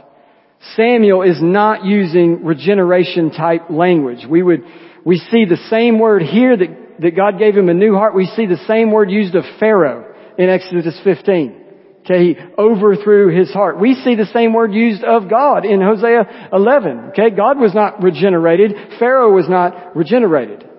Samuel 0.74 1.22
is 1.22 1.40
not 1.40 1.84
using 1.84 2.44
regeneration 2.44 3.30
type 3.30 3.70
language. 3.70 4.26
We 4.28 4.42
would, 4.42 4.64
we 5.04 5.18
see 5.18 5.44
the 5.44 5.62
same 5.70 6.00
word 6.00 6.22
here 6.22 6.56
that, 6.56 7.00
that 7.00 7.14
God 7.14 7.38
gave 7.38 7.56
him 7.56 7.68
a 7.68 7.74
new 7.74 7.94
heart. 7.94 8.16
We 8.16 8.26
see 8.26 8.46
the 8.46 8.64
same 8.66 8.90
word 8.90 9.08
used 9.08 9.36
of 9.36 9.44
Pharaoh 9.60 10.12
in 10.36 10.48
Exodus 10.48 10.98
15. 11.04 11.65
Okay, 12.06 12.34
he 12.34 12.36
overthrew 12.56 13.36
his 13.36 13.52
heart. 13.52 13.80
We 13.80 13.94
see 13.94 14.14
the 14.14 14.26
same 14.26 14.52
word 14.52 14.72
used 14.72 15.02
of 15.02 15.28
God 15.28 15.64
in 15.64 15.80
Hosea 15.80 16.50
11. 16.52 17.10
Okay, 17.10 17.30
God 17.30 17.58
was 17.58 17.74
not 17.74 18.00
regenerated. 18.00 18.76
Pharaoh 19.00 19.34
was 19.34 19.48
not 19.48 19.96
regenerated. 19.96 20.70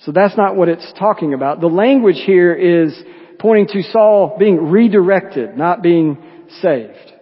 So 0.00 0.12
that's 0.12 0.38
not 0.38 0.56
what 0.56 0.70
it's 0.70 0.90
talking 0.98 1.34
about. 1.34 1.60
The 1.60 1.66
language 1.66 2.22
here 2.24 2.54
is 2.54 2.98
pointing 3.38 3.66
to 3.68 3.82
Saul 3.90 4.36
being 4.38 4.70
redirected, 4.70 5.58
not 5.58 5.82
being 5.82 6.16
saved. 6.62 7.12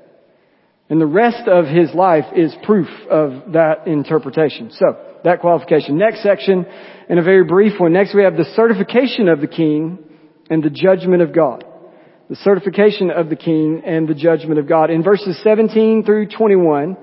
And 0.88 1.00
the 1.00 1.06
rest 1.06 1.48
of 1.48 1.66
his 1.66 1.92
life 1.94 2.26
is 2.36 2.54
proof 2.62 2.88
of 3.10 3.52
that 3.52 3.88
interpretation. 3.88 4.70
So, 4.70 4.96
that 5.24 5.40
qualification. 5.40 5.98
Next 5.98 6.22
section, 6.22 6.64
and 7.08 7.18
a 7.18 7.22
very 7.22 7.42
brief 7.42 7.80
one. 7.80 7.92
Next 7.92 8.14
we 8.14 8.22
have 8.22 8.36
the 8.36 8.48
certification 8.54 9.28
of 9.28 9.40
the 9.40 9.48
king 9.48 9.98
and 10.48 10.62
the 10.62 10.70
judgment 10.70 11.20
of 11.20 11.34
God 11.34 11.64
the 12.28 12.36
certification 12.36 13.10
of 13.10 13.30
the 13.30 13.36
king 13.36 13.82
and 13.86 14.06
the 14.06 14.14
judgment 14.14 14.58
of 14.58 14.68
God. 14.68 14.90
In 14.90 15.02
verses 15.02 15.40
17 15.42 16.04
through 16.04 16.28
21 16.28 16.96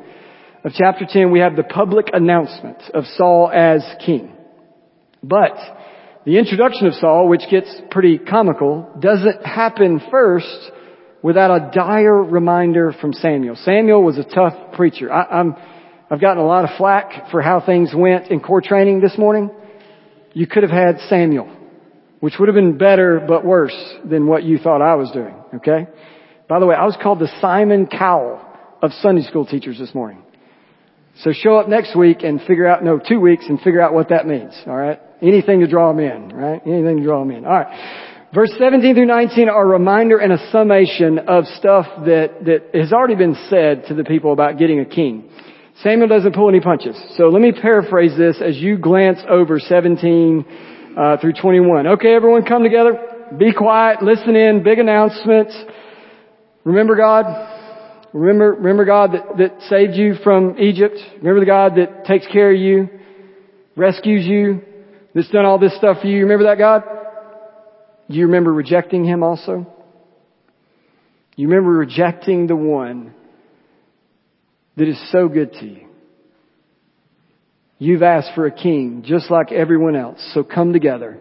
of 0.63 0.71
chapter 0.73 1.05
10, 1.07 1.31
we 1.31 1.39
have 1.39 1.55
the 1.55 1.63
public 1.63 2.09
announcement 2.13 2.77
of 2.93 3.05
Saul 3.17 3.51
as 3.53 3.83
king. 4.05 4.31
But 5.23 5.57
the 6.25 6.37
introduction 6.37 6.85
of 6.85 6.93
Saul, 6.95 7.27
which 7.27 7.41
gets 7.49 7.73
pretty 7.89 8.19
comical, 8.19 8.91
doesn't 8.99 9.43
happen 9.43 9.99
first 10.11 10.71
without 11.23 11.49
a 11.49 11.71
dire 11.73 12.23
reminder 12.23 12.93
from 13.01 13.13
Samuel. 13.13 13.55
Samuel 13.55 14.03
was 14.03 14.19
a 14.19 14.23
tough 14.23 14.73
preacher. 14.73 15.11
I, 15.11 15.39
am 15.39 15.55
I've 16.11 16.21
gotten 16.21 16.43
a 16.43 16.45
lot 16.45 16.65
of 16.65 16.77
flack 16.77 17.31
for 17.31 17.41
how 17.41 17.65
things 17.65 17.91
went 17.95 18.29
in 18.29 18.41
core 18.41 18.61
training 18.61 19.01
this 19.01 19.17
morning. 19.17 19.49
You 20.33 20.45
could 20.45 20.61
have 20.61 20.71
had 20.71 20.99
Samuel 21.09 21.49
which 22.19 22.35
would 22.39 22.47
have 22.47 22.55
been 22.55 22.77
better 22.77 23.23
but 23.25 23.45
worse 23.45 23.75
than 24.03 24.27
what 24.27 24.43
you 24.43 24.57
thought 24.57 24.81
I 24.81 24.95
was 24.95 25.11
doing, 25.11 25.35
okay? 25.55 25.87
By 26.47 26.59
the 26.59 26.65
way, 26.65 26.75
I 26.75 26.85
was 26.85 26.97
called 27.01 27.19
the 27.19 27.29
Simon 27.41 27.87
Cowell 27.87 28.41
of 28.81 28.91
Sunday 29.01 29.23
school 29.23 29.45
teachers 29.45 29.77
this 29.79 29.93
morning. 29.93 30.23
So 31.19 31.31
show 31.31 31.57
up 31.57 31.69
next 31.69 31.95
week 31.95 32.23
and 32.23 32.41
figure 32.41 32.67
out, 32.67 32.83
no, 32.83 32.99
two 32.99 33.19
weeks 33.19 33.45
and 33.47 33.59
figure 33.61 33.81
out 33.81 33.93
what 33.93 34.09
that 34.09 34.27
means, 34.27 34.53
alright? 34.67 34.99
Anything 35.21 35.61
to 35.61 35.67
draw 35.67 35.93
them 35.93 35.99
in, 35.99 36.29
right? 36.29 36.61
Anything 36.65 36.97
to 36.97 37.03
draw 37.03 37.19
them 37.19 37.31
in. 37.31 37.45
Alright. 37.45 38.13
Verse 38.33 38.51
17 38.59 38.95
through 38.95 39.05
19 39.05 39.47
are 39.47 39.63
a 39.63 39.65
reminder 39.65 40.17
and 40.17 40.33
a 40.33 40.51
summation 40.51 41.19
of 41.19 41.45
stuff 41.57 41.85
that, 42.05 42.43
that 42.43 42.77
has 42.77 42.91
already 42.91 43.15
been 43.15 43.35
said 43.49 43.85
to 43.87 43.93
the 43.93 44.03
people 44.03 44.33
about 44.33 44.57
getting 44.57 44.81
a 44.81 44.85
king. 44.85 45.29
Samuel 45.81 46.09
doesn't 46.09 46.33
pull 46.35 46.49
any 46.49 46.59
punches. 46.59 47.01
So 47.15 47.29
let 47.29 47.41
me 47.41 47.53
paraphrase 47.53 48.17
this 48.17 48.41
as 48.41 48.57
you 48.57 48.77
glance 48.77 49.19
over 49.29 49.59
17 49.59 50.45
uh, 50.97 51.17
through 51.17 51.33
21. 51.33 51.87
Okay, 51.87 52.13
everyone 52.13 52.43
come 52.43 52.63
together. 52.63 52.99
Be 53.37 53.53
quiet. 53.53 54.01
Listen 54.01 54.35
in. 54.35 54.63
Big 54.63 54.79
announcements. 54.79 55.55
Remember 56.63 56.95
God. 56.95 57.25
Remember, 58.13 58.53
remember 58.53 58.85
God 58.85 59.11
that, 59.11 59.37
that 59.37 59.61
saved 59.69 59.95
you 59.95 60.15
from 60.23 60.57
Egypt. 60.57 60.95
Remember 61.17 61.41
the 61.41 61.45
God 61.45 61.75
that 61.75 62.05
takes 62.05 62.25
care 62.27 62.53
of 62.53 62.57
you, 62.57 62.87
rescues 63.75 64.25
you, 64.25 64.61
that's 65.13 65.29
done 65.29 65.43
all 65.43 65.59
this 65.59 65.75
stuff 65.75 65.97
for 66.01 66.07
you. 66.07 66.21
Remember 66.21 66.45
that 66.45 66.57
God? 66.57 66.83
You 68.07 68.27
remember 68.27 68.53
rejecting 68.53 69.03
Him 69.03 69.21
also? 69.21 69.67
You 71.35 71.49
remember 71.49 71.71
rejecting 71.71 72.47
the 72.47 72.55
one 72.55 73.13
that 74.77 74.87
is 74.87 75.11
so 75.11 75.27
good 75.27 75.51
to 75.53 75.65
you. 75.65 75.84
You've 77.77 78.03
asked 78.03 78.31
for 78.35 78.45
a 78.45 78.51
king 78.51 79.03
just 79.05 79.29
like 79.29 79.51
everyone 79.51 79.95
else. 79.95 80.19
So 80.33 80.43
come 80.43 80.71
together 80.71 81.19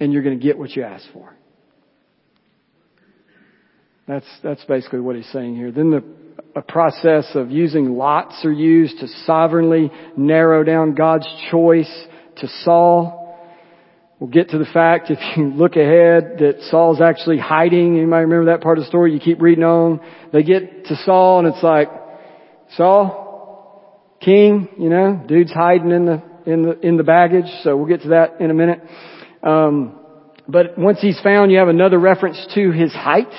and 0.00 0.12
you're 0.12 0.22
going 0.22 0.38
to 0.38 0.44
get 0.44 0.58
what 0.58 0.70
you 0.70 0.84
asked 0.84 1.08
for. 1.12 1.34
That's, 4.06 4.26
that's 4.42 4.64
basically 4.66 5.00
what 5.00 5.16
he's 5.16 5.28
saying 5.32 5.56
here. 5.56 5.72
Then 5.72 5.90
the, 5.90 6.04
a 6.54 6.62
process 6.62 7.26
of 7.34 7.50
using 7.50 7.96
lots 7.96 8.44
are 8.44 8.52
used 8.52 9.00
to 9.00 9.08
sovereignly 9.24 9.90
narrow 10.16 10.62
down 10.62 10.94
God's 10.94 11.26
choice 11.50 11.90
to 12.36 12.48
Saul. 12.62 13.24
We'll 14.20 14.30
get 14.30 14.50
to 14.50 14.58
the 14.58 14.66
fact, 14.72 15.10
if 15.10 15.18
you 15.36 15.48
look 15.48 15.74
ahead, 15.74 16.38
that 16.38 16.68
Saul's 16.70 17.00
actually 17.00 17.38
hiding. 17.38 17.96
You 17.96 18.06
might 18.06 18.20
remember 18.20 18.52
that 18.52 18.62
part 18.62 18.78
of 18.78 18.84
the 18.84 18.88
story? 18.88 19.12
You 19.12 19.18
keep 19.18 19.42
reading 19.42 19.64
on. 19.64 20.00
They 20.32 20.44
get 20.44 20.84
to 20.86 20.96
Saul 21.04 21.40
and 21.40 21.48
it's 21.48 21.62
like, 21.64 21.88
Saul, 22.76 23.25
king, 24.20 24.68
you 24.78 24.88
know, 24.88 25.22
dude's 25.26 25.52
hiding 25.52 25.90
in 25.90 26.06
the, 26.06 26.22
in 26.46 26.62
the, 26.62 26.80
in 26.80 26.96
the 26.96 27.04
baggage, 27.04 27.46
so 27.62 27.76
we'll 27.76 27.86
get 27.86 28.02
to 28.02 28.08
that 28.10 28.40
in 28.40 28.50
a 28.50 28.54
minute. 28.54 28.80
Um, 29.42 29.98
but 30.48 30.78
once 30.78 31.00
he's 31.00 31.20
found, 31.20 31.50
you 31.50 31.58
have 31.58 31.68
another 31.68 31.98
reference 31.98 32.46
to 32.54 32.70
his 32.70 32.92
height. 32.92 33.32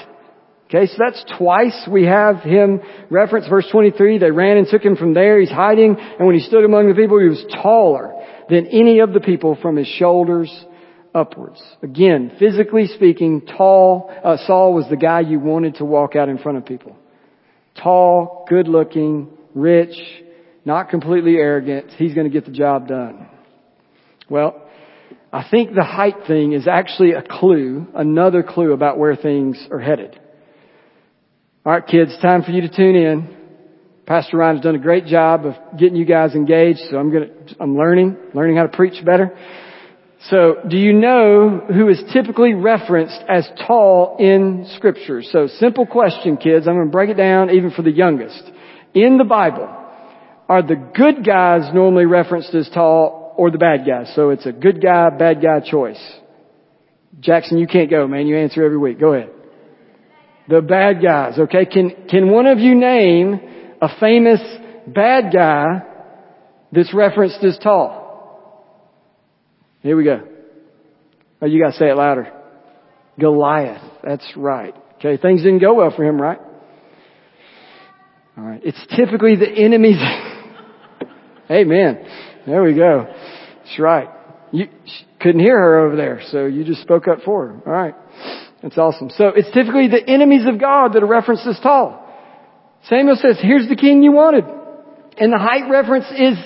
Okay, 0.67 0.85
so 0.87 0.95
that's 0.99 1.23
twice 1.37 1.87
we 1.89 2.03
have 2.03 2.41
him 2.41 2.81
reference 3.09 3.47
verse 3.47 3.65
23. 3.71 4.17
They 4.17 4.31
ran 4.31 4.57
and 4.57 4.67
took 4.67 4.83
him 4.83 4.97
from 4.97 5.13
there. 5.13 5.39
He's 5.39 5.49
hiding. 5.49 5.95
And 5.97 6.27
when 6.27 6.35
he 6.35 6.41
stood 6.41 6.65
among 6.65 6.89
the 6.89 6.95
people, 6.95 7.19
he 7.19 7.29
was 7.29 7.45
taller 7.61 8.13
than 8.49 8.67
any 8.67 8.99
of 8.99 9.13
the 9.13 9.21
people 9.21 9.57
from 9.61 9.77
his 9.77 9.87
shoulders 9.87 10.51
upwards. 11.15 11.61
Again, 11.81 12.33
physically 12.37 12.87
speaking, 12.87 13.45
tall, 13.45 14.11
uh, 14.23 14.35
Saul 14.45 14.73
was 14.73 14.85
the 14.89 14.97
guy 14.97 15.21
you 15.21 15.39
wanted 15.39 15.75
to 15.75 15.85
walk 15.85 16.17
out 16.17 16.27
in 16.27 16.37
front 16.37 16.57
of 16.57 16.65
people. 16.65 16.97
Tall, 17.81 18.45
good 18.49 18.67
looking, 18.67 19.29
rich, 19.55 19.95
not 20.67 20.89
completely 20.89 21.37
arrogant. 21.37 21.91
He's 21.97 22.13
going 22.13 22.29
to 22.29 22.33
get 22.33 22.45
the 22.45 22.51
job 22.51 22.89
done. 22.89 23.29
Well, 24.29 24.61
I 25.31 25.47
think 25.49 25.73
the 25.73 25.83
height 25.83 26.27
thing 26.27 26.51
is 26.51 26.67
actually 26.67 27.13
a 27.13 27.23
clue, 27.23 27.87
another 27.95 28.43
clue 28.43 28.73
about 28.73 28.97
where 28.97 29.15
things 29.15 29.65
are 29.71 29.79
headed. 29.79 30.19
Alright 31.65 31.87
kids, 31.87 32.17
time 32.21 32.43
for 32.43 32.51
you 32.51 32.61
to 32.61 32.69
tune 32.69 32.95
in. 32.95 33.37
Pastor 34.05 34.37
Ryan 34.37 34.57
has 34.57 34.63
done 34.63 34.75
a 34.75 34.79
great 34.79 35.05
job 35.05 35.45
of 35.45 35.55
getting 35.77 35.95
you 35.95 36.05
guys 36.05 36.33
engaged, 36.35 36.79
so 36.89 36.97
I'm 36.97 37.11
gonna, 37.11 37.27
I'm 37.59 37.77
learning, 37.77 38.17
learning 38.33 38.57
how 38.57 38.63
to 38.63 38.75
preach 38.75 39.03
better. 39.05 39.37
So, 40.29 40.55
do 40.67 40.77
you 40.77 40.93
know 40.93 41.61
who 41.67 41.89
is 41.89 42.01
typically 42.11 42.53
referenced 42.53 43.19
as 43.29 43.47
tall 43.67 44.17
in 44.19 44.65
scripture? 44.75 45.21
So, 45.23 45.47
simple 45.59 45.85
question 45.85 46.37
kids, 46.37 46.67
I'm 46.67 46.75
gonna 46.75 46.89
break 46.89 47.09
it 47.09 47.17
down 47.17 47.51
even 47.51 47.71
for 47.71 47.81
the 47.83 47.91
youngest. 47.91 48.49
In 48.93 49.17
the 49.17 49.25
Bible, 49.25 49.76
are 50.49 50.61
the 50.61 50.75
good 50.75 51.25
guys 51.25 51.73
normally 51.73 52.05
referenced 52.05 52.53
as 52.53 52.69
tall 52.73 53.33
or 53.37 53.51
the 53.51 53.57
bad 53.57 53.85
guys? 53.85 54.11
So 54.15 54.29
it's 54.29 54.45
a 54.45 54.51
good 54.51 54.81
guy, 54.81 55.09
bad 55.09 55.41
guy 55.41 55.59
choice. 55.59 56.01
Jackson, 57.19 57.57
you 57.57 57.67
can't 57.67 57.89
go, 57.89 58.07
man. 58.07 58.27
You 58.27 58.37
answer 58.37 58.63
every 58.63 58.77
week. 58.77 58.99
Go 58.99 59.13
ahead. 59.13 59.31
The 60.47 60.61
bad 60.61 61.01
guys, 61.01 61.37
okay? 61.37 61.65
Can, 61.65 62.07
can 62.09 62.31
one 62.31 62.45
of 62.45 62.59
you 62.59 62.75
name 62.75 63.39
a 63.81 63.89
famous 63.99 64.39
bad 64.87 65.33
guy 65.33 65.83
that's 66.71 66.93
referenced 66.93 67.43
as 67.43 67.57
tall? 67.61 68.07
Here 69.81 69.97
we 69.97 70.05
go. 70.05 70.21
Oh, 71.41 71.45
you 71.45 71.61
gotta 71.61 71.77
say 71.77 71.89
it 71.89 71.95
louder. 71.95 72.31
Goliath. 73.19 73.81
That's 74.03 74.25
right. 74.35 74.73
Okay, 74.95 75.21
things 75.21 75.41
didn't 75.43 75.59
go 75.59 75.75
well 75.75 75.93
for 75.95 76.03
him, 76.03 76.19
right? 76.19 76.39
Alright. 78.37 78.61
It's 78.63 78.83
typically 78.95 79.35
the 79.35 79.49
enemy's 79.49 79.97
Amen. 81.49 82.05
There 82.45 82.63
we 82.63 82.73
go. 82.73 83.05
That's 83.07 83.79
right. 83.79 84.09
You, 84.51 84.67
couldn't 85.19 85.41
hear 85.41 85.57
her 85.57 85.87
over 85.87 85.95
there, 85.95 86.21
so 86.29 86.45
you 86.45 86.63
just 86.63 86.81
spoke 86.81 87.07
up 87.07 87.19
for 87.25 87.47
her. 87.47 87.61
All 87.65 87.73
right. 87.73 87.95
That's 88.61 88.77
awesome. 88.77 89.09
So 89.11 89.29
it's 89.35 89.51
typically 89.51 89.87
the 89.87 90.03
enemies 90.07 90.45
of 90.47 90.59
God 90.59 90.93
that 90.93 91.03
are 91.03 91.07
referenced 91.07 91.45
as 91.47 91.59
tall. 91.59 92.03
Samuel 92.89 93.15
says, 93.15 93.37
here's 93.41 93.67
the 93.67 93.75
king 93.75 94.03
you 94.03 94.11
wanted. 94.11 94.45
And 95.17 95.33
the 95.33 95.37
height 95.37 95.69
reference 95.69 96.05
is 96.11 96.37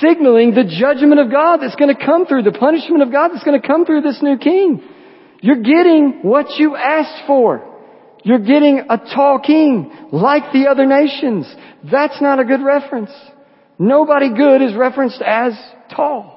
signaling 0.00 0.54
the 0.54 0.64
judgment 0.64 1.20
of 1.20 1.30
God 1.30 1.58
that's 1.58 1.76
going 1.76 1.94
to 1.94 2.04
come 2.04 2.26
through, 2.26 2.42
the 2.42 2.52
punishment 2.52 3.02
of 3.02 3.12
God 3.12 3.28
that's 3.28 3.44
going 3.44 3.60
to 3.60 3.66
come 3.66 3.84
through 3.84 4.00
this 4.00 4.20
new 4.22 4.38
king. 4.38 4.82
You're 5.40 5.62
getting 5.62 6.20
what 6.22 6.58
you 6.58 6.74
asked 6.76 7.26
for. 7.26 7.70
You're 8.22 8.38
getting 8.38 8.86
a 8.88 8.96
tall 8.96 9.38
king 9.38 10.08
like 10.10 10.52
the 10.52 10.68
other 10.70 10.86
nations. 10.86 11.52
That's 11.90 12.20
not 12.22 12.38
a 12.38 12.44
good 12.44 12.62
reference. 12.64 13.10
Nobody 13.78 14.34
good 14.34 14.62
is 14.62 14.74
referenced 14.76 15.20
as 15.20 15.52
tall. 15.94 16.34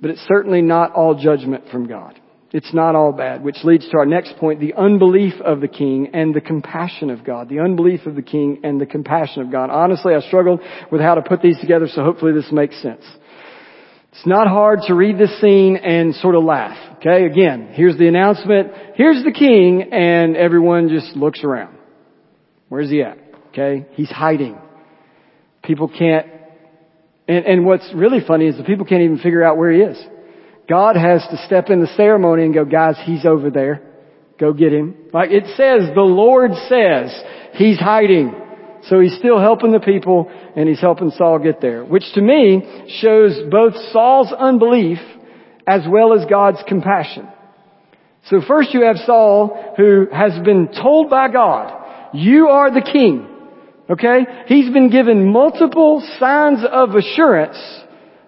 But 0.00 0.10
it's 0.10 0.24
certainly 0.28 0.62
not 0.62 0.92
all 0.92 1.14
judgment 1.14 1.64
from 1.70 1.86
God. 1.86 2.20
It's 2.52 2.72
not 2.72 2.94
all 2.94 3.10
bad, 3.10 3.42
which 3.42 3.56
leads 3.64 3.88
to 3.90 3.98
our 3.98 4.06
next 4.06 4.36
point, 4.36 4.60
the 4.60 4.74
unbelief 4.74 5.34
of 5.44 5.60
the 5.60 5.66
king 5.66 6.10
and 6.14 6.32
the 6.32 6.40
compassion 6.40 7.10
of 7.10 7.24
God. 7.24 7.48
The 7.48 7.58
unbelief 7.58 8.06
of 8.06 8.14
the 8.14 8.22
king 8.22 8.60
and 8.62 8.80
the 8.80 8.86
compassion 8.86 9.42
of 9.42 9.50
God. 9.50 9.70
Honestly, 9.70 10.14
I 10.14 10.20
struggled 10.20 10.60
with 10.92 11.00
how 11.00 11.16
to 11.16 11.22
put 11.22 11.42
these 11.42 11.58
together, 11.58 11.88
so 11.88 12.04
hopefully 12.04 12.32
this 12.32 12.52
makes 12.52 12.80
sense. 12.80 13.02
It's 14.12 14.26
not 14.26 14.46
hard 14.46 14.80
to 14.86 14.94
read 14.94 15.18
this 15.18 15.40
scene 15.40 15.76
and 15.76 16.14
sort 16.14 16.36
of 16.36 16.44
laugh. 16.44 16.76
Okay, 16.98 17.26
again, 17.26 17.70
here's 17.72 17.98
the 17.98 18.06
announcement. 18.06 18.72
Here's 18.94 19.24
the 19.24 19.32
king, 19.32 19.92
and 19.92 20.36
everyone 20.36 20.88
just 20.88 21.16
looks 21.16 21.42
around. 21.42 21.76
Where's 22.68 22.88
he 22.88 23.02
at? 23.02 23.23
Okay, 23.54 23.86
he's 23.92 24.10
hiding. 24.10 24.58
People 25.62 25.86
can't, 25.88 26.26
and, 27.28 27.46
and 27.46 27.64
what's 27.64 27.88
really 27.94 28.18
funny 28.26 28.46
is 28.46 28.56
the 28.56 28.64
people 28.64 28.84
can't 28.84 29.02
even 29.02 29.18
figure 29.18 29.44
out 29.44 29.56
where 29.56 29.70
he 29.70 29.78
is. 29.78 30.04
God 30.68 30.96
has 30.96 31.24
to 31.30 31.36
step 31.46 31.70
in 31.70 31.80
the 31.80 31.86
ceremony 31.96 32.44
and 32.44 32.52
go, 32.52 32.64
guys, 32.64 32.96
he's 33.04 33.24
over 33.24 33.50
there. 33.50 33.80
Go 34.40 34.52
get 34.52 34.72
him. 34.72 34.96
Like 35.12 35.30
it 35.30 35.44
says, 35.56 35.94
the 35.94 36.00
Lord 36.00 36.50
says 36.68 37.16
he's 37.52 37.78
hiding. 37.78 38.34
So 38.88 38.98
he's 38.98 39.16
still 39.18 39.38
helping 39.38 39.70
the 39.70 39.78
people 39.78 40.28
and 40.56 40.68
he's 40.68 40.80
helping 40.80 41.10
Saul 41.10 41.38
get 41.38 41.60
there, 41.60 41.84
which 41.84 42.04
to 42.14 42.20
me 42.20 42.88
shows 43.00 43.38
both 43.52 43.74
Saul's 43.92 44.32
unbelief 44.36 44.98
as 45.64 45.82
well 45.88 46.12
as 46.12 46.26
God's 46.28 46.58
compassion. 46.66 47.28
So 48.30 48.40
first 48.46 48.74
you 48.74 48.84
have 48.84 48.96
Saul 49.06 49.74
who 49.76 50.08
has 50.12 50.32
been 50.44 50.70
told 50.72 51.08
by 51.08 51.28
God, 51.28 52.14
you 52.14 52.48
are 52.48 52.72
the 52.72 52.82
king. 52.82 53.28
Okay? 53.88 54.20
He's 54.46 54.72
been 54.72 54.90
given 54.90 55.30
multiple 55.30 56.06
signs 56.18 56.60
of 56.70 56.90
assurance 56.94 57.58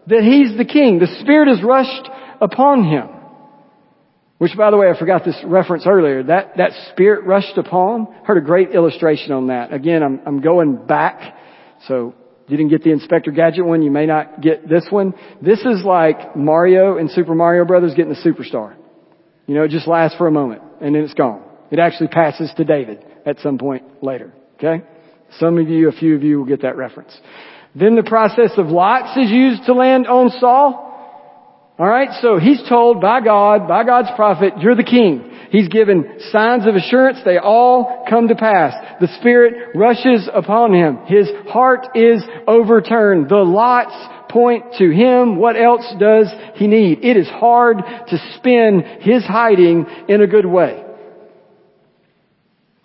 that 0.06 0.22
he's 0.22 0.56
the 0.56 0.64
king. 0.64 0.98
The 0.98 1.18
Spirit 1.20 1.48
has 1.48 1.62
rushed 1.62 2.08
upon 2.40 2.84
him. 2.84 3.08
Which 4.38 4.56
by 4.56 4.70
the 4.70 4.76
way, 4.76 4.88
I 4.90 4.98
forgot 4.98 5.24
this 5.24 5.36
reference 5.44 5.86
earlier. 5.86 6.22
That, 6.24 6.58
that 6.58 6.72
spirit 6.90 7.24
rushed 7.24 7.56
upon, 7.56 8.06
heard 8.24 8.36
a 8.36 8.42
great 8.42 8.74
illustration 8.74 9.32
on 9.32 9.46
that. 9.46 9.72
Again, 9.72 10.02
I'm, 10.02 10.20
I'm 10.26 10.40
going 10.42 10.86
back. 10.86 11.34
So, 11.88 12.14
you 12.46 12.56
didn't 12.56 12.70
get 12.70 12.82
the 12.82 12.92
Inspector 12.92 13.30
Gadget 13.30 13.64
one, 13.64 13.82
you 13.82 13.90
may 13.90 14.06
not 14.06 14.40
get 14.40 14.68
this 14.68 14.84
one. 14.90 15.14
This 15.40 15.60
is 15.60 15.82
like 15.84 16.36
Mario 16.36 16.98
and 16.98 17.10
Super 17.10 17.34
Mario 17.34 17.64
Brothers 17.64 17.94
getting 17.94 18.12
the 18.12 18.20
superstar. 18.20 18.76
You 19.46 19.54
know, 19.54 19.64
it 19.64 19.70
just 19.70 19.88
lasts 19.88 20.16
for 20.18 20.26
a 20.26 20.30
moment 20.30 20.62
and 20.80 20.94
then 20.94 21.02
it's 21.02 21.14
gone. 21.14 21.42
It 21.70 21.78
actually 21.78 22.08
passes 22.08 22.52
to 22.56 22.64
David 22.64 23.04
at 23.24 23.38
some 23.40 23.58
point 23.58 24.02
later. 24.02 24.32
Okay? 24.56 24.84
Some 25.38 25.58
of 25.58 25.68
you, 25.68 25.88
a 25.88 25.92
few 25.92 26.14
of 26.14 26.22
you 26.22 26.38
will 26.38 26.46
get 26.46 26.62
that 26.62 26.76
reference. 26.76 27.18
Then 27.74 27.94
the 27.94 28.02
process 28.02 28.52
of 28.56 28.68
lots 28.68 29.16
is 29.18 29.30
used 29.30 29.64
to 29.66 29.74
land 29.74 30.06
on 30.06 30.30
Saul. 30.40 30.84
Alright, 31.78 32.08
so 32.22 32.38
he's 32.38 32.66
told 32.68 33.02
by 33.02 33.20
God, 33.20 33.68
by 33.68 33.84
God's 33.84 34.08
prophet, 34.16 34.54
you're 34.60 34.74
the 34.74 34.82
king. 34.82 35.30
He's 35.50 35.68
given 35.68 36.20
signs 36.30 36.66
of 36.66 36.74
assurance, 36.74 37.18
they 37.24 37.36
all 37.36 38.06
come 38.08 38.28
to 38.28 38.34
pass. 38.34 38.72
The 39.00 39.08
Spirit 39.18 39.74
rushes 39.74 40.28
upon 40.32 40.72
him. 40.72 41.00
His 41.06 41.28
heart 41.48 41.88
is 41.94 42.24
overturned. 42.48 43.28
The 43.28 43.36
lots 43.36 43.94
point 44.30 44.64
to 44.78 44.90
him. 44.90 45.36
What 45.36 45.56
else 45.56 45.86
does 45.98 46.32
he 46.54 46.66
need? 46.66 47.04
It 47.04 47.16
is 47.16 47.28
hard 47.28 47.78
to 48.08 48.18
spin 48.36 48.82
his 49.00 49.24
hiding 49.24 49.86
in 50.08 50.22
a 50.22 50.26
good 50.26 50.46
way. 50.46 50.85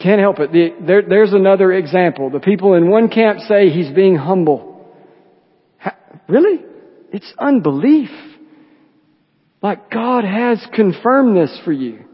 Can't 0.01 0.19
help 0.19 0.39
it. 0.39 0.51
The, 0.51 0.69
there, 0.85 1.01
there's 1.07 1.33
another 1.33 1.71
example. 1.71 2.29
The 2.29 2.39
people 2.39 2.73
in 2.73 2.89
one 2.89 3.09
camp 3.09 3.39
say 3.41 3.69
he's 3.69 3.91
being 3.91 4.15
humble. 4.15 4.69
Really? 6.27 6.61
It's 7.11 7.31
unbelief. 7.37 8.09
Like 9.61 9.91
God 9.91 10.23
has 10.23 10.65
confirmed 10.73 11.37
this 11.37 11.59
for 11.63 11.71
you. 11.71 12.05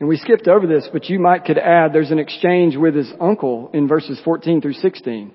And 0.00 0.08
we 0.08 0.16
skipped 0.16 0.48
over 0.48 0.66
this, 0.66 0.88
but 0.92 1.08
you 1.08 1.18
might 1.18 1.44
could 1.44 1.58
add 1.58 1.92
there's 1.92 2.10
an 2.10 2.18
exchange 2.18 2.76
with 2.76 2.94
his 2.94 3.12
uncle 3.20 3.70
in 3.74 3.88
verses 3.88 4.20
14 4.24 4.60
through 4.60 4.74
16 4.74 5.34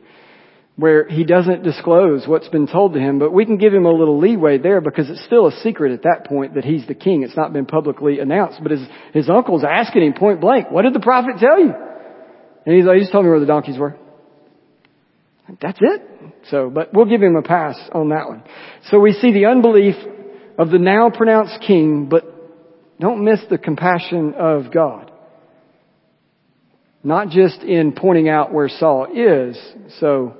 where 0.75 1.07
he 1.07 1.23
doesn't 1.23 1.63
disclose 1.63 2.27
what's 2.27 2.47
been 2.47 2.67
told 2.67 2.93
to 2.93 2.99
him, 2.99 3.19
but 3.19 3.31
we 3.31 3.45
can 3.45 3.57
give 3.57 3.73
him 3.73 3.85
a 3.85 3.91
little 3.91 4.17
leeway 4.17 4.57
there 4.57 4.81
because 4.81 5.09
it's 5.09 5.23
still 5.25 5.47
a 5.47 5.51
secret 5.61 5.91
at 5.91 6.03
that 6.03 6.25
point 6.25 6.55
that 6.55 6.65
he's 6.65 6.85
the 6.87 6.95
king. 6.95 7.21
It's 7.21 7.37
not 7.37 7.53
been 7.53 7.67
publicly 7.67 8.19
announced, 8.19 8.59
but 8.61 8.71
his, 8.71 8.81
his 9.13 9.29
uncle's 9.29 9.63
asking 9.63 10.01
him 10.01 10.13
point 10.13 10.41
blank, 10.41 10.71
what 10.71 10.81
did 10.81 10.93
the 10.93 10.99
prophet 10.99 11.35
tell 11.39 11.59
you? 11.59 11.73
And 12.65 12.75
he's 12.75 12.85
like, 12.85 12.95
he 12.95 13.01
just 13.01 13.11
told 13.11 13.25
me 13.25 13.29
where 13.29 13.39
the 13.39 13.45
donkeys 13.45 13.77
were. 13.77 13.95
That's 15.61 15.77
it. 15.79 16.01
So, 16.49 16.69
but 16.69 16.93
we'll 16.93 17.05
give 17.05 17.21
him 17.21 17.35
a 17.35 17.43
pass 17.43 17.75
on 17.93 18.09
that 18.09 18.27
one. 18.27 18.43
So 18.89 18.99
we 18.99 19.13
see 19.13 19.31
the 19.31 19.45
unbelief 19.45 19.95
of 20.57 20.71
the 20.71 20.79
now 20.79 21.09
pronounced 21.09 21.61
king, 21.65 22.07
but 22.09 22.23
don't 22.99 23.23
miss 23.23 23.41
the 23.49 23.57
compassion 23.57 24.33
of 24.37 24.71
God. 24.71 25.11
Not 27.03 27.29
just 27.29 27.61
in 27.61 27.91
pointing 27.91 28.29
out 28.29 28.53
where 28.53 28.69
Saul 28.69 29.07
is. 29.13 29.59
So, 29.99 30.37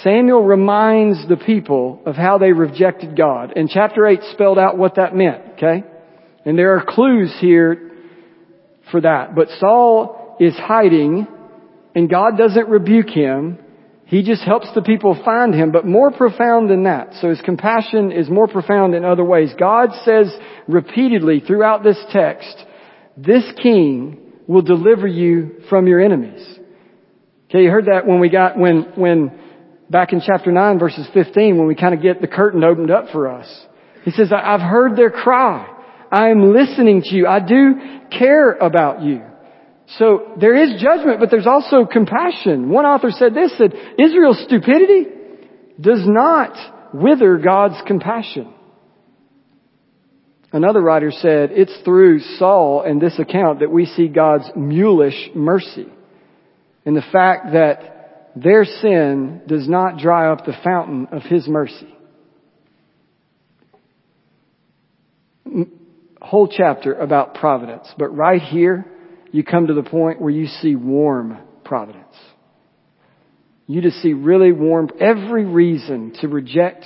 Samuel 0.00 0.42
reminds 0.42 1.28
the 1.28 1.36
people 1.36 2.00
of 2.06 2.16
how 2.16 2.38
they 2.38 2.52
rejected 2.52 3.16
God. 3.16 3.52
And 3.56 3.68
chapter 3.68 4.06
8 4.06 4.20
spelled 4.32 4.58
out 4.58 4.78
what 4.78 4.96
that 4.96 5.14
meant, 5.14 5.42
okay? 5.54 5.84
And 6.44 6.58
there 6.58 6.76
are 6.76 6.84
clues 6.86 7.34
here 7.40 7.90
for 8.90 9.02
that. 9.02 9.34
But 9.34 9.48
Saul 9.60 10.36
is 10.40 10.54
hiding 10.56 11.26
and 11.94 12.08
God 12.08 12.38
doesn't 12.38 12.68
rebuke 12.68 13.10
him. 13.10 13.58
He 14.06 14.22
just 14.22 14.42
helps 14.42 14.68
the 14.74 14.82
people 14.82 15.20
find 15.24 15.54
him, 15.54 15.72
but 15.72 15.86
more 15.86 16.10
profound 16.10 16.70
than 16.70 16.84
that. 16.84 17.14
So 17.20 17.28
his 17.28 17.40
compassion 17.42 18.12
is 18.12 18.28
more 18.28 18.48
profound 18.48 18.94
in 18.94 19.04
other 19.04 19.24
ways. 19.24 19.52
God 19.58 19.90
says 20.04 20.34
repeatedly 20.66 21.40
throughout 21.40 21.84
this 21.84 22.02
text, 22.10 22.64
this 23.16 23.44
king 23.62 24.32
will 24.46 24.62
deliver 24.62 25.06
you 25.06 25.62
from 25.68 25.86
your 25.86 26.00
enemies. 26.00 26.46
Okay, 27.48 27.64
you 27.64 27.70
heard 27.70 27.86
that 27.86 28.06
when 28.06 28.20
we 28.20 28.30
got, 28.30 28.58
when, 28.58 28.92
when, 28.96 29.38
back 29.92 30.12
in 30.12 30.20
chapter 30.26 30.50
9 30.50 30.78
verses 30.78 31.06
15, 31.12 31.58
when 31.58 31.68
we 31.68 31.74
kind 31.74 31.94
of 31.94 32.02
get 32.02 32.20
the 32.20 32.26
curtain 32.26 32.64
opened 32.64 32.90
up 32.90 33.10
for 33.12 33.28
us. 33.28 33.66
He 34.04 34.10
says, 34.10 34.32
I've 34.34 34.60
heard 34.60 34.96
their 34.96 35.10
cry. 35.10 35.68
I 36.10 36.30
am 36.30 36.52
listening 36.52 37.02
to 37.02 37.14
you. 37.14 37.26
I 37.26 37.38
do 37.40 37.74
care 38.10 38.52
about 38.52 39.02
you. 39.02 39.22
So 39.98 40.32
there 40.40 40.54
is 40.54 40.80
judgment, 40.80 41.20
but 41.20 41.30
there's 41.30 41.46
also 41.46 41.84
compassion. 41.84 42.70
One 42.70 42.86
author 42.86 43.10
said 43.10 43.34
this, 43.34 43.56
said, 43.56 43.74
Israel's 43.98 44.42
stupidity 44.46 45.06
does 45.80 46.02
not 46.06 46.94
wither 46.94 47.38
God's 47.38 47.80
compassion. 47.86 48.52
Another 50.52 50.80
writer 50.80 51.10
said, 51.10 51.50
it's 51.52 51.76
through 51.84 52.20
Saul 52.38 52.82
and 52.82 53.00
this 53.00 53.18
account 53.18 53.60
that 53.60 53.70
we 53.70 53.86
see 53.86 54.08
God's 54.08 54.50
mulish 54.56 55.34
mercy. 55.34 55.86
And 56.84 56.96
the 56.96 57.04
fact 57.12 57.52
that 57.52 57.91
their 58.34 58.64
sin 58.64 59.42
does 59.46 59.68
not 59.68 59.98
dry 59.98 60.30
up 60.30 60.44
the 60.44 60.56
fountain 60.64 61.08
of 61.12 61.22
His 61.22 61.46
mercy. 61.46 61.94
Whole 66.20 66.48
chapter 66.48 66.94
about 66.94 67.34
providence, 67.34 67.88
but 67.98 68.08
right 68.08 68.40
here, 68.40 68.86
you 69.32 69.44
come 69.44 69.66
to 69.66 69.74
the 69.74 69.82
point 69.82 70.20
where 70.20 70.30
you 70.30 70.46
see 70.46 70.76
warm 70.76 71.38
providence. 71.64 72.14
You 73.66 73.80
just 73.80 74.02
see 74.02 74.12
really 74.12 74.52
warm, 74.52 74.90
every 75.00 75.44
reason 75.44 76.14
to 76.20 76.28
reject 76.28 76.84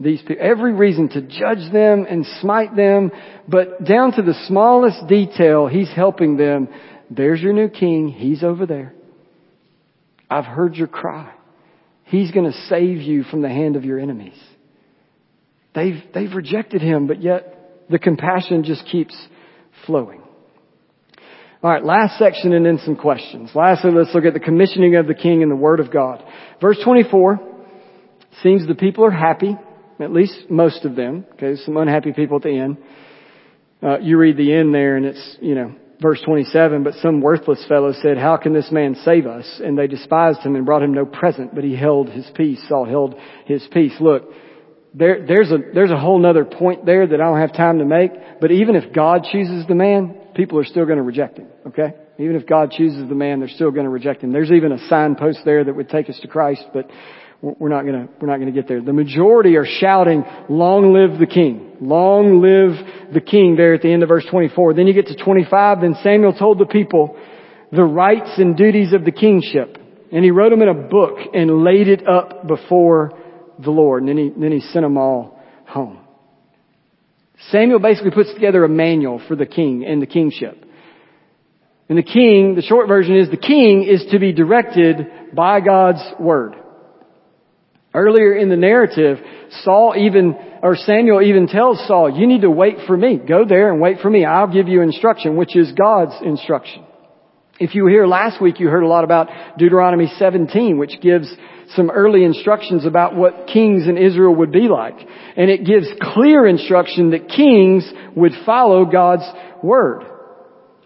these 0.00 0.20
people, 0.20 0.44
every 0.44 0.72
reason 0.72 1.08
to 1.10 1.22
judge 1.22 1.72
them 1.72 2.06
and 2.08 2.26
smite 2.40 2.74
them, 2.76 3.10
but 3.48 3.84
down 3.84 4.12
to 4.12 4.22
the 4.22 4.34
smallest 4.46 5.06
detail, 5.08 5.66
He's 5.66 5.90
helping 5.92 6.36
them. 6.36 6.68
There's 7.10 7.40
your 7.40 7.52
new 7.52 7.68
king. 7.68 8.08
He's 8.08 8.42
over 8.42 8.66
there. 8.66 8.94
I've 10.34 10.44
heard 10.46 10.74
your 10.74 10.88
cry. 10.88 11.32
He's 12.06 12.32
going 12.32 12.50
to 12.50 12.58
save 12.68 13.00
you 13.00 13.22
from 13.22 13.40
the 13.40 13.48
hand 13.48 13.76
of 13.76 13.84
your 13.84 14.00
enemies. 14.00 14.38
They've, 15.76 16.02
they've 16.12 16.34
rejected 16.34 16.82
him, 16.82 17.06
but 17.06 17.22
yet 17.22 17.86
the 17.88 18.00
compassion 18.00 18.64
just 18.64 18.84
keeps 18.86 19.16
flowing. 19.86 20.22
All 21.62 21.70
right, 21.70 21.84
last 21.84 22.18
section 22.18 22.52
and 22.52 22.66
then 22.66 22.80
some 22.84 22.96
questions. 22.96 23.52
Lastly, 23.54 23.92
let's 23.92 24.12
look 24.12 24.24
at 24.24 24.34
the 24.34 24.40
commissioning 24.40 24.96
of 24.96 25.06
the 25.06 25.14
king 25.14 25.42
and 25.42 25.52
the 25.52 25.56
word 25.56 25.78
of 25.78 25.92
God. 25.92 26.20
Verse 26.60 26.78
24, 26.84 27.38
Seems 28.42 28.66
the 28.66 28.74
people 28.74 29.04
are 29.04 29.12
happy, 29.12 29.56
at 30.00 30.12
least 30.12 30.50
most 30.50 30.84
of 30.84 30.96
them. 30.96 31.24
Okay, 31.34 31.54
some 31.62 31.76
unhappy 31.76 32.12
people 32.12 32.38
at 32.38 32.42
the 32.42 32.58
end. 32.58 32.78
Uh, 33.80 33.98
you 34.00 34.18
read 34.18 34.36
the 34.36 34.52
end 34.52 34.74
there 34.74 34.96
and 34.96 35.06
it's, 35.06 35.36
you 35.40 35.54
know, 35.54 35.76
verse 36.00 36.20
27, 36.22 36.82
but 36.82 36.94
some 36.94 37.20
worthless 37.20 37.64
fellow 37.68 37.92
said, 37.92 38.18
how 38.18 38.36
can 38.36 38.52
this 38.52 38.70
man 38.70 38.96
save 39.04 39.26
us? 39.26 39.60
And 39.62 39.78
they 39.78 39.86
despised 39.86 40.40
him 40.40 40.56
and 40.56 40.66
brought 40.66 40.82
him 40.82 40.94
no 40.94 41.06
present, 41.06 41.54
but 41.54 41.64
he 41.64 41.76
held 41.76 42.08
his 42.08 42.30
peace. 42.34 42.64
Saul 42.68 42.84
held 42.84 43.14
his 43.46 43.66
peace. 43.72 43.94
Look, 44.00 44.24
there, 44.94 45.24
there's 45.26 45.50
a, 45.50 45.58
there's 45.72 45.90
a 45.90 45.98
whole 45.98 46.18
nother 46.18 46.44
point 46.44 46.86
there 46.86 47.06
that 47.06 47.20
I 47.20 47.24
don't 47.24 47.40
have 47.40 47.52
time 47.52 47.78
to 47.78 47.84
make, 47.84 48.12
but 48.40 48.52
even 48.52 48.76
if 48.76 48.92
God 48.92 49.26
chooses 49.30 49.66
the 49.66 49.74
man, 49.74 50.18
people 50.34 50.58
are 50.58 50.64
still 50.64 50.84
going 50.84 50.98
to 50.98 51.02
reject 51.02 51.38
him, 51.38 51.48
okay? 51.66 51.94
Even 52.18 52.36
if 52.36 52.46
God 52.46 52.70
chooses 52.70 53.08
the 53.08 53.14
man, 53.14 53.40
they're 53.40 53.48
still 53.48 53.72
going 53.72 53.84
to 53.84 53.90
reject 53.90 54.22
him. 54.22 54.32
There's 54.32 54.52
even 54.52 54.70
a 54.70 54.78
signpost 54.88 55.40
there 55.44 55.64
that 55.64 55.74
would 55.74 55.88
take 55.88 56.08
us 56.08 56.18
to 56.20 56.28
Christ, 56.28 56.64
but 56.72 56.88
we're 57.44 57.68
not 57.68 57.84
gonna, 57.84 58.08
we're 58.20 58.28
not 58.28 58.38
gonna 58.38 58.52
get 58.52 58.68
there. 58.68 58.80
The 58.80 58.92
majority 58.92 59.56
are 59.56 59.66
shouting, 59.66 60.24
long 60.48 60.94
live 60.94 61.18
the 61.18 61.26
king. 61.26 61.76
Long 61.80 62.40
live 62.40 63.12
the 63.12 63.20
king 63.20 63.56
there 63.56 63.74
at 63.74 63.82
the 63.82 63.92
end 63.92 64.02
of 64.02 64.08
verse 64.08 64.24
24. 64.30 64.74
Then 64.74 64.86
you 64.86 64.94
get 64.94 65.08
to 65.08 65.16
25, 65.16 65.82
then 65.82 65.94
Samuel 66.02 66.32
told 66.32 66.58
the 66.58 66.66
people 66.66 67.16
the 67.70 67.84
rights 67.84 68.30
and 68.38 68.56
duties 68.56 68.94
of 68.94 69.04
the 69.04 69.12
kingship. 69.12 69.76
And 70.10 70.24
he 70.24 70.30
wrote 70.30 70.50
them 70.50 70.62
in 70.62 70.68
a 70.68 70.74
book 70.74 71.18
and 71.34 71.64
laid 71.64 71.88
it 71.88 72.08
up 72.08 72.46
before 72.46 73.12
the 73.62 73.70
Lord. 73.70 74.02
And 74.02 74.08
then 74.08 74.16
he, 74.16 74.32
then 74.40 74.52
he 74.52 74.60
sent 74.60 74.84
them 74.84 74.96
all 74.96 75.38
home. 75.66 75.98
Samuel 77.50 77.80
basically 77.80 78.12
puts 78.12 78.32
together 78.32 78.64
a 78.64 78.68
manual 78.68 79.20
for 79.28 79.36
the 79.36 79.44
king 79.44 79.84
and 79.84 80.00
the 80.00 80.06
kingship. 80.06 80.64
And 81.90 81.98
the 81.98 82.02
king, 82.02 82.54
the 82.54 82.62
short 82.62 82.88
version 82.88 83.16
is 83.16 83.28
the 83.28 83.36
king 83.36 83.84
is 83.84 84.06
to 84.12 84.18
be 84.18 84.32
directed 84.32 85.34
by 85.34 85.60
God's 85.60 86.02
word. 86.18 86.54
Earlier 87.94 88.34
in 88.34 88.48
the 88.48 88.56
narrative, 88.56 89.18
Saul 89.62 89.94
even, 89.96 90.36
or 90.62 90.74
Samuel 90.74 91.22
even 91.22 91.46
tells 91.46 91.78
Saul, 91.86 92.10
you 92.18 92.26
need 92.26 92.40
to 92.40 92.50
wait 92.50 92.78
for 92.88 92.96
me. 92.96 93.18
Go 93.18 93.44
there 93.44 93.72
and 93.72 93.80
wait 93.80 94.00
for 94.00 94.10
me. 94.10 94.24
I'll 94.24 94.52
give 94.52 94.66
you 94.66 94.82
instruction, 94.82 95.36
which 95.36 95.54
is 95.54 95.72
God's 95.72 96.14
instruction. 96.24 96.84
If 97.60 97.76
you 97.76 97.84
were 97.84 97.90
here 97.90 98.06
last 98.06 98.42
week, 98.42 98.58
you 98.58 98.66
heard 98.66 98.82
a 98.82 98.88
lot 98.88 99.04
about 99.04 99.28
Deuteronomy 99.58 100.10
17, 100.18 100.76
which 100.76 101.00
gives 101.00 101.32
some 101.76 101.88
early 101.88 102.24
instructions 102.24 102.84
about 102.84 103.14
what 103.14 103.46
kings 103.46 103.86
in 103.86 103.96
Israel 103.96 104.34
would 104.34 104.50
be 104.50 104.66
like. 104.68 104.96
And 105.36 105.48
it 105.48 105.64
gives 105.64 105.86
clear 106.00 106.48
instruction 106.48 107.10
that 107.10 107.28
kings 107.28 107.88
would 108.16 108.32
follow 108.44 108.84
God's 108.84 109.24
word. 109.62 110.02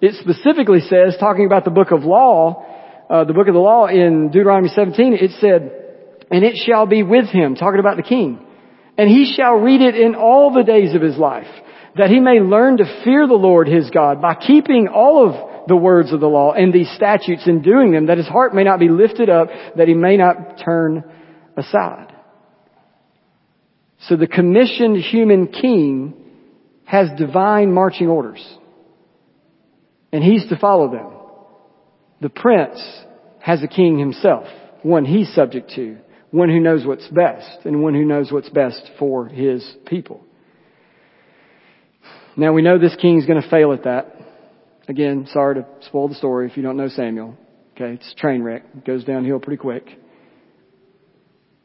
It 0.03 0.15
specifically 0.21 0.81
says, 0.81 1.17
talking 1.19 1.47
about 1.47 1.65
the 1.65 1.71
book 1.71 1.91
of 1.91 2.03
law, 2.03 2.67
uh, 3.09 3.25
the 3.25 3.33
book 3.33 3.49
of 3.49 3.55
the 3.55 3.61
law 3.61 3.87
in 3.87 4.29
Deuteronomy 4.31 4.69
17, 4.69 5.15
it 5.15 5.31
said, 5.41 5.88
and 6.31 6.45
it 6.45 6.57
shall 6.57 6.87
be 6.87 7.03
with 7.03 7.27
him, 7.29 7.55
talking 7.55 7.81
about 7.81 7.97
the 7.97 8.03
king. 8.03 8.45
And 8.97 9.09
he 9.09 9.33
shall 9.35 9.55
read 9.55 9.81
it 9.81 9.95
in 9.95 10.15
all 10.15 10.53
the 10.53 10.65
days 10.65 10.95
of 10.95 11.03
his 11.03 11.17
life, 11.17 11.47
that 11.97 12.11
he 12.11 12.21
may 12.21 12.41
learn 12.41 12.79
to 12.79 13.03
fear 13.05 13.27
the 13.27 13.35
Lord 13.35 13.69
his 13.69 13.91
God 13.91 14.21
by 14.21 14.35
keeping 14.35 14.89
all 14.89 15.29
of 15.29 15.69
the 15.69 15.77
words 15.77 16.13
of 16.13 16.21
the 16.21 16.27
law 16.27 16.53
and 16.53 16.73
these 16.73 16.91
statutes 16.91 17.47
and 17.47 17.63
doing 17.63 17.93
them, 17.93 18.07
that 18.07 18.19
his 18.19 18.27
heart 18.27 18.55
may 18.55 18.65
not 18.65 18.81
be 18.81 18.89
lifted 18.89 19.31
up, 19.31 19.49
that 19.77 19.89
he 19.89 19.95
may 19.95 20.17
not 20.17 20.61
turn 20.65 21.05
aside. 21.57 22.13
So 24.01 24.17
the 24.17 24.27
commissioned 24.27 24.97
human 24.97 25.49
king 25.49 26.15
has 26.85 27.09
divine 27.19 27.73
marching 27.73 28.09
orders. 28.09 28.45
And 30.13 30.25
he's 30.25 30.49
to 30.49 30.57
follow 30.57 30.91
them. 30.91 31.13
The 32.21 32.31
prince 32.31 32.81
has 33.41 33.63
a 33.63 33.69
king 33.69 33.99
himself, 33.99 34.47
one 34.83 35.05
he's 35.05 35.33
subject 35.35 35.71
to 35.77 35.99
one 36.31 36.49
who 36.49 36.61
knows 36.61 36.85
what's 36.85 37.07
best 37.09 37.65
and 37.65 37.83
one 37.83 37.95
who 37.95 38.05
knows 38.05 38.31
what's 38.31 38.49
best 38.51 38.83
for 38.99 39.27
his 39.27 39.67
people. 39.87 40.23
Now 42.37 42.53
we 42.53 42.63
know 42.63 42.79
this 42.79 42.97
king's 42.97 43.27
going 43.27 43.43
to 43.43 43.49
fail 43.49 43.73
at 43.73 43.85
that. 43.85 44.15
Again, 44.87 45.27
sorry 45.33 45.57
to 45.57 45.67
spoil 45.87 46.09
the 46.09 46.15
story 46.15 46.49
if 46.49 46.57
you 46.57 46.63
don't 46.63 46.77
know 46.77 46.89
Samuel. 46.89 47.37
Okay, 47.75 47.95
it's 47.95 48.13
a 48.13 48.17
train 48.17 48.43
wreck. 48.43 48.65
It 48.77 48.85
goes 48.85 49.05
downhill 49.05 49.39
pretty 49.39 49.61
quick. 49.61 49.87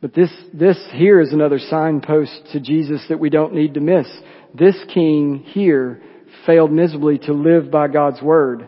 But 0.01 0.13
this, 0.13 0.31
this 0.53 0.77
here 0.93 1.21
is 1.21 1.31
another 1.31 1.59
signpost 1.59 2.49
to 2.51 2.59
Jesus 2.59 3.05
that 3.07 3.19
we 3.19 3.29
don't 3.29 3.53
need 3.53 3.75
to 3.75 3.79
miss. 3.79 4.07
This 4.53 4.75
king 4.93 5.43
here 5.47 6.01
failed 6.45 6.71
miserably 6.71 7.19
to 7.19 7.33
live 7.33 7.71
by 7.71 7.87
God's 7.87 8.21
word. 8.21 8.67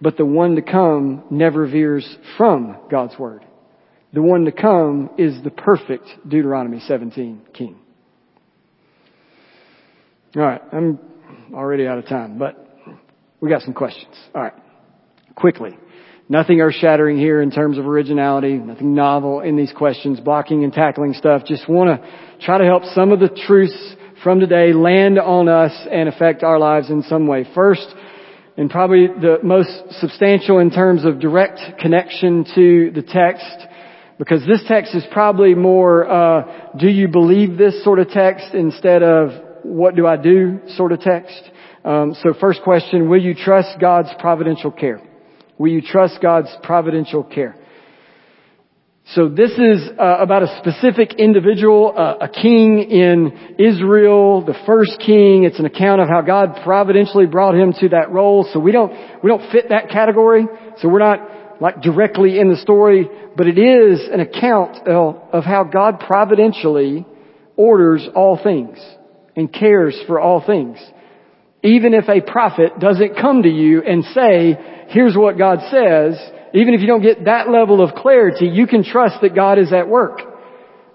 But 0.00 0.18
the 0.18 0.26
one 0.26 0.56
to 0.56 0.62
come 0.62 1.24
never 1.30 1.66
veers 1.66 2.06
from 2.36 2.76
God's 2.90 3.18
word. 3.18 3.46
The 4.16 4.22
one 4.22 4.46
to 4.46 4.50
come 4.50 5.10
is 5.18 5.42
the 5.44 5.50
perfect 5.50 6.06
Deuteronomy 6.26 6.80
17 6.80 7.42
king. 7.52 7.76
Alright, 10.34 10.62
I'm 10.72 10.98
already 11.52 11.86
out 11.86 11.98
of 11.98 12.06
time, 12.06 12.38
but 12.38 12.56
we 13.42 13.50
got 13.50 13.60
some 13.60 13.74
questions. 13.74 14.14
Alright, 14.34 14.54
quickly. 15.34 15.76
Nothing 16.30 16.62
earth 16.62 16.76
shattering 16.76 17.18
here 17.18 17.42
in 17.42 17.50
terms 17.50 17.76
of 17.76 17.86
originality, 17.86 18.54
nothing 18.54 18.94
novel 18.94 19.40
in 19.40 19.54
these 19.54 19.72
questions, 19.76 20.18
blocking 20.18 20.64
and 20.64 20.72
tackling 20.72 21.12
stuff. 21.12 21.44
Just 21.44 21.68
want 21.68 22.00
to 22.00 22.40
try 22.40 22.56
to 22.56 22.64
help 22.64 22.84
some 22.94 23.12
of 23.12 23.20
the 23.20 23.28
truths 23.46 23.96
from 24.22 24.40
today 24.40 24.72
land 24.72 25.18
on 25.18 25.46
us 25.46 25.72
and 25.92 26.08
affect 26.08 26.42
our 26.42 26.58
lives 26.58 26.88
in 26.88 27.02
some 27.02 27.26
way. 27.26 27.46
First, 27.54 27.86
and 28.56 28.70
probably 28.70 29.08
the 29.08 29.40
most 29.42 29.68
substantial 30.00 30.58
in 30.58 30.70
terms 30.70 31.04
of 31.04 31.20
direct 31.20 31.60
connection 31.78 32.46
to 32.54 32.90
the 32.92 33.02
text, 33.02 33.66
because 34.18 34.46
this 34.46 34.62
text 34.66 34.94
is 34.94 35.04
probably 35.12 35.54
more, 35.54 36.08
uh, 36.08 36.76
do 36.78 36.88
you 36.88 37.08
believe 37.08 37.58
this 37.58 37.82
sort 37.84 37.98
of 37.98 38.08
text 38.08 38.54
instead 38.54 39.02
of 39.02 39.46
what 39.66 39.96
do 39.96 40.06
I 40.06 40.16
do 40.16 40.60
sort 40.76 40.92
of 40.92 41.00
text. 41.00 41.42
Um, 41.84 42.14
so 42.22 42.34
first 42.40 42.62
question, 42.62 43.08
will 43.08 43.20
you 43.20 43.34
trust 43.34 43.78
God's 43.80 44.10
providential 44.18 44.70
care? 44.70 45.00
Will 45.58 45.70
you 45.70 45.82
trust 45.82 46.18
God's 46.22 46.48
providential 46.62 47.24
care? 47.24 47.56
So 49.14 49.28
this 49.28 49.52
is 49.52 49.88
uh, 50.00 50.16
about 50.18 50.42
a 50.42 50.58
specific 50.58 51.14
individual, 51.18 51.94
uh, 51.96 52.16
a 52.22 52.28
king 52.28 52.80
in 52.90 53.56
Israel, 53.56 54.44
the 54.44 54.58
first 54.66 54.98
king. 54.98 55.44
It's 55.44 55.60
an 55.60 55.64
account 55.64 56.00
of 56.00 56.08
how 56.08 56.22
God 56.22 56.60
providentially 56.64 57.26
brought 57.26 57.54
him 57.54 57.72
to 57.80 57.90
that 57.90 58.10
role. 58.10 58.48
So 58.52 58.58
we 58.58 58.72
don't 58.72 58.92
we 59.22 59.30
don't 59.30 59.52
fit 59.52 59.68
that 59.68 59.90
category. 59.90 60.46
So 60.78 60.88
we're 60.88 60.98
not 60.98 61.20
like 61.60 61.80
directly 61.82 62.38
in 62.38 62.48
the 62.48 62.56
story, 62.56 63.08
but 63.36 63.46
it 63.46 63.58
is 63.58 64.08
an 64.12 64.20
account 64.20 64.86
of 64.86 65.44
how 65.44 65.64
God 65.64 66.00
providentially 66.00 67.06
orders 67.56 68.06
all 68.14 68.38
things 68.42 68.78
and 69.34 69.52
cares 69.52 69.98
for 70.06 70.20
all 70.20 70.44
things. 70.44 70.78
Even 71.62 71.94
if 71.94 72.08
a 72.08 72.20
prophet 72.20 72.78
doesn't 72.78 73.16
come 73.16 73.42
to 73.42 73.48
you 73.48 73.82
and 73.82 74.04
say, 74.04 74.56
here's 74.88 75.16
what 75.16 75.38
God 75.38 75.58
says, 75.70 76.20
even 76.54 76.74
if 76.74 76.80
you 76.80 76.86
don't 76.86 77.02
get 77.02 77.24
that 77.24 77.48
level 77.48 77.82
of 77.82 77.94
clarity, 77.94 78.46
you 78.46 78.66
can 78.66 78.84
trust 78.84 79.16
that 79.22 79.34
God 79.34 79.58
is 79.58 79.72
at 79.72 79.88
work. 79.88 80.20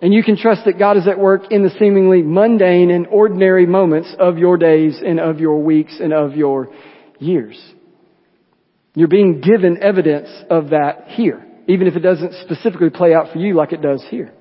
And 0.02 0.14
you 0.14 0.24
can 0.24 0.36
trust 0.36 0.62
that 0.66 0.80
God 0.80 0.98
is 0.98 1.08
at 1.08 1.20
work 1.20 1.52
in 1.52 1.62
the 1.62 1.70
seemingly 1.78 2.24
mundane 2.24 2.90
and 2.90 3.06
ordinary 3.08 3.68
moments 3.68 4.16
of 4.18 4.40
your 4.40 4.58
days 4.58 5.00
and 5.06 5.20
of 5.20 5.40
your 5.40 5.62
weeks 5.62 6.00
and 6.02 6.14
of 6.14 6.36
your 6.36 6.74
years. 7.20 7.60
You're 8.94 9.08
being 9.08 9.42
given 9.42 9.82
evidence 9.82 10.30
of 10.50 10.72
that 10.72 11.06
here, 11.10 11.46
even 11.68 11.88
if 11.88 11.96
it 11.96 12.02
doesn't 12.02 12.34
specifically 12.44 12.90
play 12.90 13.14
out 13.14 13.32
for 13.32 13.40
you 13.40 13.56
like 13.56 13.72
it 13.72 13.82
does 13.82 14.04
here. 14.10 14.34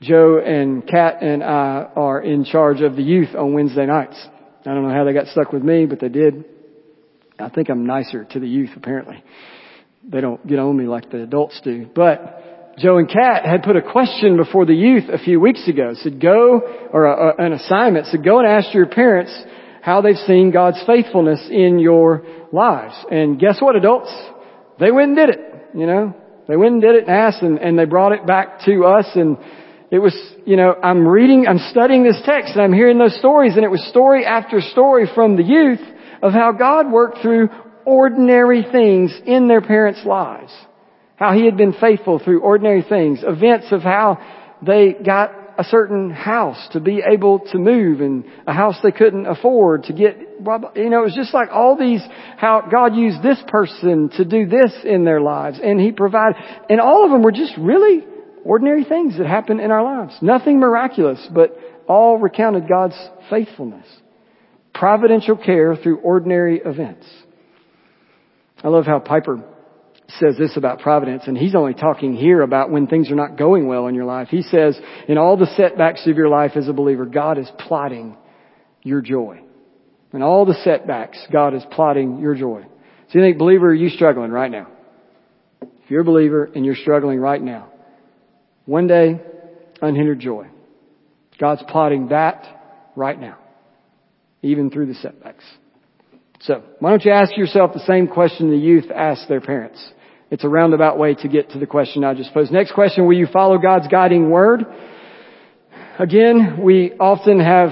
Joe 0.00 0.38
and 0.44 0.86
Kat 0.86 1.22
and 1.22 1.42
I 1.42 1.88
are 1.96 2.20
in 2.20 2.44
charge 2.44 2.80
of 2.80 2.96
the 2.96 3.02
youth 3.02 3.34
on 3.36 3.54
Wednesday 3.54 3.86
nights. 3.86 4.16
I 4.64 4.74
don't 4.74 4.86
know 4.86 4.94
how 4.94 5.04
they 5.04 5.12
got 5.12 5.26
stuck 5.28 5.52
with 5.52 5.62
me, 5.62 5.86
but 5.86 6.00
they 6.00 6.08
did. 6.08 6.44
I 7.38 7.48
think 7.48 7.68
I'm 7.68 7.86
nicer 7.86 8.24
to 8.24 8.40
the 8.40 8.48
youth 8.48 8.70
apparently. 8.76 9.22
They 10.04 10.20
don't 10.20 10.44
get 10.46 10.58
on 10.58 10.76
me 10.76 10.86
like 10.86 11.10
the 11.10 11.22
adults 11.22 11.60
do. 11.62 11.88
But 11.92 12.76
Joe 12.78 12.98
and 12.98 13.08
Kat 13.08 13.44
had 13.44 13.62
put 13.62 13.76
a 13.76 13.82
question 13.82 14.36
before 14.36 14.66
the 14.66 14.74
youth 14.74 15.04
a 15.12 15.18
few 15.18 15.40
weeks 15.40 15.66
ago. 15.68 15.94
Said 15.94 16.20
go, 16.20 16.88
or 16.92 17.06
a, 17.06 17.28
a, 17.28 17.46
an 17.46 17.52
assignment, 17.52 18.06
said 18.06 18.24
go 18.24 18.38
and 18.38 18.46
ask 18.46 18.74
your 18.74 18.86
parents 18.86 19.32
how 19.82 20.00
they've 20.00 20.16
seen 20.28 20.52
God's 20.52 20.80
faithfulness 20.86 21.40
in 21.50 21.80
your 21.80 22.24
lives. 22.52 22.94
And 23.10 23.38
guess 23.38 23.60
what, 23.60 23.74
adults? 23.74 24.14
They 24.78 24.92
went 24.92 25.08
and 25.08 25.16
did 25.16 25.28
it, 25.30 25.40
you 25.74 25.86
know. 25.86 26.14
They 26.46 26.56
went 26.56 26.74
and 26.74 26.82
did 26.82 26.94
it 26.94 27.08
and 27.08 27.10
asked 27.10 27.42
and, 27.42 27.58
and 27.58 27.76
they 27.76 27.84
brought 27.84 28.12
it 28.12 28.24
back 28.24 28.60
to 28.64 28.84
us 28.84 29.06
and 29.16 29.36
it 29.90 29.98
was, 29.98 30.16
you 30.46 30.56
know, 30.56 30.74
I'm 30.82 31.06
reading, 31.06 31.46
I'm 31.48 31.58
studying 31.70 32.04
this 32.04 32.20
text 32.24 32.52
and 32.54 32.62
I'm 32.62 32.72
hearing 32.72 32.96
those 32.96 33.18
stories 33.18 33.56
and 33.56 33.64
it 33.64 33.70
was 33.70 33.84
story 33.90 34.24
after 34.24 34.60
story 34.60 35.06
from 35.14 35.36
the 35.36 35.42
youth 35.42 35.80
of 36.22 36.32
how 36.32 36.52
God 36.52 36.90
worked 36.90 37.18
through 37.20 37.48
ordinary 37.84 38.64
things 38.70 39.12
in 39.26 39.48
their 39.48 39.60
parents' 39.60 40.04
lives. 40.06 40.52
How 41.16 41.34
He 41.34 41.44
had 41.44 41.56
been 41.56 41.74
faithful 41.74 42.20
through 42.20 42.40
ordinary 42.40 42.82
things. 42.88 43.24
Events 43.26 43.66
of 43.72 43.82
how 43.82 44.18
they 44.64 44.92
got 44.92 45.41
a 45.58 45.64
certain 45.64 46.10
house 46.10 46.68
to 46.72 46.80
be 46.80 47.02
able 47.06 47.40
to 47.40 47.58
move 47.58 48.00
and 48.00 48.24
a 48.46 48.52
house 48.52 48.76
they 48.82 48.92
couldn't 48.92 49.26
afford 49.26 49.84
to 49.84 49.92
get, 49.92 50.16
you 50.18 50.90
know, 50.90 51.00
it 51.00 51.04
was 51.04 51.14
just 51.14 51.34
like 51.34 51.48
all 51.52 51.76
these, 51.76 52.00
how 52.36 52.66
God 52.70 52.94
used 52.94 53.22
this 53.22 53.42
person 53.48 54.10
to 54.16 54.24
do 54.24 54.46
this 54.46 54.72
in 54.84 55.04
their 55.04 55.20
lives 55.20 55.60
and 55.62 55.80
He 55.80 55.92
provided, 55.92 56.36
and 56.68 56.80
all 56.80 57.04
of 57.04 57.10
them 57.10 57.22
were 57.22 57.32
just 57.32 57.52
really 57.58 58.04
ordinary 58.44 58.84
things 58.84 59.18
that 59.18 59.26
happen 59.26 59.60
in 59.60 59.70
our 59.70 59.84
lives. 59.84 60.16
Nothing 60.20 60.58
miraculous, 60.58 61.26
but 61.32 61.56
all 61.88 62.18
recounted 62.18 62.68
God's 62.68 62.98
faithfulness. 63.30 63.86
Providential 64.74 65.36
care 65.36 65.76
through 65.76 65.98
ordinary 65.98 66.60
events. 66.64 67.06
I 68.64 68.68
love 68.68 68.86
how 68.86 69.00
Piper 69.00 69.42
says 70.08 70.36
this 70.38 70.56
about 70.56 70.80
providence, 70.80 71.24
and 71.26 71.36
he's 71.36 71.54
only 71.54 71.74
talking 71.74 72.14
here 72.14 72.42
about 72.42 72.70
when 72.70 72.86
things 72.86 73.10
are 73.10 73.16
not 73.16 73.38
going 73.38 73.66
well 73.66 73.86
in 73.86 73.94
your 73.94 74.04
life. 74.04 74.28
He 74.28 74.42
says, 74.42 74.78
in 75.08 75.16
all 75.16 75.36
the 75.36 75.46
setbacks 75.56 76.06
of 76.06 76.16
your 76.16 76.28
life 76.28 76.52
as 76.54 76.68
a 76.68 76.72
believer, 76.72 77.06
God 77.06 77.38
is 77.38 77.50
plotting 77.58 78.16
your 78.82 79.00
joy. 79.00 79.40
In 80.12 80.22
all 80.22 80.44
the 80.44 80.54
setbacks, 80.64 81.18
God 81.32 81.54
is 81.54 81.62
plotting 81.70 82.18
your 82.18 82.34
joy. 82.34 82.62
So 83.08 83.18
you 83.18 83.24
think, 83.24 83.38
believer, 83.38 83.68
are 83.68 83.74
you 83.74 83.88
struggling 83.88 84.30
right 84.30 84.50
now? 84.50 84.68
If 85.62 85.90
you're 85.90 86.02
a 86.02 86.04
believer 86.04 86.50
and 86.54 86.64
you're 86.64 86.76
struggling 86.76 87.18
right 87.18 87.40
now, 87.40 87.70
one 88.66 88.86
day, 88.86 89.20
unhindered 89.80 90.20
joy. 90.20 90.48
God's 91.40 91.62
plotting 91.68 92.08
that 92.08 92.90
right 92.94 93.18
now, 93.18 93.38
even 94.42 94.70
through 94.70 94.86
the 94.86 94.94
setbacks. 94.94 95.44
So, 96.42 96.60
why 96.80 96.90
don't 96.90 97.04
you 97.04 97.12
ask 97.12 97.36
yourself 97.36 97.72
the 97.72 97.84
same 97.86 98.08
question 98.08 98.50
the 98.50 98.56
youth 98.56 98.90
asked 98.92 99.28
their 99.28 99.40
parents? 99.40 99.80
It's 100.28 100.42
a 100.42 100.48
roundabout 100.48 100.98
way 100.98 101.14
to 101.14 101.28
get 101.28 101.50
to 101.50 101.60
the 101.60 101.66
question 101.66 102.02
I 102.02 102.14
just 102.14 102.34
posed. 102.34 102.50
Next 102.50 102.72
question, 102.72 103.06
will 103.06 103.16
you 103.16 103.28
follow 103.32 103.58
God's 103.58 103.86
guiding 103.86 104.28
word? 104.28 104.64
Again, 106.00 106.60
we 106.60 106.94
often 106.98 107.38
have 107.38 107.70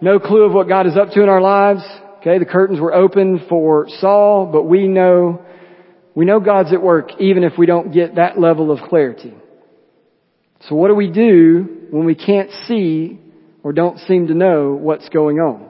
no 0.00 0.18
clue 0.18 0.42
of 0.42 0.52
what 0.52 0.66
God 0.66 0.88
is 0.88 0.96
up 0.96 1.10
to 1.10 1.22
in 1.22 1.28
our 1.28 1.40
lives. 1.40 1.82
Okay, 2.18 2.38
the 2.40 2.46
curtains 2.46 2.80
were 2.80 2.92
open 2.92 3.46
for 3.48 3.86
Saul, 4.00 4.50
but 4.50 4.64
we 4.64 4.88
know, 4.88 5.44
we 6.16 6.24
know 6.24 6.40
God's 6.40 6.72
at 6.72 6.82
work 6.82 7.10
even 7.20 7.44
if 7.44 7.52
we 7.56 7.66
don't 7.66 7.92
get 7.92 8.16
that 8.16 8.40
level 8.40 8.72
of 8.72 8.80
clarity. 8.88 9.34
So 10.68 10.74
what 10.74 10.88
do 10.88 10.96
we 10.96 11.10
do 11.10 11.86
when 11.90 12.06
we 12.06 12.16
can't 12.16 12.50
see 12.66 13.20
or 13.62 13.72
don't 13.72 13.98
seem 14.00 14.26
to 14.26 14.34
know 14.34 14.72
what's 14.72 15.08
going 15.10 15.38
on? 15.38 15.69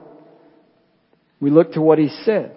We 1.41 1.49
look 1.49 1.73
to 1.73 1.81
what 1.81 1.99
he 1.99 2.07
said. 2.23 2.55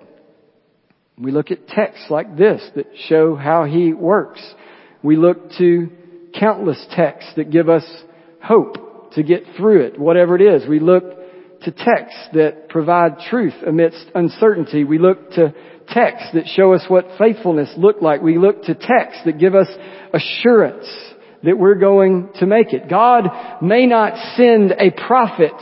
We 1.18 1.32
look 1.32 1.50
at 1.50 1.66
texts 1.66 2.06
like 2.10 2.36
this 2.36 2.62
that 2.76 2.86
show 3.08 3.34
how 3.34 3.64
he 3.64 3.92
works. 3.92 4.42
We 5.02 5.16
look 5.16 5.50
to 5.58 5.90
countless 6.38 6.84
texts 6.90 7.32
that 7.36 7.50
give 7.50 7.68
us 7.68 7.84
hope 8.42 9.12
to 9.12 9.22
get 9.22 9.44
through 9.56 9.86
it, 9.86 9.98
whatever 9.98 10.36
it 10.36 10.42
is. 10.42 10.68
We 10.68 10.80
look 10.80 11.04
to 11.62 11.70
texts 11.70 12.28
that 12.34 12.68
provide 12.68 13.18
truth 13.30 13.54
amidst 13.66 14.04
uncertainty. 14.14 14.84
We 14.84 14.98
look 14.98 15.30
to 15.32 15.54
texts 15.88 16.30
that 16.34 16.46
show 16.54 16.74
us 16.74 16.84
what 16.88 17.06
faithfulness 17.18 17.72
looked 17.76 18.02
like. 18.02 18.20
We 18.20 18.38
look 18.38 18.62
to 18.64 18.74
texts 18.74 19.22
that 19.24 19.38
give 19.38 19.54
us 19.54 19.68
assurance 20.12 20.86
that 21.42 21.58
we're 21.58 21.74
going 21.76 22.30
to 22.40 22.46
make 22.46 22.72
it. 22.72 22.88
God 22.88 23.24
may 23.62 23.86
not 23.86 24.36
send 24.36 24.72
a 24.72 24.90
prophet 24.90 25.52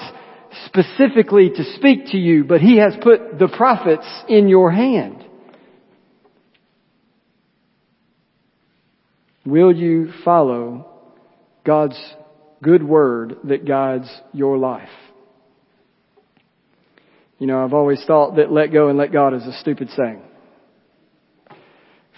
specifically 0.66 1.50
to 1.50 1.64
speak 1.76 2.06
to 2.06 2.16
you, 2.16 2.44
but 2.44 2.60
He 2.60 2.78
has 2.78 2.94
put 3.02 3.38
the 3.38 3.48
prophets 3.48 4.06
in 4.28 4.48
your 4.48 4.70
hand. 4.70 5.24
Will 9.44 9.74
you 9.74 10.12
follow 10.24 10.86
God's 11.64 11.98
good 12.62 12.82
word 12.82 13.38
that 13.44 13.66
guides 13.66 14.08
your 14.32 14.56
life? 14.56 14.88
You 17.38 17.48
know, 17.48 17.64
I've 17.64 17.72
always 17.72 18.02
thought 18.06 18.36
that 18.36 18.52
let 18.52 18.72
go 18.72 18.88
and 18.88 18.96
let 18.96 19.12
God 19.12 19.34
is 19.34 19.44
a 19.44 19.58
stupid 19.58 19.88
saying. 19.96 20.22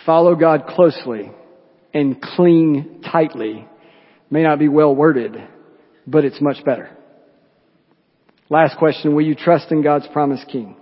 Follow 0.05 0.35
God 0.35 0.67
closely 0.67 1.31
and 1.95 2.21
cling 2.21 3.03
tightly 3.11 3.67
may 4.29 4.43
not 4.43 4.59
be 4.59 4.69
well 4.69 4.95
worded, 4.95 5.37
but 6.07 6.27
it's 6.27 6.43
much 6.43 6.63
better. 6.65 6.95
Last 8.55 8.79
question, 8.79 9.17
will 9.17 9.25
you 9.25 9.35
trust 9.35 9.73
in 9.73 9.83
God's 9.83 10.07
promised 10.13 10.47
king? 10.47 10.77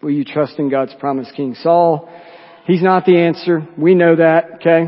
Will 0.00 0.10
you 0.10 0.24
trust 0.24 0.58
in 0.58 0.70
God's 0.70 0.94
promised 0.98 1.34
king? 1.34 1.54
Saul, 1.56 2.08
he's 2.64 2.80
not 2.80 3.04
the 3.04 3.18
answer. 3.18 3.68
We 3.76 3.94
know 3.94 4.16
that, 4.16 4.52
okay? 4.54 4.84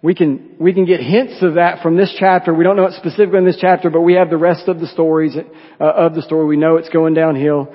We 0.00 0.14
can, 0.14 0.54
we 0.58 0.72
can 0.72 0.86
get 0.86 1.00
hints 1.00 1.42
of 1.42 1.56
that 1.56 1.82
from 1.82 1.98
this 1.98 2.16
chapter. 2.18 2.54
We 2.54 2.64
don't 2.64 2.76
know 2.76 2.86
it 2.86 2.94
specifically 2.94 3.36
in 3.36 3.44
this 3.44 3.58
chapter, 3.60 3.90
but 3.90 4.00
we 4.00 4.14
have 4.14 4.30
the 4.30 4.38
rest 4.38 4.66
of 4.66 4.80
the 4.80 4.86
stories 4.86 5.36
uh, 5.36 5.84
of 5.84 6.14
the 6.14 6.22
story. 6.22 6.46
We 6.46 6.56
know 6.56 6.76
it's 6.76 6.88
going 6.88 7.12
downhill. 7.12 7.70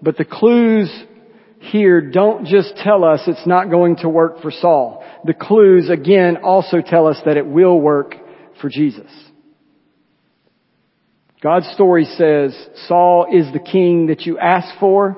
But 0.00 0.16
the 0.16 0.24
clues 0.24 0.88
here 1.58 2.12
don't 2.12 2.46
just 2.46 2.76
tell 2.76 3.02
us 3.02 3.22
it's 3.26 3.44
not 3.44 3.70
going 3.70 3.96
to 4.02 4.08
work 4.08 4.40
for 4.40 4.52
Saul. 4.52 5.04
The 5.24 5.34
clues 5.34 5.90
again 5.90 6.36
also 6.44 6.76
tell 6.80 7.08
us 7.08 7.20
that 7.24 7.36
it 7.36 7.44
will 7.44 7.80
work 7.80 8.14
for 8.60 8.68
Jesus. 8.68 9.10
God's 11.42 11.68
story 11.72 12.04
says 12.04 12.56
Saul 12.86 13.26
is 13.32 13.52
the 13.52 13.58
king 13.58 14.06
that 14.06 14.22
you 14.22 14.38
ask 14.38 14.78
for, 14.78 15.16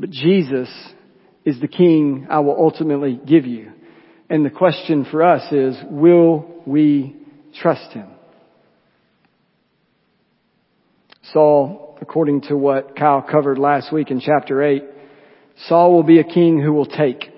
but 0.00 0.10
Jesus 0.10 0.70
is 1.44 1.60
the 1.60 1.68
king 1.68 2.26
I 2.30 2.40
will 2.40 2.56
ultimately 2.58 3.20
give 3.26 3.44
you. 3.44 3.72
And 4.30 4.44
the 4.44 4.50
question 4.50 5.06
for 5.10 5.22
us 5.22 5.52
is, 5.52 5.76
will 5.90 6.62
we 6.66 7.14
trust 7.60 7.92
him? 7.92 8.08
Saul, 11.32 11.98
according 12.00 12.42
to 12.42 12.56
what 12.56 12.96
Kyle 12.96 13.20
covered 13.22 13.58
last 13.58 13.92
week 13.92 14.10
in 14.10 14.20
chapter 14.20 14.62
8, 14.62 14.82
Saul 15.66 15.92
will 15.92 16.04
be 16.04 16.20
a 16.20 16.24
king 16.24 16.58
who 16.60 16.72
will 16.72 16.86
take. 16.86 17.30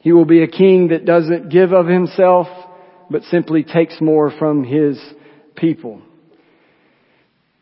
He 0.00 0.12
will 0.12 0.24
be 0.24 0.42
a 0.42 0.48
king 0.48 0.88
that 0.88 1.04
doesn't 1.04 1.50
give 1.50 1.72
of 1.72 1.86
himself, 1.86 2.46
but 3.10 3.22
simply 3.24 3.64
takes 3.64 4.00
more 4.00 4.30
from 4.38 4.64
his 4.64 4.98
people. 5.56 6.00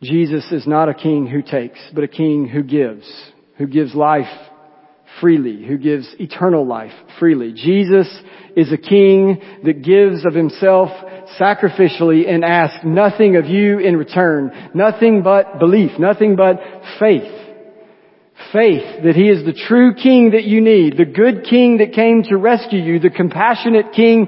Jesus 0.01 0.51
is 0.51 0.67
not 0.67 0.89
a 0.89 0.93
king 0.93 1.27
who 1.27 1.41
takes, 1.41 1.79
but 1.93 2.03
a 2.03 2.07
king 2.07 2.47
who 2.47 2.63
gives, 2.63 3.05
who 3.57 3.67
gives 3.67 3.95
life 3.95 4.27
freely, 5.21 5.65
who 5.65 5.77
gives 5.77 6.13
eternal 6.19 6.67
life 6.67 6.91
freely. 7.19 7.53
Jesus 7.53 8.07
is 8.55 8.71
a 8.71 8.77
king 8.77 9.41
that 9.63 9.83
gives 9.83 10.25
of 10.25 10.33
himself 10.33 10.89
sacrificially 11.39 12.29
and 12.29 12.43
asks 12.43 12.83
nothing 12.85 13.35
of 13.35 13.45
you 13.45 13.79
in 13.79 13.97
return. 13.97 14.71
Nothing 14.73 15.23
but 15.23 15.59
belief, 15.59 15.91
nothing 15.99 16.35
but 16.35 16.59
faith. 16.99 17.31
Faith 18.51 19.03
that 19.03 19.15
he 19.15 19.29
is 19.29 19.45
the 19.45 19.59
true 19.67 19.93
king 19.95 20.31
that 20.31 20.43
you 20.43 20.61
need, 20.61 20.97
the 20.97 21.05
good 21.05 21.45
king 21.49 21.77
that 21.77 21.93
came 21.93 22.23
to 22.23 22.37
rescue 22.37 22.81
you, 22.81 22.99
the 22.99 23.09
compassionate 23.09 23.93
king 23.93 24.27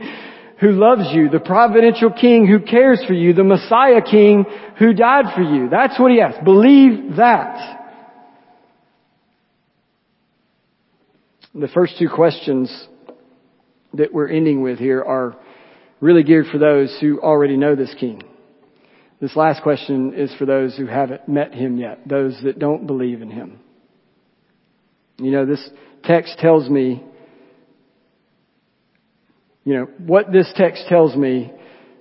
who 0.60 0.72
loves 0.72 1.14
you, 1.14 1.30
the 1.30 1.40
providential 1.40 2.12
king 2.12 2.48
who 2.48 2.60
cares 2.60 3.04
for 3.06 3.14
you, 3.14 3.34
the 3.34 3.44
Messiah 3.44 4.02
king 4.02 4.46
who 4.80 4.94
died 4.94 5.26
for 5.36 5.42
you. 5.42 5.70
That's 5.70 6.00
what 6.00 6.12
he 6.12 6.20
asks. 6.20 6.40
Believe 6.44 7.18
that. 7.18 7.76
The 11.54 11.68
first 11.68 11.98
two 12.00 12.10
questions 12.10 12.88
that 13.94 14.14
we're 14.14 14.30
ending 14.30 14.62
with 14.62 14.80
here 14.80 15.04
are 15.04 15.36
really 16.00 16.24
geared 16.24 16.48
for 16.52 16.58
those 16.58 16.96
who 17.02 17.20
already 17.20 17.58
know 17.58 17.76
this 17.76 17.94
king. 18.00 18.22
This 19.20 19.36
last 19.36 19.64
question 19.64 20.14
is 20.14 20.34
for 20.38 20.46
those 20.46 20.78
who 20.78 20.86
haven't 20.86 21.28
met 21.28 21.54
him 21.54 21.78
yet, 21.78 22.08
those 22.08 22.40
that 22.44 22.60
don't 22.60 22.86
believe 22.86 23.22
in 23.22 23.32
him. 23.32 23.60
You 25.18 25.32
know, 25.32 25.46
this 25.46 25.68
text 26.04 26.38
tells 26.38 26.70
me, 26.70 27.04
you 29.68 29.74
know, 29.74 29.90
what 29.98 30.32
this 30.32 30.50
text 30.56 30.86
tells 30.88 31.14
me, 31.14 31.52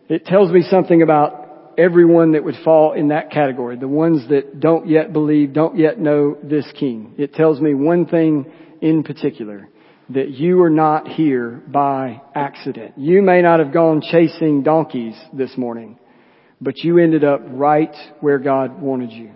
it 0.08 0.24
tells 0.24 0.52
me 0.52 0.62
something 0.62 1.02
about 1.02 1.72
everyone 1.76 2.30
that 2.32 2.44
would 2.44 2.54
fall 2.62 2.92
in 2.92 3.08
that 3.08 3.32
category, 3.32 3.76
the 3.76 3.88
ones 3.88 4.28
that 4.28 4.60
don't 4.60 4.86
yet 4.86 5.12
believe, 5.12 5.52
don't 5.52 5.76
yet 5.76 5.98
know 5.98 6.38
this 6.44 6.64
king. 6.78 7.16
It 7.18 7.34
tells 7.34 7.60
me 7.60 7.74
one 7.74 8.06
thing 8.06 8.52
in 8.80 9.02
particular 9.02 9.68
that 10.10 10.30
you 10.30 10.62
are 10.62 10.70
not 10.70 11.08
here 11.08 11.60
by 11.66 12.22
accident. 12.36 12.94
You 12.98 13.20
may 13.20 13.42
not 13.42 13.58
have 13.58 13.72
gone 13.72 14.00
chasing 14.00 14.62
donkeys 14.62 15.16
this 15.32 15.56
morning, 15.56 15.98
but 16.60 16.78
you 16.78 16.98
ended 16.98 17.24
up 17.24 17.40
right 17.48 17.96
where 18.20 18.38
God 18.38 18.80
wanted 18.80 19.10
you. 19.10 19.32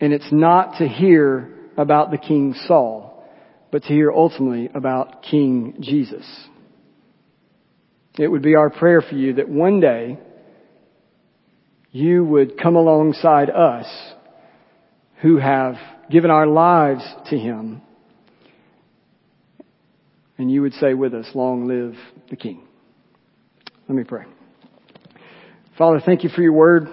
And 0.00 0.12
it's 0.12 0.32
not 0.32 0.78
to 0.78 0.88
hear 0.88 1.54
about 1.76 2.10
the 2.10 2.18
King 2.18 2.56
Saul, 2.66 3.07
but 3.70 3.82
to 3.82 3.88
hear 3.88 4.10
ultimately 4.10 4.70
about 4.74 5.22
King 5.22 5.76
Jesus. 5.80 6.24
It 8.18 8.28
would 8.28 8.42
be 8.42 8.56
our 8.56 8.70
prayer 8.70 9.00
for 9.00 9.14
you 9.14 9.34
that 9.34 9.48
one 9.48 9.80
day 9.80 10.18
you 11.92 12.24
would 12.24 12.60
come 12.60 12.76
alongside 12.76 13.50
us 13.50 13.86
who 15.22 15.38
have 15.38 15.74
given 16.10 16.30
our 16.30 16.46
lives 16.46 17.02
to 17.30 17.38
Him. 17.38 17.82
And 20.36 20.50
you 20.50 20.62
would 20.62 20.74
say 20.74 20.94
with 20.94 21.14
us, 21.14 21.26
long 21.34 21.66
live 21.66 21.94
the 22.30 22.36
King. 22.36 22.62
Let 23.88 23.96
me 23.96 24.04
pray. 24.04 24.24
Father, 25.76 26.00
thank 26.04 26.24
you 26.24 26.30
for 26.30 26.42
your 26.42 26.52
word 26.52 26.88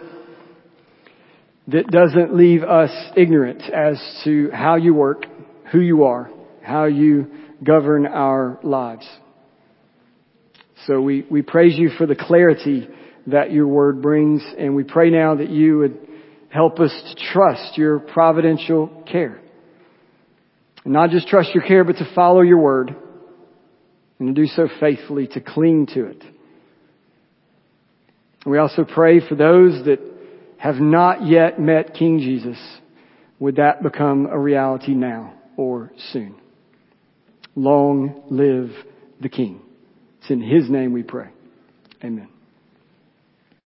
that 1.67 1.87
doesn't 1.87 2.35
leave 2.35 2.63
us 2.63 2.91
ignorant 3.17 3.63
as 3.63 3.99
to 4.23 4.51
how 4.51 4.75
you 4.75 4.93
work, 4.93 5.25
who 5.71 5.79
you 5.79 6.03
are, 6.03 6.29
how 6.65 6.85
you 6.85 7.27
govern 7.63 8.05
our 8.05 8.59
lives. 8.63 9.07
So 10.87 11.01
we, 11.01 11.25
we 11.29 11.41
praise 11.41 11.77
you 11.77 11.89
for 11.97 12.05
the 12.05 12.15
clarity 12.15 12.87
that 13.27 13.51
your 13.51 13.67
word 13.67 14.01
brings, 14.01 14.43
and 14.57 14.75
we 14.75 14.83
pray 14.83 15.09
now 15.09 15.35
that 15.35 15.49
you 15.49 15.79
would 15.79 16.07
help 16.49 16.79
us 16.79 16.91
to 16.91 17.33
trust 17.33 17.77
your 17.77 17.99
providential 17.99 19.03
care. 19.11 19.41
And 20.83 20.93
not 20.93 21.09
just 21.09 21.27
trust 21.27 21.49
your 21.53 21.63
care, 21.65 21.83
but 21.83 21.97
to 21.97 22.11
follow 22.13 22.41
your 22.41 22.59
word, 22.59 22.95
and 24.19 24.35
to 24.35 24.41
do 24.41 24.47
so 24.47 24.67
faithfully, 24.79 25.27
to 25.27 25.41
cling 25.41 25.87
to 25.87 26.05
it. 26.05 26.23
We 28.45 28.59
also 28.59 28.83
pray 28.83 29.27
for 29.27 29.33
those 29.33 29.85
that 29.85 29.99
have 30.57 30.75
not 30.75 31.25
yet 31.25 31.59
met 31.59 31.95
King 31.95 32.19
Jesus. 32.19 32.57
Would 33.39 33.55
that 33.55 33.81
become 33.81 34.27
a 34.27 34.39
reality 34.39 34.93
now 34.93 35.33
or 35.57 35.91
soon? 36.11 36.35
Long 37.55 38.23
live 38.29 38.71
the 39.21 39.29
King. 39.29 39.61
It's 40.21 40.29
in 40.29 40.41
His 40.41 40.69
name 40.69 40.93
we 40.93 41.03
pray. 41.03 41.29
Amen. 42.03 42.27